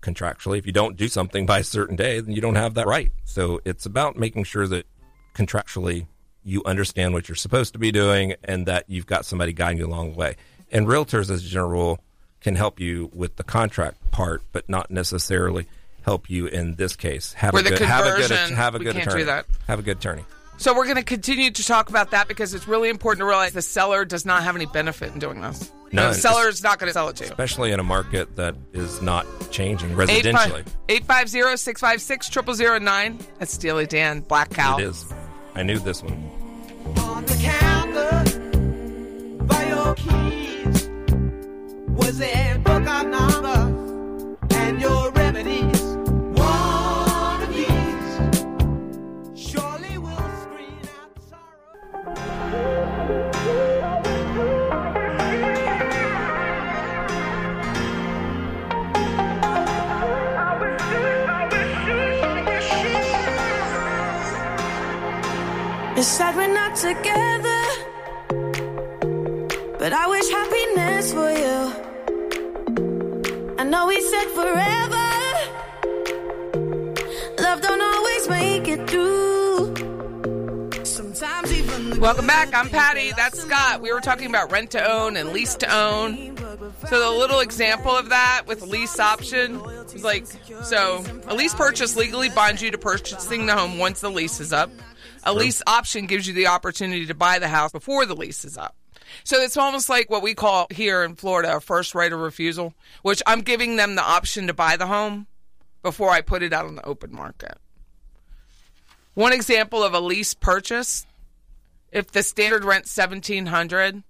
contractually, 0.00 0.58
if 0.58 0.66
you 0.66 0.72
don't 0.72 0.96
do 0.96 1.08
something 1.08 1.46
by 1.46 1.58
a 1.60 1.64
certain 1.64 1.96
day, 1.96 2.20
then 2.20 2.34
you 2.34 2.40
don't 2.40 2.56
have 2.56 2.74
that 2.74 2.86
right. 2.86 3.12
So 3.24 3.60
it's 3.64 3.86
about 3.86 4.16
making 4.16 4.44
sure 4.44 4.66
that 4.66 4.86
contractually 5.34 6.06
you 6.42 6.62
understand 6.64 7.12
what 7.12 7.28
you're 7.28 7.36
supposed 7.36 7.74
to 7.74 7.78
be 7.78 7.92
doing 7.92 8.34
and 8.44 8.66
that 8.66 8.84
you've 8.88 9.06
got 9.06 9.24
somebody 9.24 9.52
guiding 9.52 9.78
you 9.78 9.86
along 9.86 10.12
the 10.12 10.18
way. 10.18 10.36
And 10.72 10.86
realtors, 10.86 11.30
as 11.30 11.44
a 11.44 11.48
general 11.48 11.70
rule, 11.70 11.98
can 12.40 12.54
help 12.56 12.80
you 12.80 13.10
with 13.12 13.36
the 13.36 13.44
contract 13.44 14.10
part, 14.10 14.42
but 14.52 14.68
not 14.68 14.90
necessarily 14.90 15.66
help 16.02 16.30
you 16.30 16.46
in 16.46 16.76
this 16.76 16.96
case. 16.96 17.34
Have 17.34 17.52
Where 17.52 17.64
a 17.64 17.68
good, 17.68 17.80
have 17.80 18.06
a 18.06 18.16
good, 18.16 18.30
have 18.30 18.74
a 18.74 18.78
good 18.78 18.96
attorney. 18.96 19.24
Have 19.66 19.78
a 19.78 19.82
good 19.82 19.98
attorney. 19.98 20.24
So 20.60 20.74
we're 20.74 20.84
going 20.84 20.96
to 20.96 21.02
continue 21.02 21.50
to 21.50 21.64
talk 21.64 21.88
about 21.88 22.10
that 22.10 22.28
because 22.28 22.52
it's 22.52 22.68
really 22.68 22.90
important 22.90 23.20
to 23.20 23.24
realize 23.24 23.54
the 23.54 23.62
seller 23.62 24.04
does 24.04 24.26
not 24.26 24.42
have 24.42 24.54
any 24.56 24.66
benefit 24.66 25.10
in 25.10 25.18
doing 25.18 25.40
this. 25.40 25.72
No, 25.90 26.08
The 26.08 26.14
seller 26.14 26.50
is 26.50 26.62
not 26.62 26.78
going 26.78 26.88
to 26.88 26.92
sell 26.92 27.08
it 27.08 27.16
to 27.16 27.24
you. 27.24 27.30
especially 27.30 27.72
in 27.72 27.80
a 27.80 27.82
market 27.82 28.36
that 28.36 28.54
is 28.74 29.00
not 29.00 29.26
changing 29.50 29.88
residentially. 29.92 30.66
850-656-0009. 30.88 33.22
That's 33.38 33.54
Steely 33.54 33.86
Dan, 33.86 34.20
Black 34.20 34.50
Cow. 34.50 34.76
It 34.78 34.84
is. 34.84 35.06
I 35.54 35.62
knew 35.62 35.78
this 35.78 36.02
one. 36.02 36.30
on 36.98 37.24
the 37.24 37.36
counter 37.40 38.22
by 39.46 39.66
your 39.66 39.94
keys 39.94 40.90
was 41.88 42.20
a 42.20 42.58
book 42.58 42.86
of 42.86 43.06
numbers 43.06 43.59
together, 66.80 67.62
but 69.78 69.92
I 69.92 70.06
wish 70.08 70.30
happiness 70.30 71.12
for 71.12 71.30
you. 71.30 71.74
I 73.58 73.64
know 73.64 73.86
we 73.86 74.00
said 74.00 74.24
forever. 74.30 75.10
Love 77.42 77.60
don't 77.60 77.82
always 77.82 78.28
make 78.30 78.66
it 78.66 78.88
through. 78.88 79.74
Sometimes 80.86 81.52
even 81.52 82.00
Welcome 82.00 82.26
back. 82.26 82.54
I'm 82.54 82.70
Patty. 82.70 83.12
That's 83.14 83.42
Scott. 83.42 83.82
We 83.82 83.92
were 83.92 84.00
talking 84.00 84.28
about 84.28 84.50
rent 84.50 84.70
to 84.70 84.82
own 84.82 85.18
and 85.18 85.34
lease 85.34 85.56
to 85.56 85.70
own. 85.70 86.34
So 86.88 86.98
the 86.98 87.10
little 87.10 87.40
example 87.40 87.94
of 87.94 88.08
that 88.08 88.44
with 88.46 88.62
lease 88.62 88.98
option 88.98 89.60
is 89.92 90.02
like 90.02 90.24
so 90.62 91.04
a 91.26 91.34
lease 91.34 91.54
purchase 91.54 91.94
legally 91.94 92.30
binds 92.30 92.62
you 92.62 92.70
to 92.70 92.78
purchasing 92.78 93.44
the 93.44 93.54
home 93.54 93.76
once 93.76 94.00
the 94.00 94.10
lease 94.10 94.40
is 94.40 94.54
up. 94.54 94.70
A 95.24 95.34
lease 95.34 95.62
option 95.66 96.06
gives 96.06 96.26
you 96.26 96.34
the 96.34 96.46
opportunity 96.46 97.06
to 97.06 97.14
buy 97.14 97.38
the 97.38 97.48
house 97.48 97.72
before 97.72 98.06
the 98.06 98.14
lease 98.14 98.44
is 98.44 98.56
up. 98.56 98.76
So 99.24 99.38
it's 99.38 99.56
almost 99.56 99.88
like 99.88 100.08
what 100.08 100.22
we 100.22 100.34
call 100.34 100.66
here 100.70 101.02
in 101.02 101.16
Florida 101.16 101.56
a 101.56 101.60
first 101.60 101.94
right 101.94 102.12
of 102.12 102.20
refusal, 102.20 102.74
which 103.02 103.22
I'm 103.26 103.40
giving 103.40 103.76
them 103.76 103.96
the 103.96 104.02
option 104.02 104.46
to 104.46 104.54
buy 104.54 104.76
the 104.76 104.86
home 104.86 105.26
before 105.82 106.10
I 106.10 106.20
put 106.20 106.42
it 106.42 106.52
out 106.52 106.66
on 106.66 106.76
the 106.76 106.86
open 106.86 107.12
market. 107.12 107.58
One 109.14 109.32
example 109.32 109.82
of 109.82 109.94
a 109.94 110.00
lease 110.00 110.34
purchase 110.34 111.06
if 111.90 112.12
the 112.12 112.22
standard 112.22 112.64
rent's 112.64 112.92
seventeen 112.92 113.46
hundred, 113.46 114.04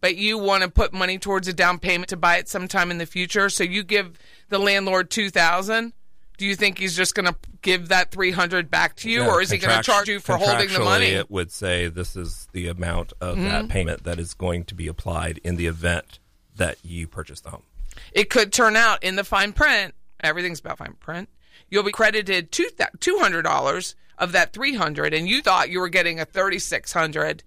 but 0.00 0.16
you 0.16 0.38
want 0.38 0.62
to 0.62 0.70
put 0.70 0.94
money 0.94 1.18
towards 1.18 1.46
a 1.46 1.52
down 1.52 1.78
payment 1.78 2.08
to 2.08 2.16
buy 2.16 2.38
it 2.38 2.48
sometime 2.48 2.90
in 2.90 2.96
the 2.96 3.04
future, 3.04 3.50
so 3.50 3.62
you 3.62 3.82
give 3.82 4.18
the 4.48 4.58
landlord 4.58 5.10
two 5.10 5.28
thousand. 5.28 5.92
Do 6.40 6.46
you 6.46 6.56
think 6.56 6.78
he's 6.78 6.96
just 6.96 7.14
going 7.14 7.26
to 7.26 7.36
give 7.60 7.88
that 7.88 8.10
three 8.10 8.30
hundred 8.30 8.70
back 8.70 8.96
to 8.96 9.10
you, 9.10 9.24
Yeah, 9.24 9.28
or 9.28 9.42
is 9.42 9.50
he 9.50 9.58
going 9.58 9.76
to 9.76 9.82
charge 9.82 10.08
you 10.08 10.20
for 10.20 10.38
holding 10.38 10.72
the 10.72 10.78
money? 10.78 11.08
Mm-hmm. 11.08 11.20
It 11.20 11.30
would 11.30 11.52
say 11.52 11.88
this 11.88 12.16
is 12.16 12.48
the 12.52 12.68
amount 12.68 13.12
of 13.20 13.36
that 13.36 13.68
payment 13.68 14.04
that 14.04 14.18
is 14.18 14.32
going 14.32 14.64
to 14.64 14.74
be 14.74 14.88
applied 14.88 15.38
in 15.44 15.56
the 15.56 15.66
event 15.66 16.18
that 16.56 16.78
you 16.82 17.06
purchase 17.06 17.40
the 17.42 17.50
home. 17.50 17.64
It 18.12 18.30
could 18.30 18.54
turn 18.54 18.74
out 18.74 19.04
in 19.04 19.16
the 19.16 19.22
fine 19.22 19.52
print. 19.52 19.94
Everything's 20.22 20.60
about 20.60 20.78
fine 20.78 20.94
print. 20.98 21.28
You'll 21.68 21.82
be 21.82 21.92
credited 21.92 22.50
two 22.50 22.70
two 23.00 23.18
hundred 23.18 23.42
dollars 23.42 23.94
of 24.16 24.32
that 24.32 24.54
three 24.54 24.74
hundred, 24.74 25.12
and 25.12 25.28
you 25.28 25.42
thought 25.42 25.68
you 25.68 25.78
were 25.78 25.90
getting 25.90 26.20
a 26.20 26.24
thirty 26.24 26.58
six 26.58 26.90
hundred. 26.90 27.44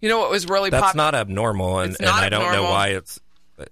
You 0.00 0.08
know 0.08 0.20
what 0.20 0.30
was 0.30 0.48
really 0.48 0.70
That's 0.70 0.86
pop- 0.86 0.94
not 0.94 1.16
abnormal, 1.16 1.80
and, 1.80 1.96
not 1.98 2.22
I 2.22 2.28
don't 2.28 2.52
know 2.52 2.62
why 2.62 2.90
it's 2.90 3.18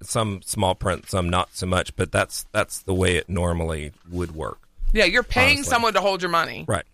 some 0.02 0.42
small 0.42 0.74
print, 0.74 1.08
some 1.08 1.30
not 1.30 1.54
so 1.54 1.66
much. 1.66 1.94
But 1.94 2.10
that's 2.10 2.46
that's 2.50 2.82
the 2.82 2.92
way 2.92 3.14
it 3.14 3.28
normally 3.28 3.92
would 4.10 4.34
work. 4.34 4.58
Yeah, 4.94 5.04
you're 5.04 5.22
paying 5.24 5.58
Honestly. 5.58 5.70
someone 5.70 5.92
to 5.94 6.00
hold 6.00 6.22
your 6.22 6.30
money. 6.30 6.64
Right. 6.66 6.84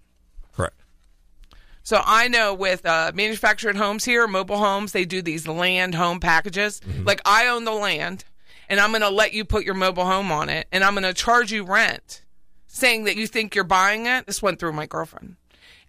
Correct. 0.56 0.74
So 1.82 2.00
I 2.04 2.28
know 2.28 2.54
with 2.54 2.84
uh, 2.86 3.12
manufactured 3.14 3.76
homes 3.76 4.04
here, 4.04 4.26
mobile 4.26 4.58
homes, 4.58 4.92
they 4.92 5.04
do 5.04 5.22
these 5.22 5.46
land 5.46 5.94
home 5.94 6.18
packages. 6.18 6.80
Mm-hmm. 6.80 7.04
Like 7.04 7.20
I 7.24 7.46
own 7.48 7.64
the 7.64 7.72
land, 7.72 8.24
and 8.68 8.80
I'm 8.80 8.90
going 8.90 9.02
to 9.02 9.10
let 9.10 9.32
you 9.34 9.44
put 9.44 9.64
your 9.64 9.74
mobile 9.74 10.04
home 10.06 10.32
on 10.32 10.48
it, 10.48 10.66
and 10.72 10.82
I'm 10.82 10.94
going 10.94 11.04
to 11.04 11.14
charge 11.14 11.52
you 11.52 11.62
rent, 11.62 12.22
saying 12.66 13.04
that 13.04 13.16
you 13.16 13.26
think 13.26 13.54
you're 13.54 13.64
buying 13.64 14.06
it. 14.06 14.26
This 14.26 14.40
went 14.42 14.58
through 14.58 14.72
my 14.72 14.86
girlfriend, 14.86 15.36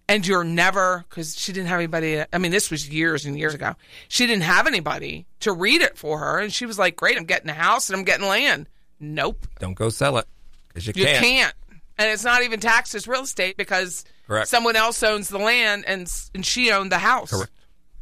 and 0.06 0.26
you're 0.26 0.44
never 0.44 1.04
because 1.08 1.38
she 1.38 1.52
didn't 1.52 1.68
have 1.68 1.78
anybody. 1.78 2.22
I 2.32 2.38
mean, 2.38 2.52
this 2.52 2.70
was 2.70 2.88
years 2.90 3.24
and 3.24 3.38
years 3.38 3.54
ago. 3.54 3.74
She 4.08 4.26
didn't 4.26 4.42
have 4.44 4.66
anybody 4.66 5.24
to 5.40 5.52
read 5.52 5.80
it 5.80 5.96
for 5.96 6.18
her, 6.18 6.40
and 6.40 6.52
she 6.52 6.66
was 6.66 6.78
like, 6.78 6.96
"Great, 6.96 7.16
I'm 7.16 7.24
getting 7.24 7.48
a 7.48 7.54
house 7.54 7.88
and 7.88 7.96
I'm 7.96 8.04
getting 8.04 8.26
land." 8.26 8.68
Nope, 9.00 9.46
Don't 9.58 9.74
go 9.74 9.88
sell 9.88 10.16
it 10.18 10.26
because 10.68 10.86
you, 10.86 10.92
you 10.94 11.04
can't. 11.06 11.24
can't. 11.24 11.54
And 11.98 12.10
it's 12.10 12.24
not 12.24 12.42
even 12.42 12.58
taxed 12.60 12.94
as 12.94 13.06
real 13.06 13.22
estate 13.22 13.56
because 13.56 14.04
Correct. 14.26 14.48
someone 14.48 14.76
else 14.76 15.02
owns 15.02 15.28
the 15.28 15.38
land 15.38 15.84
and 15.86 16.10
and 16.34 16.44
she 16.44 16.70
owned 16.72 16.90
the 16.90 16.98
house. 16.98 17.30
Correct. 17.30 17.52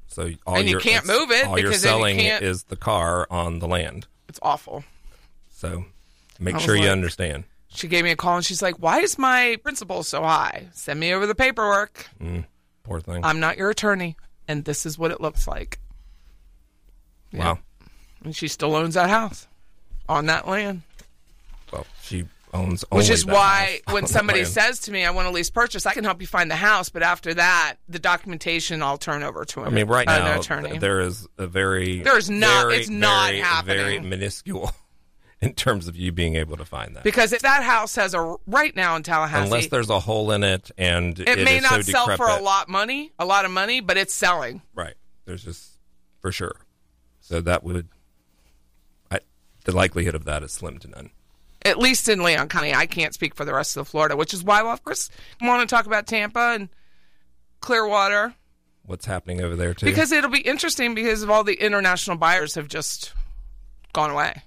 So 0.06 0.30
all 0.46 0.56
And 0.56 0.68
you 0.68 0.78
can't 0.78 1.06
move 1.06 1.30
it 1.30 1.46
All 1.46 1.58
you're 1.58 1.72
you 1.72 1.76
selling 1.78 2.18
can't- 2.18 2.42
is 2.44 2.64
the 2.64 2.76
car 2.76 3.26
on 3.30 3.58
the 3.60 3.68
land. 3.68 4.06
It's 4.28 4.40
awful. 4.42 4.84
So 5.50 5.84
make 6.38 6.58
sure 6.60 6.74
you 6.76 6.88
understand. 6.88 7.44
She 7.72 7.86
gave 7.86 8.02
me 8.04 8.10
a 8.10 8.16
call 8.16 8.36
and 8.36 8.44
she's 8.44 8.62
like, 8.62 8.76
"Why 8.80 9.00
is 9.00 9.18
my 9.18 9.56
principal 9.62 10.02
so 10.02 10.22
high? 10.22 10.68
Send 10.72 10.98
me 10.98 11.12
over 11.14 11.26
the 11.26 11.34
paperwork. 11.36 12.06
Mm, 12.20 12.44
poor 12.82 13.00
thing. 13.00 13.24
I'm 13.24 13.38
not 13.38 13.56
your 13.58 13.70
attorney, 13.70 14.16
and 14.48 14.64
this 14.64 14.84
is 14.86 14.98
what 14.98 15.12
it 15.12 15.20
looks 15.20 15.46
like." 15.46 15.78
Wow. 17.32 17.58
And 18.24 18.34
she 18.34 18.48
still 18.48 18.74
owns 18.74 18.94
that 18.94 19.08
house 19.08 19.46
on 20.08 20.26
that 20.26 20.48
land. 20.48 20.82
Well, 21.72 21.86
she 22.02 22.24
owns 22.52 22.84
only 22.90 23.02
Which 23.02 23.10
is 23.10 23.24
why 23.24 23.80
when 23.90 24.06
somebody 24.16 24.44
says 24.44 24.80
to 24.80 24.92
me, 24.92 25.04
"I 25.04 25.10
want 25.10 25.28
to 25.28 25.32
lease 25.32 25.50
purchase," 25.50 25.86
I 25.86 25.94
can 25.94 26.04
help 26.04 26.20
you 26.20 26.26
find 26.26 26.50
the 26.50 26.56
house, 26.56 26.88
but 26.88 27.02
after 27.02 27.34
that, 27.34 27.76
the 27.88 27.98
documentation 27.98 28.82
I'll 28.82 28.98
turn 28.98 29.22
over 29.22 29.44
to 29.44 29.60
him. 29.60 29.66
I 29.66 29.70
mean, 29.70 29.86
right 29.86 30.08
uh, 30.08 30.18
now 30.18 30.40
attorney. 30.40 30.70
th- 30.70 30.80
there 30.80 31.00
is 31.00 31.26
a 31.38 31.46
very 31.46 32.02
There's 32.02 32.28
not- 32.30 32.62
very, 32.66 32.76
it's 32.78 32.88
not 32.88 33.28
very, 33.28 33.40
happening. 33.40 33.76
very 33.76 34.00
minuscule 34.00 34.72
in 35.40 35.54
terms 35.54 35.88
of 35.88 35.96
you 35.96 36.12
being 36.12 36.36
able 36.36 36.56
to 36.56 36.64
find 36.64 36.96
that. 36.96 37.04
because 37.04 37.32
if 37.32 37.42
that 37.42 37.62
house 37.62 37.94
has 37.96 38.12
a 38.14 38.36
right 38.46 38.74
now 38.76 38.96
in 38.96 39.02
Tallahassee, 39.02 39.44
Unless 39.44 39.66
there's 39.68 39.90
a 39.90 40.00
hole 40.00 40.32
in 40.32 40.42
it 40.44 40.70
and 40.76 41.18
it, 41.18 41.44
may 41.44 41.56
is 41.58 41.62
not 41.62 41.84
so 41.84 41.92
sell 41.92 42.04
for 42.06 42.12
a 42.12 42.16
decrepit. 42.16 42.42
lot 42.44 42.68
money, 42.68 43.12
a 43.18 43.24
lot 43.24 43.44
of 43.44 43.50
money, 43.50 43.80
but 43.80 43.96
it's 43.96 44.12
selling. 44.14 44.60
Right. 44.74 44.94
There's 45.24 45.44
just 45.44 45.78
for 46.20 46.30
sure. 46.32 46.56
So 47.20 47.40
that 47.42 47.62
would, 47.62 47.88
I, 49.10 49.20
the 49.64 49.72
likelihood 49.74 50.14
of 50.16 50.24
that 50.24 50.42
is 50.42 50.50
slim 50.52 50.78
to 50.78 50.88
none. 50.88 51.10
At 51.64 51.78
least 51.78 52.08
in 52.08 52.22
Leon 52.22 52.48
County, 52.48 52.74
I 52.74 52.86
can't 52.86 53.12
speak 53.12 53.34
for 53.34 53.44
the 53.44 53.52
rest 53.52 53.76
of 53.76 53.86
Florida, 53.86 54.16
which 54.16 54.32
is 54.32 54.42
why, 54.42 54.62
well, 54.62 54.72
of 54.72 54.82
course, 54.82 55.10
I 55.40 55.46
want 55.46 55.68
to 55.68 55.74
talk 55.74 55.86
about 55.86 56.06
Tampa 56.06 56.54
and 56.54 56.68
Clearwater 57.60 58.34
What's 58.86 59.06
happening 59.06 59.40
over 59.40 59.54
there 59.54 59.74
too? 59.74 59.86
because 59.86 60.10
it'll 60.10 60.30
be 60.30 60.40
interesting 60.40 60.94
because 60.94 61.22
of 61.22 61.30
all 61.30 61.44
the 61.44 61.54
international 61.54 62.16
buyers 62.16 62.54
have 62.54 62.66
just 62.66 63.12
gone 63.92 64.10
away. 64.10 64.42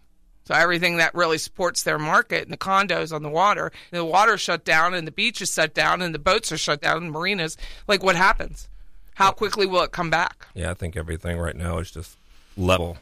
So 0.45 0.53
everything 0.53 0.97
that 0.97 1.15
really 1.15 1.37
supports 1.37 1.83
their 1.83 1.97
market 1.97 2.43
and 2.43 2.51
the 2.51 2.57
condos 2.57 3.13
on 3.13 3.23
the 3.23 3.29
water, 3.29 3.71
the 3.91 4.03
water 4.03 4.37
shut 4.37 4.65
down 4.65 4.93
and 4.93 5.07
the 5.07 5.11
beach 5.11 5.41
is 5.41 5.53
shut 5.53 5.73
down 5.73 6.01
and 6.01 6.13
the 6.13 6.19
boats 6.19 6.51
are 6.51 6.57
shut 6.57 6.81
down 6.81 7.03
and 7.03 7.11
marinas. 7.11 7.55
Like 7.87 8.03
what 8.03 8.17
happens? 8.17 8.67
How 9.15 9.31
quickly 9.31 9.65
will 9.65 9.83
it 9.83 9.91
come 9.91 10.09
back? 10.09 10.47
yeah, 10.55 10.71
I 10.71 10.73
think 10.73 10.97
everything 10.97 11.37
right 11.37 11.55
now 11.55 11.77
is 11.77 11.91
just 11.91 12.17
level. 12.57 12.97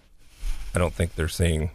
I 0.75 0.77
don't 0.77 0.93
think 0.93 1.15
they're 1.15 1.27
seeing. 1.27 1.71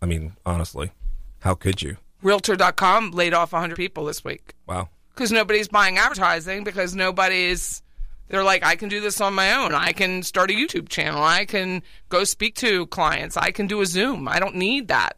I 0.00 0.06
mean, 0.06 0.32
honestly, 0.46 0.92
how 1.40 1.54
could 1.54 1.82
you? 1.82 1.96
Realtor.com 2.22 3.12
laid 3.12 3.32
off 3.34 3.52
100 3.52 3.76
people 3.76 4.04
this 4.04 4.24
week. 4.24 4.54
Wow. 4.66 4.88
because 5.14 5.30
nobody's 5.32 5.68
buying 5.68 5.98
advertising 5.98 6.64
because 6.64 6.94
nobody's 6.94 7.82
they're 8.28 8.44
like 8.44 8.62
i 8.64 8.76
can 8.76 8.88
do 8.90 9.00
this 9.00 9.20
on 9.22 9.32
my 9.34 9.54
own 9.54 9.74
i 9.74 9.92
can 9.92 10.22
start 10.22 10.50
a 10.50 10.54
youtube 10.54 10.88
channel 10.88 11.22
i 11.22 11.44
can 11.46 11.82
go 12.10 12.24
speak 12.24 12.54
to 12.54 12.86
clients 12.88 13.36
i 13.36 13.50
can 13.50 13.66
do 13.66 13.80
a 13.80 13.86
zoom 13.86 14.28
i 14.28 14.38
don't 14.38 14.54
need 14.54 14.88
that 14.88 15.16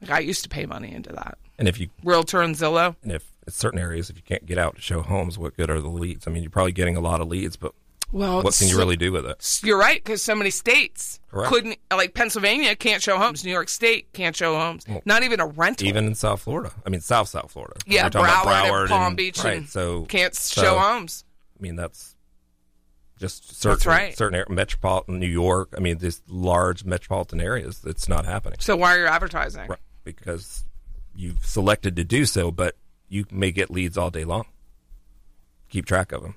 like 0.00 0.10
i 0.10 0.18
used 0.18 0.42
to 0.42 0.48
pay 0.48 0.64
money 0.66 0.92
into 0.92 1.12
that 1.12 1.36
And 1.58 1.68
if 1.68 1.78
you 1.78 1.88
realtor 2.02 2.40
and 2.40 2.54
zillow 2.54 2.96
and 3.02 3.12
if 3.12 3.30
in 3.46 3.52
certain 3.52 3.78
areas, 3.78 4.10
if 4.10 4.16
you 4.16 4.22
can't 4.22 4.44
get 4.46 4.58
out 4.58 4.74
to 4.74 4.82
show 4.82 5.02
homes, 5.02 5.38
what 5.38 5.56
good 5.56 5.70
are 5.70 5.80
the 5.80 5.86
leads? 5.88 6.26
I 6.26 6.32
mean, 6.32 6.42
you're 6.42 6.50
probably 6.50 6.72
getting 6.72 6.96
a 6.96 7.00
lot 7.00 7.20
of 7.20 7.28
leads, 7.28 7.56
but 7.56 7.74
well 8.12 8.42
what 8.42 8.54
can 8.56 8.68
you 8.68 8.78
really 8.78 8.96
do 8.96 9.10
with 9.12 9.26
it? 9.26 9.60
you're 9.64 9.78
right 9.78 10.02
because 10.02 10.22
so 10.22 10.34
many 10.34 10.50
states 10.50 11.18
Correct. 11.28 11.50
couldn't 11.50 11.78
like 11.90 12.14
pennsylvania 12.14 12.76
can't 12.76 13.02
show 13.02 13.18
homes 13.18 13.44
new 13.44 13.50
york 13.50 13.68
state 13.68 14.12
can't 14.12 14.36
show 14.36 14.56
homes 14.56 14.84
not 15.04 15.22
even 15.24 15.40
a 15.40 15.46
rental 15.46 15.86
Even 15.88 16.06
in 16.06 16.14
South 16.14 16.42
Florida, 16.42 16.72
I 16.86 16.90
mean, 16.90 17.00
South 17.00 17.28
South 17.28 17.50
Florida. 17.50 17.74
yeah 17.86 18.04
We're 18.04 18.10
talking 18.10 18.50
broward, 18.50 18.68
about 18.68 18.80
and 18.82 18.88
palm 18.90 19.14
beach 19.16 19.42
right? 19.42 19.58
and 19.58 19.68
so 19.68 20.04
can't 20.04 20.34
so, 20.34 20.62
show 20.62 20.78
homes 20.78 21.24
I 21.58 21.62
mean, 21.62 21.76
that's 21.76 22.14
just 23.18 23.58
certain 23.60 23.90
right. 23.90 24.16
certain 24.16 24.34
area, 24.34 24.46
metropolitan 24.50 25.18
New 25.18 25.26
York. 25.26 25.72
I 25.74 25.80
mean, 25.80 25.96
these 25.98 26.20
large 26.28 26.84
metropolitan 26.84 27.40
areas. 27.40 27.82
It's 27.86 28.08
not 28.10 28.26
happening 28.26 28.58
so 28.60 28.76
why 28.76 28.94
are 28.94 29.00
you 29.00 29.06
advertising 29.06 29.66
right, 29.68 29.78
because 30.04 30.64
you've 31.14 31.44
selected 31.44 31.96
to 31.96 32.04
do 32.04 32.26
so, 32.26 32.50
but 32.50 32.76
you 33.08 33.24
may 33.30 33.52
get 33.52 33.70
leads 33.70 33.96
all 33.96 34.10
day 34.10 34.24
long. 34.24 34.44
Keep 35.70 35.86
track 35.86 36.12
of 36.12 36.22
them 36.22 36.34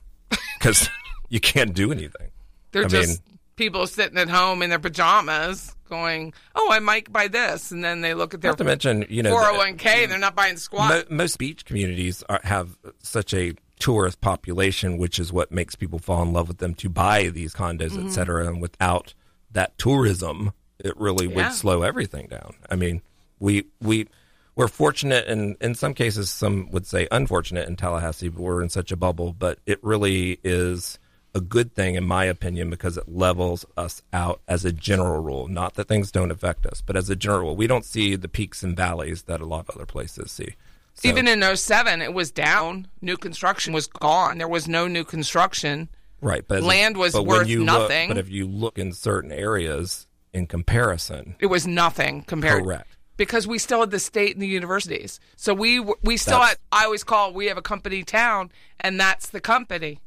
because 0.58 0.90
you 1.30 1.40
can't 1.40 1.74
do 1.74 1.92
anything. 1.92 2.30
They're 2.72 2.86
I 2.86 2.88
just 2.88 3.22
people 3.56 3.88
sitting 3.88 4.18
at 4.18 4.30
home 4.30 4.62
in 4.62 4.70
their 4.70 4.80
pajamas 4.80 5.76
going, 5.90 6.34
"Oh, 6.56 6.70
I 6.72 6.80
might 6.80 7.12
buy 7.12 7.28
this," 7.28 7.72
and 7.72 7.84
then 7.84 8.02
they 8.02 8.14
look 8.14 8.34
at 8.34 8.42
their 8.42 8.52
Not 8.52 8.58
to 8.60 8.64
mention, 8.64 9.06
you 9.10 9.24
know, 9.24 9.32
four 9.32 9.44
hundred 9.44 9.58
one 9.58 9.78
k. 9.78 10.06
They're 10.06 10.18
not 10.20 10.36
buying 10.36 10.58
squat. 10.58 10.90
Mo- 11.10 11.16
most 11.18 11.38
beach 11.38 11.66
communities 11.66 12.24
are, 12.30 12.42
have 12.44 12.78
such 13.02 13.34
a 13.34 13.54
tourist 13.80 14.20
population, 14.22 14.98
which 14.98 15.20
is 15.20 15.32
what 15.32 15.52
makes 15.52 15.74
people 15.76 16.00
fall 16.00 16.22
in 16.24 16.34
love 16.34 16.48
with 16.50 16.58
them 16.58 16.76
to 16.76 16.90
buy 16.90 17.30
these 17.30 17.54
condos, 17.54 17.92
Mm-hmm. 17.92 18.08
et 18.08 18.12
cetera. 18.12 18.46
And 18.48 18.62
without 18.62 19.14
that 19.52 19.78
tourism, 19.78 20.52
it 20.80 20.96
really 20.98 21.28
Yeah. 21.28 21.36
would 21.36 21.54
slow 21.54 21.82
everything 21.82 22.28
down. 22.28 22.56
I 22.70 22.76
mean, 22.76 23.02
we 23.40 23.66
we 23.82 24.08
we're 24.56 24.68
fortunate, 24.68 25.28
and 25.28 25.56
in 25.62 25.74
some 25.76 25.94
cases, 25.94 26.30
some 26.30 26.70
would 26.72 26.86
say 26.86 27.08
unfortunate 27.12 27.68
in 27.70 27.78
Tallahassee, 27.78 28.28
but 28.30 28.42
we're 28.42 28.62
in 28.62 28.70
such 28.70 28.92
a 28.92 28.98
bubble. 28.98 29.32
But 29.34 29.60
it 29.66 29.80
really 29.82 30.40
is 30.44 31.00
a 31.36 31.42
good 31.42 31.74
thing, 31.76 31.96
in 31.96 32.04
my 32.04 32.26
opinion, 32.26 32.70
because 32.70 32.98
it 32.98 33.08
levels 33.08 33.66
us 33.78 34.02
out 34.12 34.42
as 34.48 34.66
a 34.66 34.72
general 34.72 35.22
rule. 35.22 35.48
Not 35.48 35.76
that 35.76 35.88
things 35.88 36.12
don't 36.12 36.32
affect 36.32 36.66
us, 36.66 36.82
but 36.86 36.96
as 36.96 37.10
a 37.10 37.16
general 37.16 37.42
rule, 37.42 37.56
we 37.56 37.68
don't 37.68 37.86
see 37.86 38.16
the 38.16 38.28
peaks 38.28 38.64
and 38.64 38.76
valleys 38.76 39.24
that 39.24 39.40
a 39.42 39.46
lot 39.46 39.66
of 39.70 39.76
other 39.76 39.86
places 39.86 40.32
see. 40.32 40.56
So- 40.96 41.08
Even 41.08 41.28
in 41.28 41.44
07, 41.44 42.02
it 42.02 42.14
was 42.14 42.32
down. 42.32 42.88
New 43.02 43.16
construction 43.16 43.74
was 43.74 43.88
gone. 43.88 44.38
There 44.38 44.48
was 44.48 44.68
no 44.68 44.88
new 44.88 45.04
construction. 45.04 45.88
Right, 46.22 46.44
but 46.46 46.64
Land 46.64 46.98
was 46.98 47.14
but 47.14 47.26
worth 47.26 47.48
nothing. 47.48 48.10
Look, 48.10 48.16
but 48.16 48.18
if 48.18 48.30
you 48.30 48.46
look 48.48 48.78
in 48.78 48.92
certain 48.92 49.32
areas 49.32 50.08
in 50.34 50.48
comparison, 50.48 51.36
It 51.40 51.46
was 51.46 51.66
nothing 51.66 52.24
compared. 52.24 52.64
Correct. 52.64 52.98
Because 53.16 53.48
we 53.48 53.58
still 53.58 53.82
had 53.82 53.92
the 53.92 54.00
state 54.00 54.34
and 54.36 54.42
the 54.42 54.48
universities. 54.48 55.20
So 55.38 55.54
we 55.54 55.80
we 55.80 56.18
still 56.18 56.40
That's- 56.40 56.50
had. 56.50 56.58
I 56.82 56.86
always 56.86 57.04
call 57.04 57.34
we 57.34 57.46
have 57.46 57.58
a 57.58 57.62
company 57.62 58.04
town, 58.04 58.52
and 58.82 59.00
that's 59.00 59.28
the 59.30 59.40
company, 59.42 60.00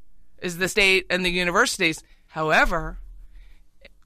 is 0.43 0.59
the 0.59 0.68
state 0.68 1.07
and 1.09 1.24
the 1.24 1.30
universities. 1.30 2.03
However, 2.28 2.99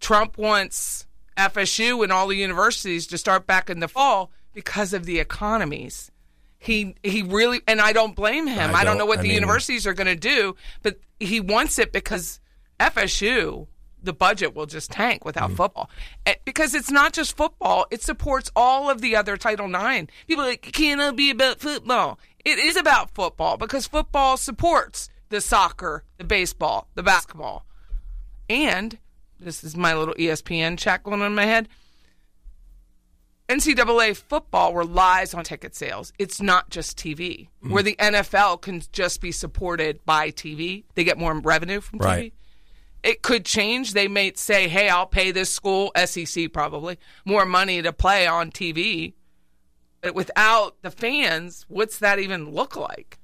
Trump 0.01 0.37
wants 0.39 1.07
FSU 1.37 2.03
and 2.03 2.13
all 2.13 2.29
the 2.29 2.37
universities 2.37 3.07
to 3.09 3.19
start 3.19 3.47
back 3.47 3.69
in 3.71 3.81
the 3.81 3.89
fall 3.89 4.31
because 4.53 4.93
of 4.93 5.05
the 5.05 5.19
economies. 5.19 6.11
He 6.59 6.95
he 7.03 7.23
really 7.23 7.61
and 7.69 7.81
I 7.81 7.93
don't 7.93 8.17
blame 8.17 8.47
him. 8.47 8.71
I 8.71 8.81
I, 8.81 8.85
don't, 8.85 8.93
don't- 8.93 8.99
know 8.99 9.07
what 9.07 9.19
I 9.19 9.23
the 9.23 9.29
mean- 9.29 9.35
universities 9.37 9.87
are 9.87 9.95
going 9.95 10.07
to 10.07 10.17
do, 10.17 10.57
but 10.83 10.99
he 11.21 11.41
wants 11.41 11.79
it 11.79 11.93
because 11.93 12.41
FSU 12.81 13.67
the 14.03 14.13
budget 14.13 14.55
will 14.55 14.67
just 14.67 14.91
tank 14.93 15.25
without 15.25 15.51
Mm. 15.51 15.57
football 15.57 15.91
Eh, 16.27 16.35
because 16.45 16.75
it's 16.75 16.91
not 16.91 17.13
just 17.13 17.37
football; 17.37 17.87
it 17.91 18.03
supports 18.03 18.51
all 18.55 18.89
of 18.89 19.01
the 19.01 19.17
other 19.17 19.37
Title 19.37 19.67
IX. 19.75 20.11
People 20.29 20.45
are 20.45 20.49
like, 20.49 20.63
can't 20.63 21.01
it 21.01 21.17
be 21.17 21.31
about 21.31 21.61
football? 21.61 22.19
It 22.45 22.59
is 22.59 22.77
about 22.77 23.11
football 23.15 23.57
because 23.57 23.87
football 23.89 24.37
supports 24.37 25.09
the 25.29 25.41
soccer, 25.41 26.05
the 26.19 26.25
baseball, 26.25 26.89
the 26.95 27.03
basketball, 27.03 27.67
and 28.49 28.99
this 29.39 29.65
is 29.65 29.77
my 29.77 29.95
little 29.95 30.15
ESPN 30.15 30.79
chat 30.79 31.03
going 31.03 31.21
on 31.21 31.27
in 31.27 31.35
my 31.35 31.45
head. 31.45 31.69
NCAA 33.49 34.17
football 34.17 34.75
relies 34.75 35.33
on 35.33 35.45
ticket 35.45 35.75
sales. 35.75 36.13
It's 36.19 36.41
not 36.41 36.69
just 36.71 36.99
TV. 36.99 37.49
Mm-hmm. 37.63 37.73
Where 37.73 37.83
the 37.83 37.97
NFL 37.97 38.61
can 38.61 38.83
just 38.93 39.21
be 39.21 39.31
supported 39.31 40.05
by 40.05 40.31
TV, 40.31 40.85
they 40.95 41.05
get 41.05 41.19
more 41.19 41.33
revenue 41.39 41.81
from 41.81 42.01
TV. 42.01 42.05
Right. 42.05 42.35
It 43.03 43.23
could 43.23 43.45
change. 43.45 43.93
They 43.93 44.09
may 44.09 44.33
say, 44.35 44.67
"Hey, 44.67 44.89
I'll 44.89 45.07
pay 45.07 45.31
this 45.31 45.53
school, 45.53 45.93
SEC 45.95 46.53
probably, 46.53 46.99
more 47.25 47.47
money 47.47 47.81
to 47.81 47.93
play 47.93 48.27
on 48.27 48.51
TV." 48.51 49.15
But 50.01 50.17
without 50.17 50.83
the 50.83 50.91
fans, 50.91 51.67
what's 51.69 52.01
that 52.01 52.19
even 52.19 52.51
look 52.51 52.75
like? 52.75 53.19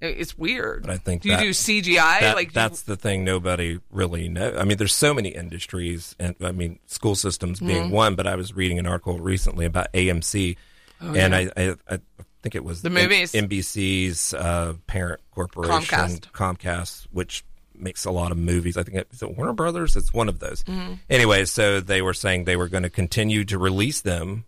It- 0.00 0.16
It's 0.18 0.36
weird. 0.38 0.82
But 0.82 0.90
I 0.90 0.96
think 0.96 1.22
do 1.22 1.28
you 1.28 1.36
that- 1.36 1.42
do 1.42 1.50
CGI? 1.52 2.20
that, 2.20 2.34
like 2.36 2.48
do 2.48 2.60
you- 2.60 2.66
that's 2.66 2.82
the 2.82 2.96
thing 2.96 3.24
nobody 3.24 3.78
really 3.90 4.28
knows. 4.28 4.56
I 4.58 4.64
mean, 4.64 4.76
there's 4.78 4.94
so 4.94 5.12
many 5.14 5.30
industries, 5.30 6.14
and 6.18 6.34
I 6.42 6.52
mean, 6.52 6.78
school 6.86 7.14
systems 7.14 7.60
being 7.60 7.84
Mm-hmm. 7.84 7.90
one. 7.94 8.14
But 8.14 8.26
I 8.26 8.36
was 8.36 8.54
reading 8.54 8.78
an 8.78 8.86
article 8.86 9.18
recently 9.18 9.66
about 9.66 9.92
AMC, 9.92 10.56
Oh, 11.02 11.14
and 11.14 11.34
I, 11.34 11.50
I, 11.56 11.74
I 11.88 11.98
think 12.42 12.54
it 12.54 12.64
was 12.64 12.82
The 12.82 12.90
movies. 12.90 13.32
NBC's 13.32 14.34
uh, 14.34 14.74
parent 14.86 15.20
corporation, 15.30 15.82
Comcast. 15.82 16.30
Comcast, 16.32 17.06
which 17.10 17.44
makes 17.74 18.04
a 18.04 18.10
lot 18.10 18.30
of 18.32 18.36
movies. 18.38 18.76
I 18.76 18.82
think 18.82 18.98
it, 18.98 19.08
is 19.10 19.22
it 19.22 19.36
Warner 19.36 19.54
Brothers. 19.54 19.96
It's 19.96 20.12
one 20.12 20.28
of 20.28 20.38
those. 20.40 20.62
Mm-hmm. 20.64 20.94
Anyway, 21.08 21.44
so 21.46 21.80
they 21.80 22.02
were 22.02 22.12
saying 22.12 22.44
they 22.44 22.56
were 22.56 22.68
going 22.68 22.82
to 22.82 22.90
continue 22.90 23.44
to 23.46 23.56
release 23.58 24.00
them 24.02 24.44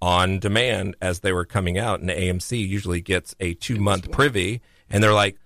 on 0.00 0.38
demand 0.38 0.94
as 1.02 1.20
they 1.20 1.32
were 1.32 1.44
coming 1.44 1.76
out, 1.78 1.98
and 2.00 2.08
AMC 2.10 2.56
usually 2.68 3.00
gets 3.00 3.34
a 3.40 3.54
two 3.54 3.80
month 3.80 4.12
privy, 4.12 4.60
and 4.90 5.02
they're 5.02 5.12
like, 5.14 5.36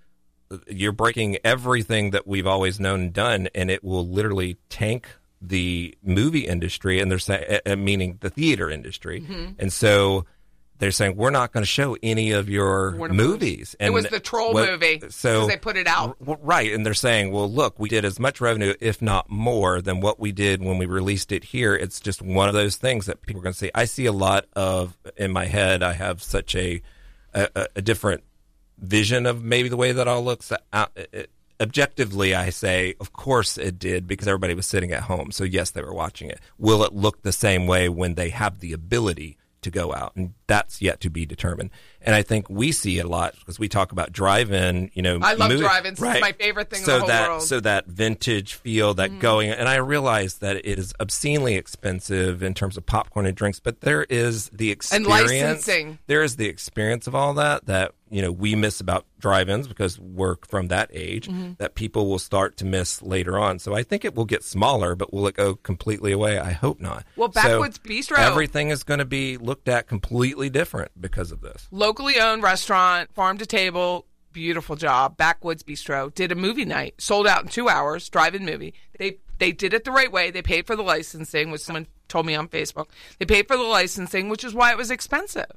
"You're 0.67 0.91
breaking 0.91 1.37
everything 1.43 2.11
that 2.11 2.25
we've 2.27 2.47
always 2.47 2.79
known 2.79 3.01
and 3.01 3.13
done, 3.13 3.49
and 3.55 3.69
it 3.71 3.83
will 3.83 4.07
literally 4.07 4.57
tank." 4.69 5.07
The 5.45 5.97
movie 6.01 6.47
industry, 6.47 7.01
and 7.01 7.11
they're 7.11 7.19
saying, 7.19 7.59
uh, 7.65 7.75
meaning 7.75 8.17
the 8.21 8.29
theater 8.29 8.69
industry, 8.69 9.19
Mm-hmm. 9.19 9.59
and 9.59 9.73
so 9.73 10.25
they're 10.79 10.89
saying 10.91 11.17
we're 11.17 11.31
not 11.31 11.51
going 11.51 11.63
to 11.63 11.67
show 11.69 11.97
any 12.01 12.31
of 12.31 12.47
your 12.47 12.95
Warner 12.95 13.13
movies. 13.13 13.75
It 13.77 13.89
was 13.91 14.05
the 14.05 14.21
Troll 14.21 14.53
what- 14.53 14.69
movie, 14.69 15.01
so 15.09 15.47
they 15.47 15.57
put 15.57 15.75
it 15.75 15.85
out. 15.85 16.15
right, 16.21 16.71
and 16.71 16.85
they're 16.85 16.93
saying, 16.93 17.33
well, 17.33 17.51
look, 17.51 17.77
we 17.77 17.89
did 17.89 18.05
as 18.05 18.21
much 18.21 18.39
revenue, 18.39 18.73
if 18.79 19.01
not 19.01 19.29
more, 19.29 19.81
than 19.81 19.99
what 19.99 20.17
we 20.17 20.31
did 20.31 20.63
when 20.63 20.77
we 20.77 20.85
released 20.85 21.33
it 21.33 21.43
here. 21.43 21.75
It's 21.75 21.99
just 21.99 22.21
one 22.21 22.47
of 22.47 22.53
those 22.53 22.77
things 22.77 23.05
that 23.07 23.21
people 23.21 23.41
are 23.41 23.43
going 23.43 23.53
to 23.53 23.59
say. 23.59 23.71
I 23.75 23.83
see 23.83 24.05
a 24.05 24.13
lot 24.13 24.45
of 24.53 24.97
in 25.17 25.33
my 25.33 25.45
head. 25.47 25.83
I 25.83 25.91
have 25.91 26.23
such 26.23 26.55
a, 26.55 26.81
a- 27.33 27.67
a 27.75 27.81
different 27.81 28.23
vision 28.77 29.25
of 29.25 29.43
maybe 29.43 29.69
the 29.69 29.77
way 29.77 29.91
that 29.91 30.07
all 30.07 30.23
looks. 30.23 30.51
Uh, 30.71 30.85
it- 30.95 31.29
objectively, 31.61 32.35
I 32.35 32.49
say, 32.49 32.95
of 32.99 33.13
course 33.13 33.57
it 33.57 33.79
did 33.79 34.05
because 34.07 34.27
everybody 34.27 34.53
was 34.53 34.65
sitting 34.65 34.91
at 34.91 35.03
home. 35.03 35.31
So 35.31 35.43
yes, 35.43 35.71
they 35.71 35.81
were 35.81 35.93
watching 35.93 36.29
it. 36.29 36.41
Will 36.57 36.83
it 36.83 36.93
look 36.93 37.21
the 37.21 37.31
same 37.31 37.67
way 37.67 37.87
when 37.87 38.15
they 38.15 38.29
have 38.29 38.59
the 38.59 38.73
ability 38.73 39.37
to 39.61 39.71
go 39.71 39.93
out? 39.93 40.13
And 40.17 40.33
that's 40.47 40.81
yet 40.81 40.99
to 41.01 41.09
be 41.09 41.25
determined. 41.25 41.69
And 42.01 42.15
I 42.15 42.21
think 42.21 42.49
we 42.49 42.73
see 42.73 42.99
it 42.99 43.05
a 43.05 43.07
lot 43.07 43.35
because 43.39 43.59
we 43.59 43.69
talk 43.69 43.93
about 43.93 44.11
drive-in. 44.11 44.91
You 44.93 45.03
know, 45.03 45.19
I 45.21 45.35
love 45.35 45.51
movie- 45.51 45.61
drive-ins. 45.61 46.01
It's 46.01 46.21
my 46.21 46.33
favorite 46.33 46.69
thing 46.69 46.79
in 46.79 46.85
so 46.85 46.93
the 46.95 46.99
whole 46.99 47.07
that, 47.07 47.29
world. 47.29 47.41
So 47.43 47.59
that 47.61 47.85
vintage 47.87 48.55
feel, 48.55 48.95
that 48.95 49.19
going, 49.19 49.49
and 49.49 49.69
I 49.69 49.75
realize 49.75 50.39
that 50.39 50.57
it 50.57 50.77
is 50.79 50.93
obscenely 50.99 51.55
expensive 51.55 52.43
in 52.43 52.53
terms 52.55 52.75
of 52.75 52.85
popcorn 52.85 53.25
and 53.25 53.37
drinks, 53.37 53.61
but 53.61 53.79
there 53.79 54.03
is 54.09 54.49
the 54.49 54.71
experience. 54.71 55.07
And 55.07 55.29
licensing. 55.29 55.99
There 56.07 56.23
is 56.23 56.35
the 56.35 56.47
experience 56.47 57.07
of 57.07 57.15
all 57.15 57.33
that 57.35 57.67
that 57.67 57.93
you 58.13 58.21
know 58.21 58.31
we 58.31 58.55
miss 58.55 58.79
about 58.79 59.05
drive-ins 59.19 59.67
because 59.67 59.99
we're 59.99 60.35
from 60.47 60.67
that 60.67 60.89
age 60.93 61.27
Mm-hmm. 61.27 61.53
that 61.57 61.73
people 61.75 62.07
will 62.07 62.19
start 62.19 62.57
to 62.57 62.65
miss 62.65 63.01
later 63.01 63.37
on. 63.39 63.59
So 63.59 63.73
I 63.73 63.83
think 63.83 64.05
it 64.05 64.13
will 64.15 64.25
get 64.25 64.43
smaller, 64.43 64.95
but 64.95 65.11
will 65.13 65.27
it 65.27 65.35
go 65.35 65.55
completely 65.55 66.11
away? 66.11 66.37
I 66.37 66.51
hope 66.51 66.79
not. 66.79 67.05
Well, 67.15 67.31
So 67.31 67.41
Backwoods 67.41 67.79
Bistro- 67.79 68.19
everything 68.19 68.69
is 68.69 68.83
going 68.83 68.99
to 68.99 69.05
be 69.05 69.37
looked 69.37 69.67
at 69.67 69.87
completely 69.87 70.49
different 70.49 70.91
because 70.99 71.31
of 71.31 71.41
this. 71.41 71.67
locally 71.71 72.19
owned 72.19 72.43
restaurant, 72.43 73.13
farm 73.13 73.37
to 73.39 73.45
table, 73.45 74.05
beautiful 74.31 74.75
job. 74.75 75.17
Backwoods 75.17 75.63
Bistro 75.63 76.13
did 76.13 76.31
a 76.31 76.35
movie 76.35 76.65
night, 76.65 76.95
sold 76.99 77.25
out 77.27 77.43
in 77.43 77.47
two 77.49 77.67
hours, 77.69 78.09
drive-in 78.09 78.45
movie. 78.45 78.73
They 78.99 79.17
they 79.39 79.51
did 79.51 79.73
it 79.73 79.83
the 79.83 79.91
right 79.91 80.11
way. 80.11 80.29
They 80.31 80.41
paid 80.43 80.67
for 80.67 80.75
the 80.75 80.83
licensing, 80.83 81.49
which 81.51 81.61
someone 81.61 81.87
told 82.07 82.25
me 82.25 82.35
on 82.35 82.47
Facebook. 82.47 82.87
They 83.19 83.25
paid 83.25 83.47
for 83.47 83.57
the 83.57 83.63
licensing, 83.63 84.29
which 84.29 84.43
is 84.43 84.53
why 84.53 84.71
it 84.71 84.77
was 84.77 84.91
expensive. 84.91 85.51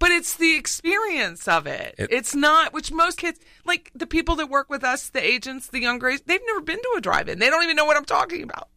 But 0.00 0.10
it's 0.10 0.34
the 0.34 0.56
experience 0.56 1.46
of 1.46 1.68
it. 1.68 1.94
It- 1.98 2.10
it's 2.10 2.34
not, 2.34 2.72
which 2.72 2.90
most 2.90 3.18
kids, 3.18 3.38
like 3.64 3.92
the 3.94 4.06
people 4.06 4.34
that 4.36 4.48
work 4.48 4.68
with 4.68 4.82
us, 4.82 5.08
the 5.10 5.24
agents, 5.24 5.68
the 5.68 5.78
younger 5.80 6.08
age, 6.08 6.22
they've 6.26 6.40
never 6.46 6.62
been 6.62 6.78
to 6.80 6.94
a 6.96 7.00
drive-in. 7.00 7.38
They 7.38 7.50
don't 7.50 7.62
even 7.62 7.76
know 7.76 7.84
what 7.84 7.96
I'm 7.96 8.04
talking 8.06 8.42
about. 8.42 8.68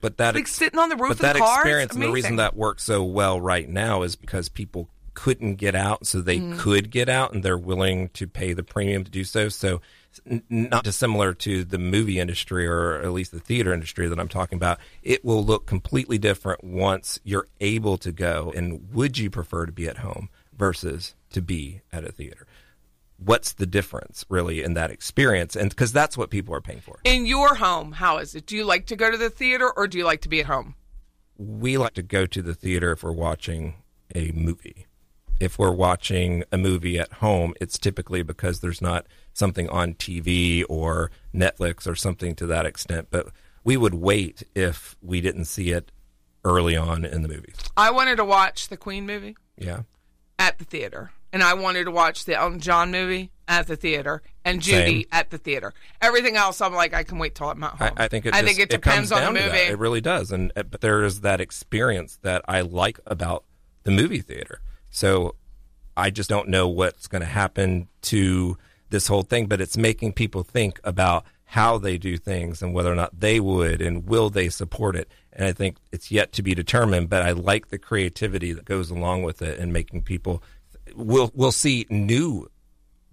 But 0.00 0.18
that 0.18 0.34
Like 0.34 0.46
sitting 0.48 0.78
on 0.78 0.88
the 0.88 0.96
roof 0.96 1.08
but 1.08 1.12
of 1.12 1.18
the 1.18 1.22
that 1.24 1.36
car, 1.36 1.60
experience 1.60 1.92
and 1.94 2.02
the 2.02 2.10
reason 2.12 2.36
that 2.36 2.54
works 2.56 2.82
so 2.84 3.02
well 3.02 3.40
right 3.40 3.68
now 3.68 4.02
is 4.02 4.14
because 4.16 4.48
people 4.48 4.88
couldn't 5.14 5.56
get 5.56 5.74
out, 5.74 6.06
so 6.06 6.20
they 6.20 6.38
Mm-hmm. 6.38 6.58
could 6.58 6.90
get 6.90 7.08
out, 7.08 7.32
and 7.34 7.42
they're 7.42 7.56
willing 7.58 8.08
to 8.10 8.26
pay 8.26 8.52
the 8.52 8.62
premium 8.62 9.04
to 9.04 9.10
do 9.10 9.24
so. 9.24 9.48
So, 9.50 9.80
n- 10.28 10.42
not 10.50 10.84
dissimilar 10.84 11.34
to 11.34 11.64
the 11.64 11.78
movie 11.78 12.18
industry 12.18 12.66
or 12.66 12.94
at 13.00 13.12
least 13.12 13.30
the 13.32 13.38
theater 13.38 13.72
industry 13.72 14.08
that 14.08 14.18
I'm 14.18 14.28
talking 14.28 14.56
about. 14.56 14.78
It 15.02 15.24
will 15.24 15.44
look 15.44 15.66
completely 15.66 16.18
different 16.18 16.64
once 16.64 17.20
you're 17.24 17.46
able 17.60 17.96
to 17.98 18.10
go. 18.10 18.52
And 18.56 18.92
would 18.92 19.18
you 19.18 19.30
prefer 19.30 19.66
to 19.66 19.72
be 19.72 19.86
at 19.86 19.98
home 19.98 20.30
versus 20.56 21.14
to 21.30 21.40
be 21.42 21.82
at 21.92 22.04
a 22.04 22.12
theater? 22.12 22.46
What's 23.18 23.52
the 23.52 23.66
difference 23.66 24.24
really 24.28 24.62
in 24.62 24.74
that 24.74 24.90
experience? 24.90 25.54
And 25.54 25.70
because 25.70 25.92
that's 25.92 26.16
what 26.18 26.30
people 26.30 26.54
are 26.54 26.60
paying 26.60 26.80
for. 26.80 26.98
In 27.04 27.24
your 27.24 27.54
home, 27.54 27.92
how 27.92 28.18
is 28.18 28.34
it? 28.34 28.46
Do 28.46 28.56
you 28.56 28.64
like 28.64 28.86
to 28.86 28.96
go 28.96 29.10
to 29.10 29.16
the 29.16 29.30
theater 29.30 29.70
or 29.70 29.86
do 29.86 29.98
you 29.98 30.04
like 30.04 30.22
to 30.22 30.28
be 30.28 30.40
at 30.40 30.46
home? 30.46 30.74
we 31.38 31.76
like 31.78 31.94
to 31.94 32.02
go 32.02 32.26
to 32.26 32.42
the 32.42 32.54
theater 32.54 32.92
if 32.92 33.02
we're 33.02 33.12
watching 33.12 33.74
a 34.14 34.30
movie. 34.32 34.86
If 35.40 35.58
we're 35.58 35.72
watching 35.72 36.44
a 36.52 36.58
movie 36.58 36.98
at 36.98 37.14
home, 37.14 37.54
it's 37.60 37.78
typically 37.78 38.22
because 38.22 38.60
there's 38.60 38.80
not 38.80 39.06
something 39.32 39.68
on 39.70 39.94
TV 39.94 40.62
or 40.68 41.10
Netflix 41.34 41.86
or 41.86 41.96
something 41.96 42.36
to 42.36 42.46
that 42.46 42.66
extent. 42.66 43.08
But 43.10 43.28
we 43.64 43.76
would 43.76 43.94
wait 43.94 44.44
if 44.54 44.96
we 45.02 45.20
didn't 45.20 45.46
see 45.46 45.70
it 45.70 45.90
early 46.44 46.76
on 46.76 47.04
in 47.04 47.22
the 47.22 47.28
movie 47.28 47.52
I 47.76 47.92
wanted 47.92 48.16
to 48.16 48.24
watch 48.24 48.66
the 48.66 48.76
Queen 48.76 49.06
movie 49.06 49.36
Yeah. 49.56 49.82
At 50.42 50.58
the 50.58 50.64
theater, 50.64 51.12
and 51.32 51.40
I 51.42 51.54
wanted 51.54 51.84
to 51.84 51.90
watch 51.92 52.24
the 52.24 52.34
Elton 52.34 52.58
John 52.58 52.90
movie 52.90 53.30
at 53.46 53.68
the 53.68 53.76
theater, 53.76 54.22
and 54.44 54.60
Judy 54.60 55.02
Same. 55.02 55.04
at 55.12 55.30
the 55.30 55.38
theater. 55.38 55.72
Everything 56.00 56.36
else, 56.36 56.60
I'm 56.60 56.74
like, 56.74 56.94
I 56.94 57.04
can 57.04 57.18
wait 57.18 57.34
till 57.36 57.48
I'm 57.48 57.62
at 57.62 57.70
home. 57.74 57.90
I, 57.96 58.04
I 58.04 58.08
think 58.08 58.26
it. 58.26 58.34
I 58.34 58.42
just- 58.42 58.56
think 58.56 58.58
it 58.58 58.82
comes 58.82 59.08
depends 59.08 59.12
on 59.12 59.34
the 59.34 59.40
movie. 59.40 59.58
It 59.58 59.78
really 59.78 60.00
does, 60.00 60.32
and 60.32 60.50
uh, 60.56 60.64
but 60.64 60.80
there 60.80 61.04
is 61.04 61.20
that 61.20 61.40
experience 61.40 62.18
that 62.22 62.42
I 62.48 62.62
like 62.62 62.98
about 63.06 63.44
the 63.84 63.92
movie 63.92 64.20
theater. 64.20 64.60
So 64.90 65.36
I 65.96 66.10
just 66.10 66.28
don't 66.28 66.48
know 66.48 66.68
what's 66.68 67.06
going 67.06 67.22
to 67.22 67.26
happen 67.28 67.88
to 68.02 68.56
this 68.90 69.06
whole 69.06 69.22
thing, 69.22 69.46
but 69.46 69.60
it's 69.60 69.76
making 69.76 70.12
people 70.14 70.42
think 70.42 70.80
about 70.84 71.24
how 71.44 71.78
they 71.78 71.98
do 71.98 72.16
things 72.16 72.62
and 72.62 72.74
whether 72.74 72.90
or 72.90 72.94
not 72.96 73.20
they 73.20 73.38
would 73.38 73.80
and 73.82 74.06
will 74.06 74.28
they 74.30 74.48
support 74.48 74.96
it. 74.96 75.08
And 75.34 75.46
I 75.46 75.52
think 75.52 75.76
it's 75.92 76.10
yet 76.10 76.32
to 76.32 76.42
be 76.42 76.54
determined, 76.54 77.08
but 77.08 77.22
I 77.22 77.32
like 77.32 77.68
the 77.68 77.78
creativity 77.78 78.52
that 78.52 78.64
goes 78.64 78.90
along 78.90 79.22
with 79.22 79.40
it 79.42 79.58
and 79.58 79.72
making 79.72 80.02
people. 80.02 80.42
We'll 80.94 81.30
we'll 81.34 81.52
see 81.52 81.86
new 81.88 82.48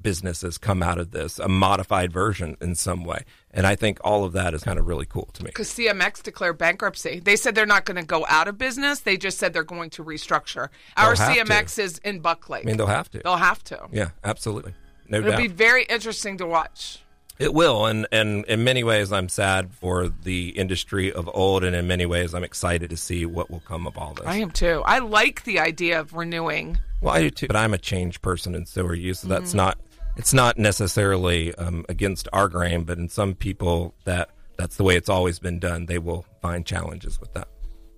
businesses 0.01 0.57
come 0.57 0.81
out 0.81 0.97
of 0.97 1.11
this, 1.11 1.39
a 1.39 1.47
modified 1.47 2.11
version 2.11 2.55
in 2.61 2.75
some 2.75 3.03
way. 3.03 3.23
And 3.51 3.67
I 3.67 3.75
think 3.75 3.99
all 4.03 4.23
of 4.23 4.33
that 4.33 4.53
is 4.53 4.63
kind 4.63 4.79
of 4.79 4.87
really 4.87 5.05
cool 5.05 5.29
to 5.33 5.43
me. 5.43 5.49
because 5.49 5.69
CMX 5.69 6.23
declared 6.23 6.57
bankruptcy. 6.57 7.19
They 7.19 7.35
said 7.35 7.55
they're 7.55 7.65
not 7.65 7.85
going 7.85 7.97
to 7.97 8.05
go 8.05 8.25
out 8.29 8.47
of 8.47 8.57
business. 8.57 9.01
They 9.01 9.17
just 9.17 9.37
said 9.37 9.53
they're 9.53 9.63
going 9.63 9.89
to 9.91 10.03
restructure. 10.03 10.69
Our 10.97 11.15
They'll 11.15 11.35
to. 11.35 11.41
CMX 11.41 11.79
is 11.79 11.97
in 11.99 12.19
Buckley. 12.19 12.61
I 12.61 12.63
mean, 12.63 12.77
they'll 12.77 12.87
have 12.87 13.09
to. 13.11 13.19
They'll 13.23 13.37
have 13.37 13.63
to. 13.65 13.87
Yeah, 13.91 14.09
absolutely. 14.23 14.73
No 15.07 15.19
It'll 15.19 15.31
doubt. 15.31 15.39
be 15.39 15.47
very 15.47 15.83
interesting 15.83 16.37
to 16.37 16.45
watch. 16.45 17.01
It 17.39 17.53
will. 17.53 17.85
And, 17.85 18.05
and 18.11 18.45
in 18.45 18.63
many 18.63 18.83
ways, 18.83 19.11
I'm 19.11 19.29
sad 19.29 19.73
for 19.73 20.09
the 20.09 20.49
industry 20.49 21.11
of 21.11 21.29
old. 21.33 21.63
And 21.63 21.75
in 21.75 21.87
many 21.87 22.05
ways, 22.05 22.33
I'm 22.33 22.43
excited 22.43 22.89
to 22.89 22.97
see 22.97 23.25
what 23.25 23.49
will 23.49 23.61
come 23.61 23.87
of 23.87 23.97
all 23.97 24.13
this. 24.13 24.27
I 24.27 24.37
am 24.37 24.51
too. 24.51 24.83
I 24.85 24.99
like 24.99 25.45
the 25.45 25.59
idea 25.59 25.99
of 25.99 26.13
renewing. 26.13 26.77
Well, 27.01 27.15
I 27.15 27.21
do 27.21 27.29
too. 27.29 27.47
But 27.47 27.55
I'm 27.55 27.73
a 27.73 27.77
change 27.77 28.21
person, 28.21 28.53
and 28.53 28.67
so 28.67 28.85
are 28.85 28.93
you. 28.93 29.13
So 29.13 29.27
that's 29.27 29.53
not. 29.53 29.79
It's 30.17 30.33
not 30.33 30.57
necessarily 30.57 31.55
um, 31.55 31.85
against 31.87 32.27
our 32.33 32.49
grain, 32.49 32.83
but 32.83 32.97
in 32.97 33.07
some 33.07 33.35
people 33.35 33.95
that 34.03 34.31
that's 34.57 34.75
the 34.75 34.83
way 34.83 34.97
it's 34.97 35.07
always 35.07 35.39
been 35.39 35.59
done. 35.59 35.85
They 35.85 35.97
will 35.97 36.25
find 36.41 36.65
challenges 36.65 37.21
with 37.21 37.33
that, 37.35 37.47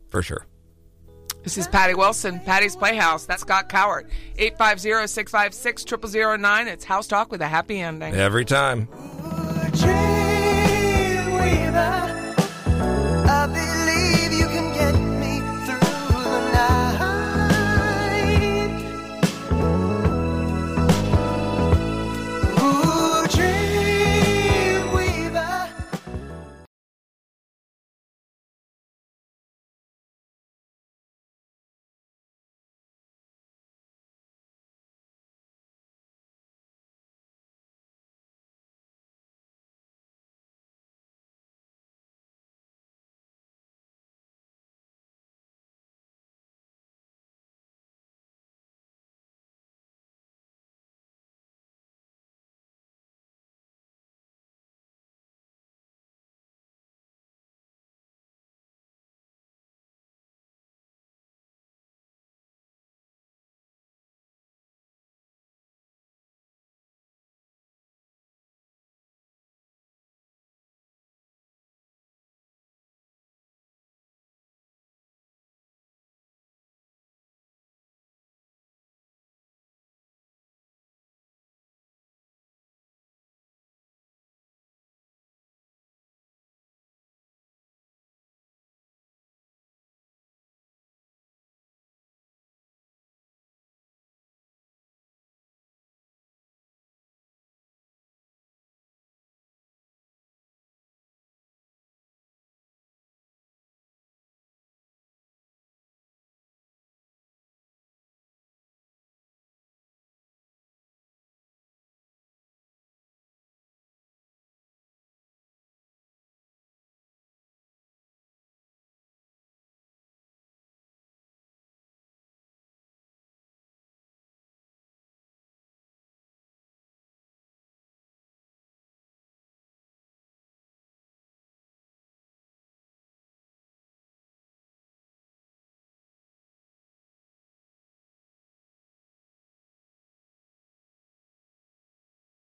for 0.10 0.22
sure. 0.22 0.46
This 1.44 1.58
is 1.58 1.68
Patty 1.68 1.96
Wilson, 1.96 2.39
Patty's 2.39 2.76
Playhouse. 2.76 3.26
That's 3.26 3.42
Scott 3.42 3.68
Cowart. 3.68 4.08
850 4.38 5.08
656 5.08 5.86
0009. 6.14 6.68
It's 6.68 6.84
House 6.86 7.08
Talk 7.08 7.32
with 7.32 7.42
a 7.42 7.48
happy 7.48 7.80
ending. 7.80 8.14
Every 8.14 8.46
time. 8.46 8.88
Ooh, 8.94 10.22